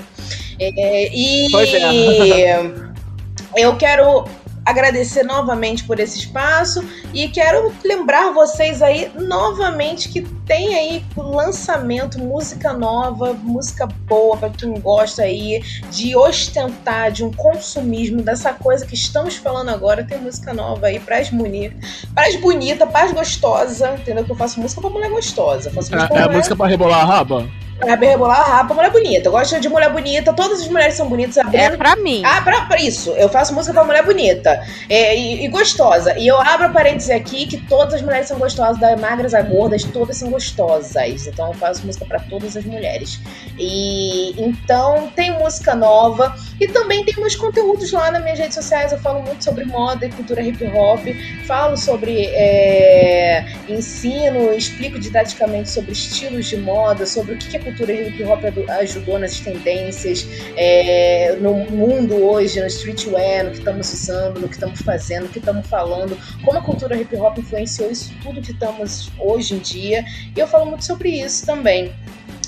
[0.61, 1.71] É, e Pois
[3.57, 4.25] eu quero
[4.65, 12.19] agradecer novamente por esse espaço e quero lembrar vocês aí novamente que tem aí lançamento,
[12.19, 18.87] música nova, música boa para quem gosta aí de ostentar, de um consumismo, dessa coisa
[18.87, 20.05] que estamos falando agora.
[20.05, 24.25] Tem música nova aí pras bonitas, pras bonitas, pras gostosas, entendeu?
[24.25, 25.71] Que eu faço música pra mulher gostosa.
[25.71, 27.49] Faço música É, é música pra rebolar a raba?
[27.79, 29.29] Pra rebolar a rapa, mulher bonita.
[29.29, 31.39] Eu gosto de mulher bonita, todas as mulheres são bonitas.
[31.39, 32.23] A É pra mim.
[32.25, 33.11] ah, pra, pra isso.
[33.13, 36.17] Eu faço música pra mulher bonita é, e, e gostosa.
[36.19, 39.85] E eu abro parênteses aqui que todas as mulheres são gostosas, das magras a gordas,
[39.85, 41.27] todas são gostosas.
[41.27, 43.21] Então eu faço música pra todas as mulheres.
[43.59, 48.93] E então tem música nova e também tem meus conteúdos lá nas minhas redes sociais.
[48.93, 51.01] Eu falo muito sobre moda e cultura hip hop,
[51.47, 57.93] falo sobre é, ensino, explico didaticamente sobre estilos de moda, sobre o que que cultura
[57.93, 58.43] hip hop
[58.81, 60.27] ajudou nas tendências
[60.57, 65.29] é, no mundo hoje, no streetwear, no que estamos usando, no que estamos fazendo, no
[65.31, 69.59] que estamos falando, como a cultura hip hop influenciou isso tudo que estamos hoje em
[69.59, 70.05] dia.
[70.37, 71.93] E eu falo muito sobre isso também.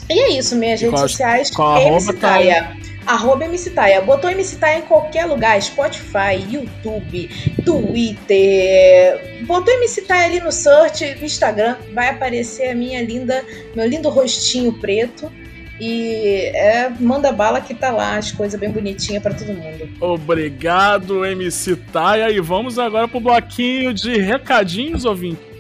[0.09, 1.51] E é isso, minhas redes sociais.
[1.51, 2.77] qual MC arroba, Taia.
[3.07, 4.01] arroba MCTaia.
[4.03, 7.28] Botou MCTaia em qualquer lugar, Spotify, YouTube,
[7.65, 9.45] Twitter.
[9.47, 14.73] Botou MCTaia ali no search, no Instagram, vai aparecer a minha linda, meu lindo rostinho
[14.73, 15.31] preto.
[15.78, 19.89] E é, manda bala que tá lá, as coisas bem bonitinhas pra todo mundo.
[20.01, 22.31] Obrigado, MC Taia.
[22.31, 25.56] E vamos agora pro bloquinho de recadinhos, ouvinte.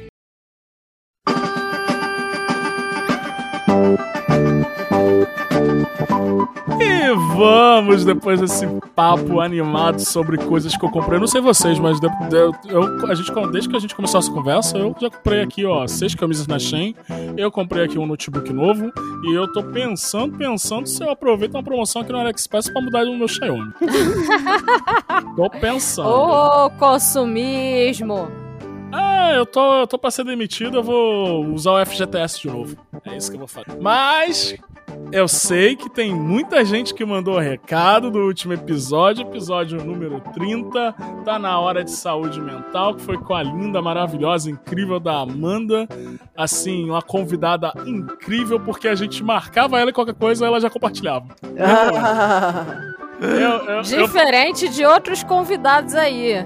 [6.80, 11.16] E vamos, depois desse papo animado sobre coisas que eu comprei.
[11.16, 12.36] Eu não sei vocês, mas de, de,
[12.72, 15.86] eu, a gente, desde que a gente começou essa conversa, eu já comprei aqui, ó,
[15.86, 16.94] seis camisas na Shein.
[17.36, 18.92] Eu comprei aqui um notebook novo.
[19.24, 23.04] E eu tô pensando, pensando se eu aproveito uma promoção aqui no AliExpress pra mudar
[23.04, 23.72] o meu Xiaomi.
[25.36, 26.08] tô pensando.
[26.08, 28.28] Ô, oh, consumismo!
[28.92, 32.76] Ah, eu tô, eu tô pra ser demitido, eu vou usar o FGTS de novo.
[33.04, 33.78] É isso que eu vou fazer.
[33.80, 34.56] Mas,
[35.12, 40.94] eu sei que tem muita gente que mandou recado do último episódio, episódio número 30.
[41.24, 45.88] Tá na hora de saúde mental, que foi com a linda, maravilhosa, incrível da Amanda.
[46.36, 51.26] Assim, uma convidada incrível, porque a gente marcava ela e qualquer coisa ela já compartilhava.
[53.20, 54.72] eu, eu, Diferente eu...
[54.72, 56.44] de outros convidados aí.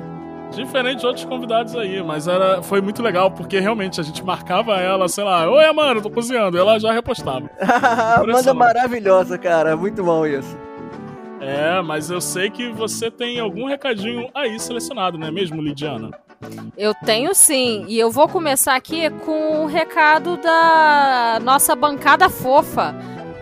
[0.51, 4.77] Diferente de outros convidados aí, mas era, foi muito legal, porque realmente a gente marcava
[4.77, 7.49] ela, sei lá, oi Amanda, tô cozinhando, e ela já repostava.
[8.19, 10.59] Amanda maravilhosa, cara, muito bom isso.
[11.41, 16.11] É, mas eu sei que você tem algum recadinho aí selecionado, não é mesmo, Lidiana?
[16.77, 22.29] Eu tenho sim, e eu vou começar aqui com o um recado da nossa bancada
[22.29, 22.95] fofa,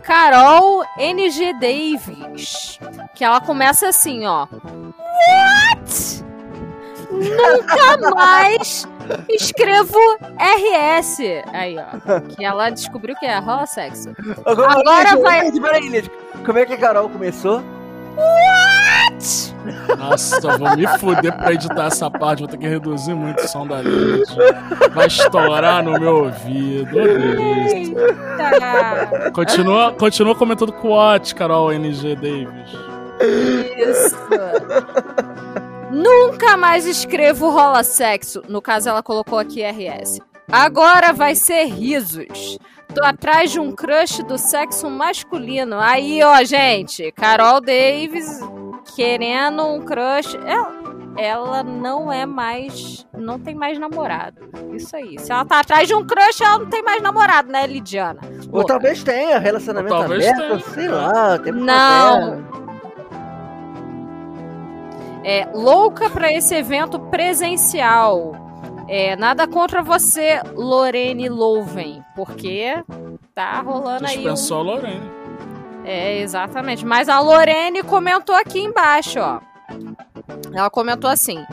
[0.02, 2.78] Carol NG Davis.
[3.14, 4.46] Que ela começa assim, ó.
[4.46, 6.27] What?
[7.18, 8.86] Nunca mais
[9.28, 9.98] escrevo
[10.38, 11.18] RS.
[11.52, 12.20] Aí, ó.
[12.20, 14.10] Que ela descobriu que é rola sexo.
[14.44, 15.50] Agora, Agora vai.
[15.50, 16.04] Peraí,
[16.44, 17.62] como é que a Carol começou?
[18.16, 19.54] What?
[19.96, 22.40] Nossa, vou me fuder pra editar essa parte.
[22.40, 24.34] Vou ter que reduzir muito o som da lente.
[24.92, 26.98] Vai estourar no meu ouvido.
[27.68, 29.30] Eita.
[29.32, 32.70] Continua, continua comentando com o Watch, Carol NG Davis.
[33.76, 34.16] Isso.
[35.90, 38.42] Nunca mais escrevo rola sexo.
[38.48, 40.20] No caso, ela colocou aqui RS.
[40.50, 42.58] Agora vai ser risos.
[42.94, 45.78] Tô atrás de um crush do sexo masculino.
[45.78, 47.12] Aí, ó, gente.
[47.12, 48.40] Carol Davis
[48.96, 50.36] querendo um crush.
[50.46, 50.72] Ela,
[51.16, 53.06] ela não é mais.
[53.16, 54.48] Não tem mais namorado.
[54.74, 55.18] Isso aí.
[55.18, 58.20] Se ela tá atrás de um crush, ela não tem mais namorado, né, Lidiana?
[58.50, 60.60] Ou talvez tenha relacionamento aberto, tenha.
[60.60, 61.38] sei lá.
[61.38, 62.58] Não.
[65.24, 68.32] É, louca para esse evento presencial.
[68.88, 72.82] É, nada contra você, Lorene Louven, porque
[73.34, 74.16] tá rolando aí.
[74.16, 74.60] Dispensou um...
[74.60, 75.10] a Lorene.
[75.84, 76.84] É, exatamente.
[76.84, 79.40] Mas a Lorene comentou aqui embaixo, ó.
[80.52, 81.44] Ela comentou assim: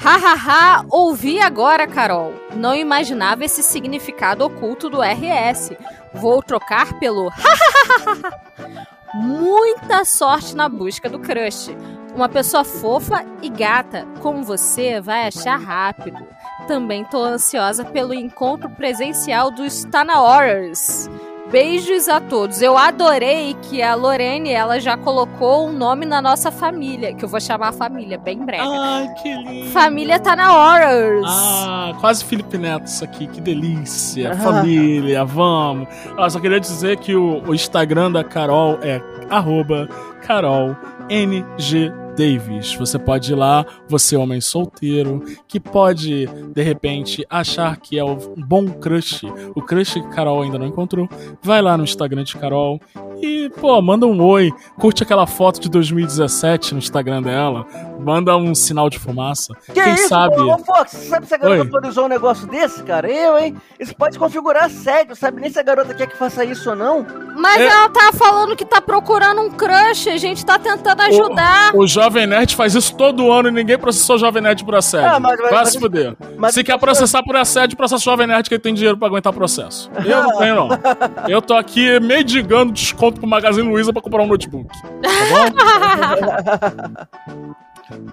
[0.00, 2.32] Hahaha, ouvi agora, Carol.
[2.54, 5.72] Não imaginava esse significado oculto do RS.
[6.14, 7.30] Vou trocar pelo
[9.14, 11.74] Muita sorte na busca do crush.
[12.16, 16.16] Uma pessoa fofa e gata como você vai achar rápido.
[16.66, 21.10] Também tô ansiosa pelo encontro presencial dos Tana Horrors.
[21.50, 22.62] Beijos a todos.
[22.62, 27.28] Eu adorei que a Lorene ela já colocou um nome na nossa família, que eu
[27.28, 28.66] vou chamar a família, bem breve.
[28.66, 29.68] Ai, que lindo.
[29.68, 31.26] Família Tana Horrors.
[31.28, 34.34] Ah, quase Felipe Neto isso aqui, que delícia.
[34.36, 35.86] Família, vamos.
[36.16, 39.86] Ah, só queria dizer que o, o Instagram da Carol é arroba
[40.26, 40.74] carolng
[42.16, 42.74] Davis.
[42.74, 48.16] Você pode ir lá, você homem solteiro, que pode, de repente, achar que é o
[48.36, 49.22] bom crush,
[49.54, 51.08] o crush que Carol ainda não encontrou.
[51.42, 52.80] Vai lá no Instagram de Carol
[53.22, 57.66] e, pô, manda um oi, curte aquela foto de 2017 no Instagram dela,
[57.98, 59.54] manda um sinal de fumaça.
[59.66, 60.40] Que Quem isso, sabe?
[60.40, 63.10] Ô, Fox, você sabe se a garota autorizou um negócio desse, cara?
[63.10, 63.56] Eu, hein?
[63.80, 67.06] Isso pode configurar sério, sabe nem se a garota quer que faça isso ou não.
[67.36, 67.66] Mas é...
[67.66, 71.74] ela tá falando que tá procurando um crush, a gente tá tentando ajudar.
[71.74, 74.74] O, o Jovem Nerd faz isso todo ano e ninguém processou o Jovem Nerd por
[74.74, 75.08] assédio.
[75.08, 76.16] Ah, mas, mas, Vai mas, se fuder.
[76.50, 79.32] Se quer processar por assédio, processa o Jovem Nerd que ele tem dinheiro pra aguentar
[79.32, 79.90] o processo.
[80.04, 80.68] Eu não tenho, não.
[81.28, 84.68] Eu tô aqui mendigando desconto desconto pro Magazine Luiza pra comprar um notebook.
[84.82, 85.08] Tá
[87.32, 87.56] bom?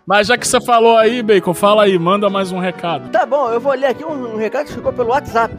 [0.06, 3.10] Mas já que você falou aí, Bacon, fala aí, manda mais um recado.
[3.10, 5.56] Tá bom, eu vou ler aqui um, um recado que ficou pelo WhatsApp.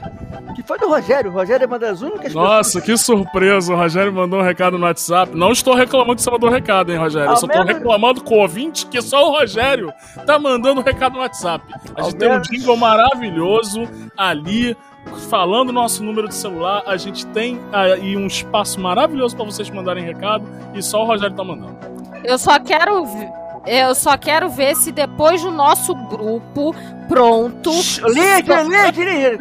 [0.55, 1.31] Que foi do Rogério.
[1.31, 2.85] O Rogério é uma das únicas Nossa, pessoas...
[2.85, 3.73] que surpresa.
[3.73, 5.37] O Rogério mandou um recado no WhatsApp.
[5.37, 7.29] Não estou reclamando que você mandou um recado, hein, Rogério.
[7.29, 7.79] Ao eu só estou menos...
[7.79, 9.93] reclamando com o ouvinte que só o Rogério
[10.25, 11.65] tá mandando um recado no WhatsApp.
[11.97, 12.49] A gente Ao tem menos...
[12.49, 13.83] um jingle maravilhoso
[14.17, 14.77] ali
[15.29, 20.05] falando nosso número de celular, a gente tem aí um espaço maravilhoso para vocês mandarem
[20.05, 21.77] recado e só o Rogério tá mandando.
[22.25, 23.05] Eu só quero
[23.67, 26.75] eu só quero ver se depois do nosso grupo
[27.09, 27.71] pronto.
[27.71, 29.39] Link, link, link.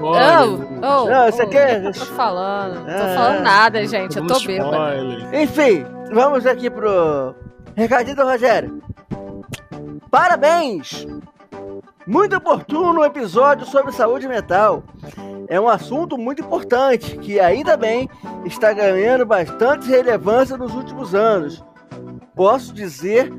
[0.00, 3.14] Não, isso aqui é- Não tô falando, não tô É.
[3.14, 4.16] falando nada, gente.
[4.18, 4.70] Eu Tá tô bêbada.
[4.76, 5.42] spoiler.
[5.42, 7.34] Enfim, vamos aqui pro
[7.76, 8.82] recadinho do Rogério.
[10.10, 11.06] Parabéns!
[12.06, 14.82] Muito oportuno o episódio sobre saúde mental.
[15.48, 18.08] É um assunto muito importante que, ainda bem,
[18.44, 21.62] está ganhando bastante relevância nos últimos anos.
[22.34, 23.32] Posso dizer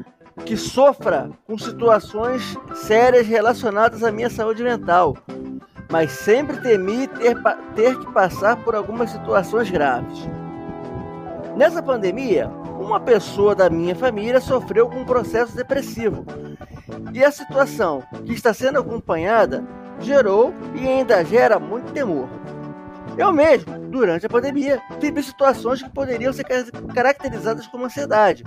[0.45, 5.15] que sofra com situações sérias relacionadas à minha saúde mental,
[5.91, 7.35] mas sempre temi ter,
[7.75, 10.27] ter que passar por algumas situações graves.
[11.55, 12.47] Nessa pandemia,
[12.79, 16.25] uma pessoa da minha família sofreu com um processo depressivo.
[17.13, 19.63] E a situação que está sendo acompanhada
[19.99, 22.27] gerou e ainda gera muito temor.
[23.15, 26.65] Eu mesmo, durante a pandemia, vivi situações que poderiam ser ca-
[26.95, 28.43] caracterizadas como ansiedade,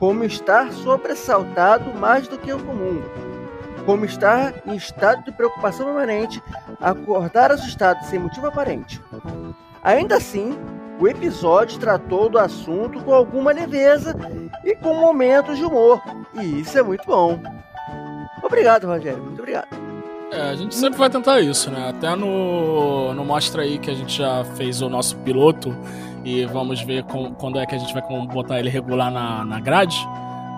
[0.00, 3.02] como estar sobressaltado mais do que o comum,
[3.84, 6.42] como estar em estado de preocupação permanente,
[6.80, 8.98] acordar assustado sem motivo aparente.
[9.84, 10.58] Ainda assim,
[10.98, 14.16] o episódio tratou do assunto com alguma leveza
[14.64, 16.00] e com momentos de humor,
[16.34, 17.38] e isso é muito bom.
[18.42, 19.68] Obrigado, Rogério, muito obrigado.
[20.32, 21.90] É, a gente sempre vai tentar isso, né?
[21.90, 25.76] Até no, no Mostra aí que a gente já fez o nosso piloto
[26.24, 29.60] e vamos ver com- quando é que a gente vai botar ele regular na, na
[29.60, 29.96] grade.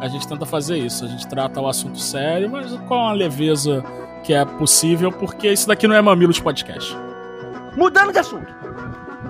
[0.00, 1.04] A gente tenta fazer isso.
[1.04, 3.84] A gente trata o assunto sério, mas com a leveza
[4.24, 6.96] que é possível, porque isso daqui não é Mamilos Podcast.
[7.76, 8.52] Mudando de assunto.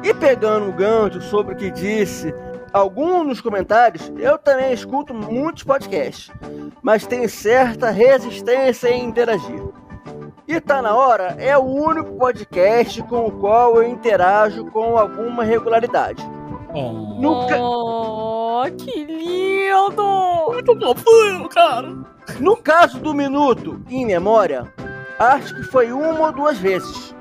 [0.03, 2.35] E pegando o gancho sobre o que disse
[2.73, 6.31] algum nos comentários, eu também escuto muitos podcasts,
[6.83, 9.63] mas tenho certa resistência em interagir.
[10.47, 15.45] E tá na hora é o único podcast com o qual eu interajo com alguma
[15.45, 16.23] regularidade.
[16.75, 20.03] Oh, No, ca- Oh, que lindo!
[20.53, 21.89] muito fofinho, cara.
[22.41, 24.73] no caso do Minuto em Memória,
[25.19, 27.15] acho que foi uma ou duas vezes.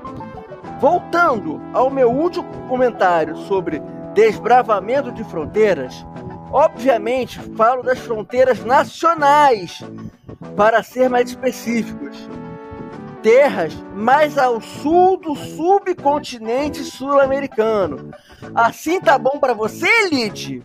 [0.80, 3.80] Voltando ao meu último comentário sobre
[4.14, 6.04] desbravamento de fronteiras,
[6.52, 9.82] obviamente falo das fronteiras nacionais,
[10.56, 12.28] para ser mais específicos.
[13.22, 18.10] Terras mais ao sul do subcontinente sul-americano.
[18.54, 20.62] Assim tá bom pra você, Elite?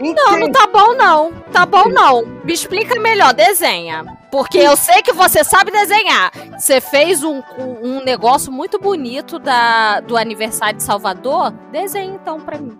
[0.00, 1.32] Não, não tá bom não.
[1.52, 2.24] Tá bom não.
[2.44, 4.04] Me explica melhor, desenha.
[4.30, 6.32] Porque eu sei que você sabe desenhar.
[6.58, 11.52] Você fez um, um um negócio muito bonito da, do aniversário de Salvador.
[11.70, 12.76] Desenha então pra mim.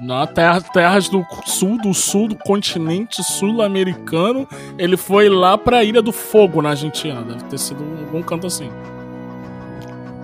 [0.00, 4.48] Na terra, terras do sul, do sul do continente sul-americano,
[4.78, 7.22] ele foi lá pra Ilha do Fogo, na Argentina.
[7.22, 8.70] Deve ter sido um, algum canto assim.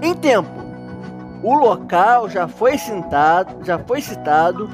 [0.03, 0.51] Em tempo,
[1.43, 4.69] o local já foi citado, já foi citado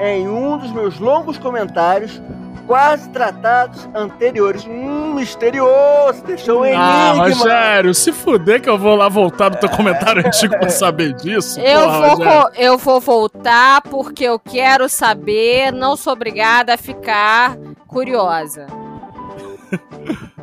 [0.00, 2.22] em um dos meus longos comentários,
[2.66, 4.64] quase tratados anteriores.
[4.66, 7.42] Hum, misterioso, deixou um Ah, enigma.
[7.42, 11.60] Rogério, se fuder que eu vou lá voltar no teu comentário antigo pra saber disso.
[11.60, 15.72] Eu porra, vou, eu vou voltar porque eu quero saber.
[15.72, 17.56] Não sou obrigada a ficar
[17.86, 18.66] curiosa.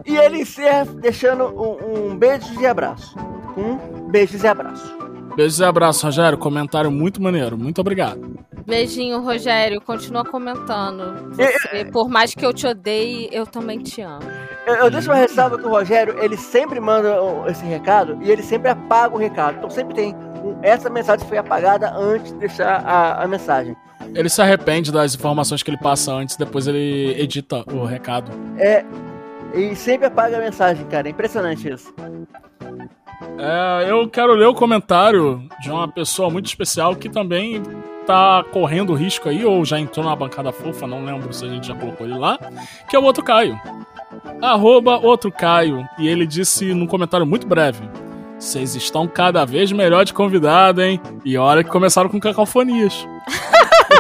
[0.06, 3.16] E ele encerra deixando um, um beijo e abraço.
[3.58, 5.05] Um beijos e abraço.
[5.36, 6.38] Beijos e abraços, Rogério.
[6.38, 7.58] Comentário muito maneiro.
[7.58, 8.40] Muito obrigado.
[8.66, 9.82] Beijinho, Rogério.
[9.82, 11.36] Continua comentando.
[11.36, 14.24] Você, por mais que eu te odeie, eu também te amo.
[14.66, 17.18] Eu, eu deixo uma ressalva que o Rogério, ele sempre manda
[17.48, 19.58] esse recado e ele sempre apaga o recado.
[19.58, 20.16] Então sempre tem
[20.62, 23.76] essa mensagem foi apagada antes de deixar a, a mensagem.
[24.14, 28.32] Ele se arrepende das informações que ele passa antes, depois ele edita o recado.
[28.58, 28.86] É.
[29.54, 31.08] E sempre apaga a mensagem, cara.
[31.08, 31.94] É impressionante isso.
[33.38, 37.62] É, eu quero ler o comentário de uma pessoa muito especial que também
[38.06, 41.68] tá correndo risco aí, ou já entrou na bancada fofa, não lembro se a gente
[41.68, 42.38] já colocou ele lá,
[42.88, 43.60] que é o outro Caio.
[44.42, 45.88] Arroba outro Caio.
[45.98, 47.88] E ele disse num comentário muito breve.
[48.38, 51.00] Vocês estão cada vez melhor de convidado, hein?
[51.24, 53.08] E olha que começaram com cacofonias.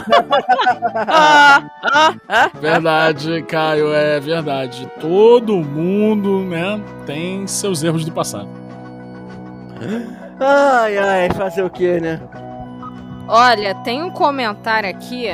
[2.60, 4.90] Verdade, Caio, é verdade.
[5.00, 8.65] Todo mundo, né, tem seus erros do passado.
[10.40, 12.20] Ai, ai, fazer o que, né?
[13.28, 15.28] Olha, tem um comentário aqui.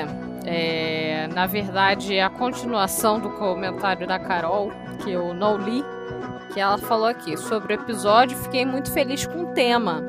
[0.45, 4.71] é, na verdade, a continuação do comentário da Carol,
[5.03, 5.83] que eu não li.
[6.53, 8.37] Que ela falou aqui sobre o episódio.
[8.37, 10.03] Fiquei muito feliz com o tema.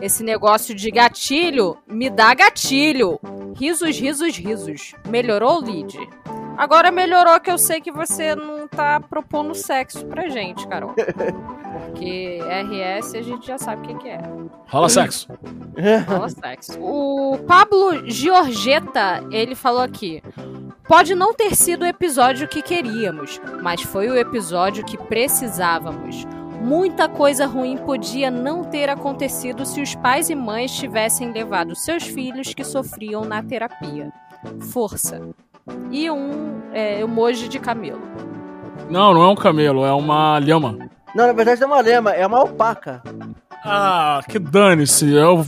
[0.00, 3.18] Esse negócio de gatilho me dá gatilho.
[3.56, 4.94] Risos, risos, risos.
[5.08, 5.96] Melhorou, Lid?
[6.56, 10.94] Agora melhorou que eu sei que você não tá propondo sexo pra gente, Carol.
[11.86, 14.20] Porque RS a gente já sabe o que, que é.
[14.68, 15.28] Rola sexo.
[16.08, 16.78] Rola sexo.
[16.80, 20.22] O Pablo Giorgetta, ele falou aqui.
[20.88, 26.24] Pode não ter sido o episódio que queríamos, mas foi o episódio que precisávamos.
[26.60, 32.04] Muita coisa ruim podia não ter acontecido se os pais e mães tivessem levado seus
[32.04, 34.12] filhos que sofriam na terapia.
[34.72, 35.20] Força.
[35.90, 38.02] E um é, emoji de camelo.
[38.90, 40.78] Não, não é um camelo, é uma lhama.
[41.14, 43.02] Não, na verdade não é uma lema, é uma alpaca.
[43.66, 45.44] Ah, que dane-se, eu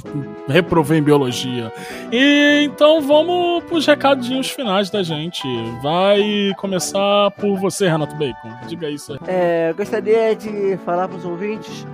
[0.49, 1.73] reprovei em biologia.
[2.13, 5.43] E então vamos pros recadinhos finais da gente.
[5.83, 8.51] Vai começar por você, Renato Bacon.
[8.67, 9.19] Diga isso aí.
[9.27, 11.87] É, gostaria de falar para os ouvintes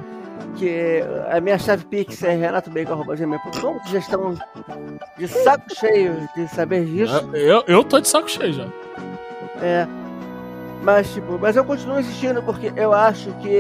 [0.56, 4.34] que a minha chave Pix é renatobacon.gmail.com, que já estão
[5.18, 7.30] de saco cheio de saber disso.
[7.34, 8.66] Eu, eu tô de saco cheio já.
[9.60, 9.86] É.
[10.82, 13.56] Mas, tipo, mas eu continuo insistindo porque eu acho que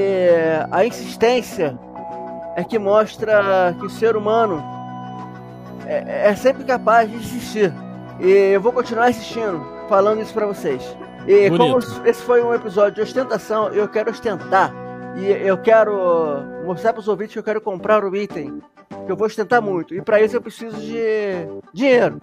[0.70, 1.76] a insistência
[2.56, 4.62] é que mostra que o ser humano
[5.86, 7.72] é, é sempre capaz de insistir.
[8.20, 10.82] E eu vou continuar insistindo, falando isso pra vocês.
[11.26, 11.86] E Bonito.
[11.86, 14.72] como esse foi um episódio de ostentação, eu quero ostentar.
[15.16, 18.60] E eu quero mostrar pros ouvintes que eu quero comprar o item.
[19.06, 19.94] Que eu vou ostentar muito.
[19.94, 22.20] E pra isso eu preciso de dinheiro.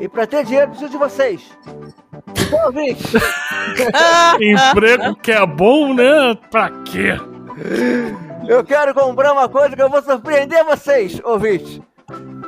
[0.00, 1.50] E pra ter dinheiro eu preciso de vocês.
[2.46, 3.12] Então, ouvintes.
[4.40, 6.38] Emprego que é bom, né?
[6.50, 7.14] Pra quê?
[8.48, 11.80] Eu quero comprar uma coisa que eu vou surpreender vocês, ouvintes.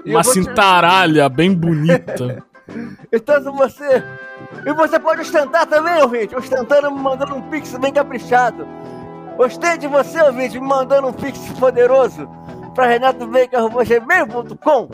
[0.05, 2.45] E eu Uma vou te- cintaralha bem bonita.
[3.13, 4.03] Então se você.
[4.67, 8.67] E você pode ostentar também, ouvinte, ostentando me mandando um pix bem caprichado.
[9.39, 12.29] Ostente você, ouvinte, me mandando um pix poderoso
[12.75, 14.89] pra renatobacon.gmail.com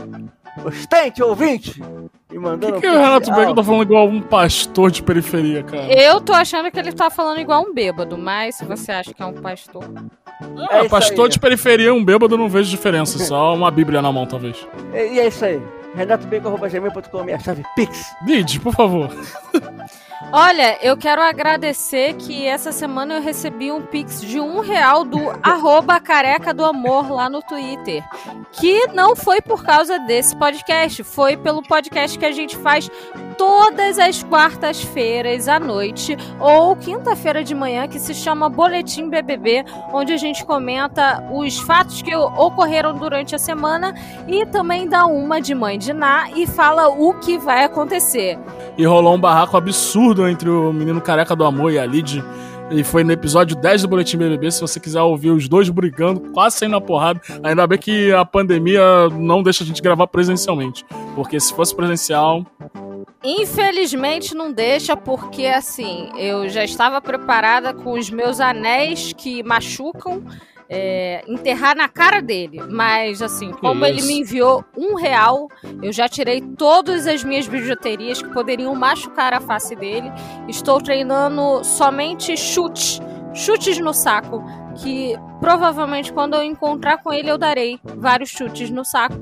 [0.66, 1.82] Ostente, ouvinte!
[2.30, 3.54] E Por que, que um o Renato alto.
[3.54, 5.90] tá falando igual um pastor de periferia, cara?
[5.90, 9.22] Eu tô achando que ele tá falando igual um bêbado, mas se você acha que
[9.22, 9.82] é um pastor.
[10.70, 11.30] É isso pastor aí.
[11.30, 14.56] de periferia um bêbado não vejo diferença, só uma bíblia na mão, talvez.
[14.92, 15.60] E e é isso aí.
[15.94, 18.06] renatobacon.gmail.com minha chave pix.
[18.26, 19.10] Lid, por favor.
[20.30, 25.18] Olha, eu quero agradecer que essa semana eu recebi um pix de um real do
[25.42, 28.02] arroba careca do amor lá no Twitter.
[28.52, 32.90] Que não foi por causa desse podcast, foi pelo podcast que a gente faz
[33.36, 40.12] todas as quartas-feiras à noite ou quinta-feira de manhã, que se chama Boletim BBB, onde
[40.12, 43.94] a gente comenta os fatos que ocorreram durante a semana
[44.26, 48.38] e também dá uma de mãe de Ná e fala o que vai acontecer.
[48.76, 52.22] E rolou um barraco absurdo entre o menino careca do amor e a Lid.
[52.74, 54.50] E foi no episódio 10 do Boletim BBB.
[54.50, 57.20] Se você quiser ouvir os dois brigando, quase saindo na porrada.
[57.42, 60.82] Ainda bem que a pandemia não deixa a gente gravar presencialmente.
[61.14, 62.46] Porque se fosse presencial.
[63.22, 70.22] Infelizmente não deixa, porque assim, eu já estava preparada com os meus anéis que machucam.
[70.74, 72.60] É, enterrar na cara dele.
[72.70, 74.06] Mas, assim, como ele isso?
[74.08, 75.48] me enviou um real,
[75.82, 80.10] eu já tirei todas as minhas bijuterias que poderiam machucar a face dele.
[80.48, 83.00] Estou treinando somente chutes.
[83.34, 84.42] Chutes no saco.
[84.76, 89.16] Que provavelmente quando eu encontrar com ele eu darei vários chutes no saco.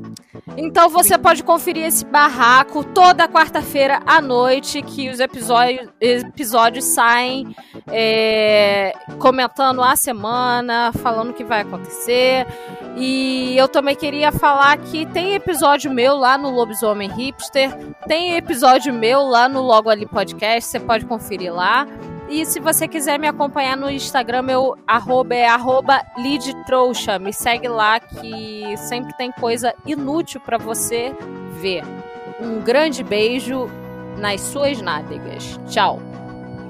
[0.56, 7.54] Então você pode conferir esse barraco toda quarta-feira à noite, que os episódios, episódios saem
[7.86, 12.46] é, comentando a semana, falando o que vai acontecer.
[12.96, 17.74] E eu também queria falar que tem episódio meu lá no Lobisomem Hipster,
[18.06, 21.86] tem episódio meu lá no Logo Ali Podcast, você pode conferir lá.
[22.30, 27.18] E se você quiser me acompanhar no Instagram, meu arroba é arroba lidtrouxa.
[27.18, 31.12] Me segue lá que sempre tem coisa inútil pra você
[31.60, 31.82] ver.
[32.40, 33.68] Um grande beijo
[34.16, 35.58] nas suas nádegas.
[35.68, 35.98] Tchau.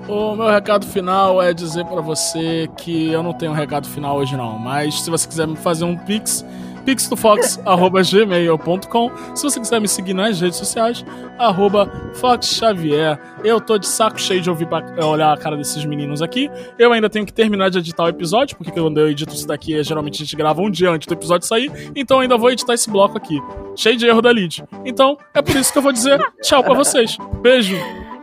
[0.09, 4.17] O meu recado final é dizer pra você que eu não tenho um recado final
[4.17, 6.43] hoje não, mas se você quiser me fazer um pix,
[6.85, 9.11] pixelfox.gmail.com.
[9.35, 11.05] Se você quiser me seguir nas redes sociais,
[11.39, 13.21] arroba foxxavier.
[13.45, 16.51] Eu tô de saco cheio de ouvir pra, olhar a cara desses meninos aqui.
[16.79, 19.81] Eu ainda tenho que terminar de editar o episódio, porque quando eu edito isso daqui,
[19.83, 22.75] geralmente a gente grava um dia antes do episódio sair, então eu ainda vou editar
[22.75, 23.39] esse bloco aqui.
[23.77, 24.65] Cheio de erro da Lid.
[24.85, 27.17] Então, é por isso que eu vou dizer tchau para vocês.
[27.41, 27.77] Beijo!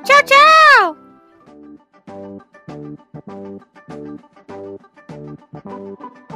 [0.03, 1.07] Tchau, tchau!
[5.63, 6.26] Thank you.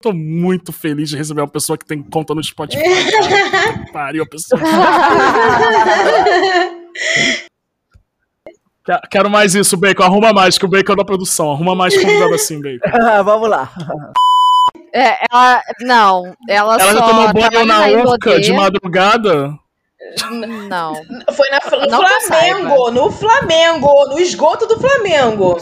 [0.00, 2.82] tô muito feliz de receber uma pessoa que tem conta no Spotify.
[3.92, 4.60] Pariu, a pessoa.
[9.10, 10.02] Quero- mais isso, Bacon.
[10.02, 11.50] Arruma mais, que o Bacon é da produção.
[11.52, 12.88] Arruma mais convidado assim, Bacon.
[13.24, 13.70] Vamos lá.
[14.92, 15.62] É, ela.
[15.80, 17.86] Não, ela, Ela só já tomou banho na.
[17.86, 19.54] Urca de madrugada?
[20.68, 20.94] Não.
[21.32, 25.56] Foi na, no Não Flamengo, no Flamengo, no esgoto do Flamengo.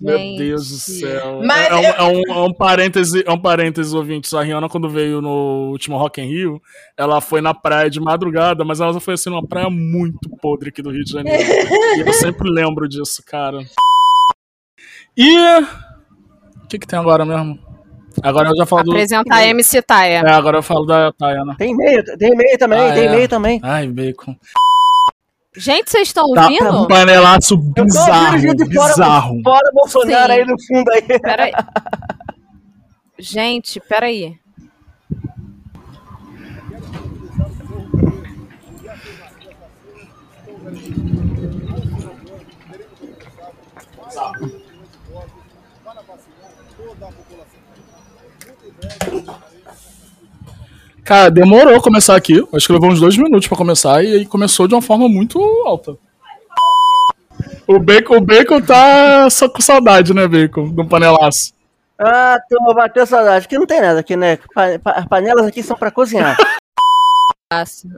[0.00, 0.18] Meu.
[0.38, 1.40] Deus do céu.
[1.44, 4.32] Mas é, um, eu- é, um, é um parêntese, é um parêntese, ouvintes.
[4.32, 6.62] A Rihanna, quando veio no último Rock in Rio,
[6.96, 10.80] ela foi na praia de madrugada, mas ela foi assim numa praia muito podre aqui
[10.82, 11.42] do Rio de Janeiro.
[11.98, 13.58] e eu sempre lembro disso, cara.
[15.16, 15.36] E.
[16.64, 17.58] O que, que tem agora mesmo?
[18.22, 18.90] Agora eu já falo do.
[18.92, 20.22] Apresentar a MC Taia.
[20.26, 21.56] É, agora eu falo da Tayana.
[21.56, 23.06] Tem e-mail, tem e-mail também, Ah, tem é.
[23.06, 23.60] e-mail também.
[23.62, 24.34] Ai, bacon.
[25.56, 26.82] Gente, vocês estão Tá, ouvindo?
[26.82, 29.40] um panelaço Eu tô bizarro, ouvindo gente fora, bizarro.
[29.42, 30.38] fora Bolsonaro Sim.
[30.38, 31.18] aí no fundo aí.
[31.20, 31.52] Peraí.
[33.18, 34.38] Gente, peraí.
[51.10, 52.40] Cara, demorou começar aqui.
[52.54, 55.40] Acho que levou uns dois minutos pra começar e aí começou de uma forma muito
[55.66, 55.96] alta.
[57.66, 60.68] O Bacon, o Bacon tá só com saudade, né, Bacon?
[60.68, 61.52] Do panelaço.
[61.98, 63.44] Ah, tô bateu saudade.
[63.46, 64.38] Aqui não tem nada aqui, né?
[64.54, 66.36] Pa- pa- As panelas aqui são pra cozinhar.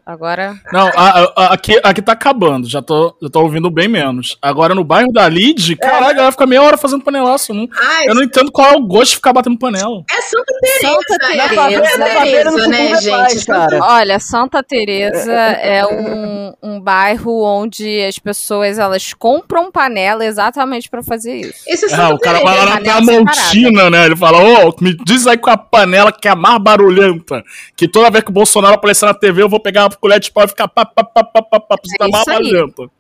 [0.07, 0.55] Agora.
[0.73, 2.67] Não, a- a- aqui, aqui tá acabando.
[2.67, 4.39] Já tô, já tô ouvindo bem menos.
[4.41, 7.53] Agora no bairro da Lid, caralho, a galera fica meia hora fazendo panelaço.
[7.53, 10.03] Não, Ai, eu não entendo qual é o gosto de ficar batendo panela.
[10.11, 10.81] é Santa Teresa.
[10.81, 12.23] Santa é Teresa.
[12.23, 13.47] Teresa, né, fundo, é paz, gente?
[13.47, 13.79] cara.
[13.83, 21.03] Olha, Santa Teresa é um, um bairro onde as pessoas elas compram panela exatamente pra
[21.03, 21.63] fazer isso.
[21.67, 24.07] Esse é Ah, Santa o cara vai lá na Tramontina, né?
[24.07, 27.43] Ele fala, ô, me diz aí qual é a panela que é a mais barulhenta.
[27.77, 30.31] Que toda vez que o Bolsonaro aparecer na TV, eu vou pegar uma colher de
[30.31, 32.91] pau e ficar pá, pá, pá, pá, pá, pá, É tá mais isso aí.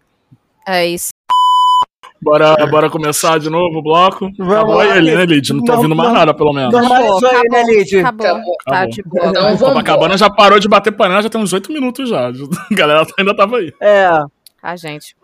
[0.66, 1.10] É isso.
[2.22, 4.30] Bora, bora começar de novo o bloco.
[4.38, 5.52] Vamos Acabou lá, aí, ele, né, Lid?
[5.52, 6.18] Não tô Não, ouvindo mais não.
[6.18, 6.72] nada, pelo menos.
[6.72, 7.98] Aí, né, Lid?
[7.98, 8.26] Acabou.
[8.26, 8.56] Acabou.
[8.64, 8.90] Tá Acabou.
[8.90, 9.26] de boa.
[9.26, 12.28] Então vamos Copacabana já parou de bater panela, já tem uns oito minutos já.
[12.70, 13.72] A galera ainda tava aí.
[13.80, 14.08] É.
[14.62, 15.16] Ah, gente.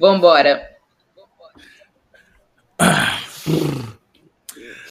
[0.00, 0.68] Vambora.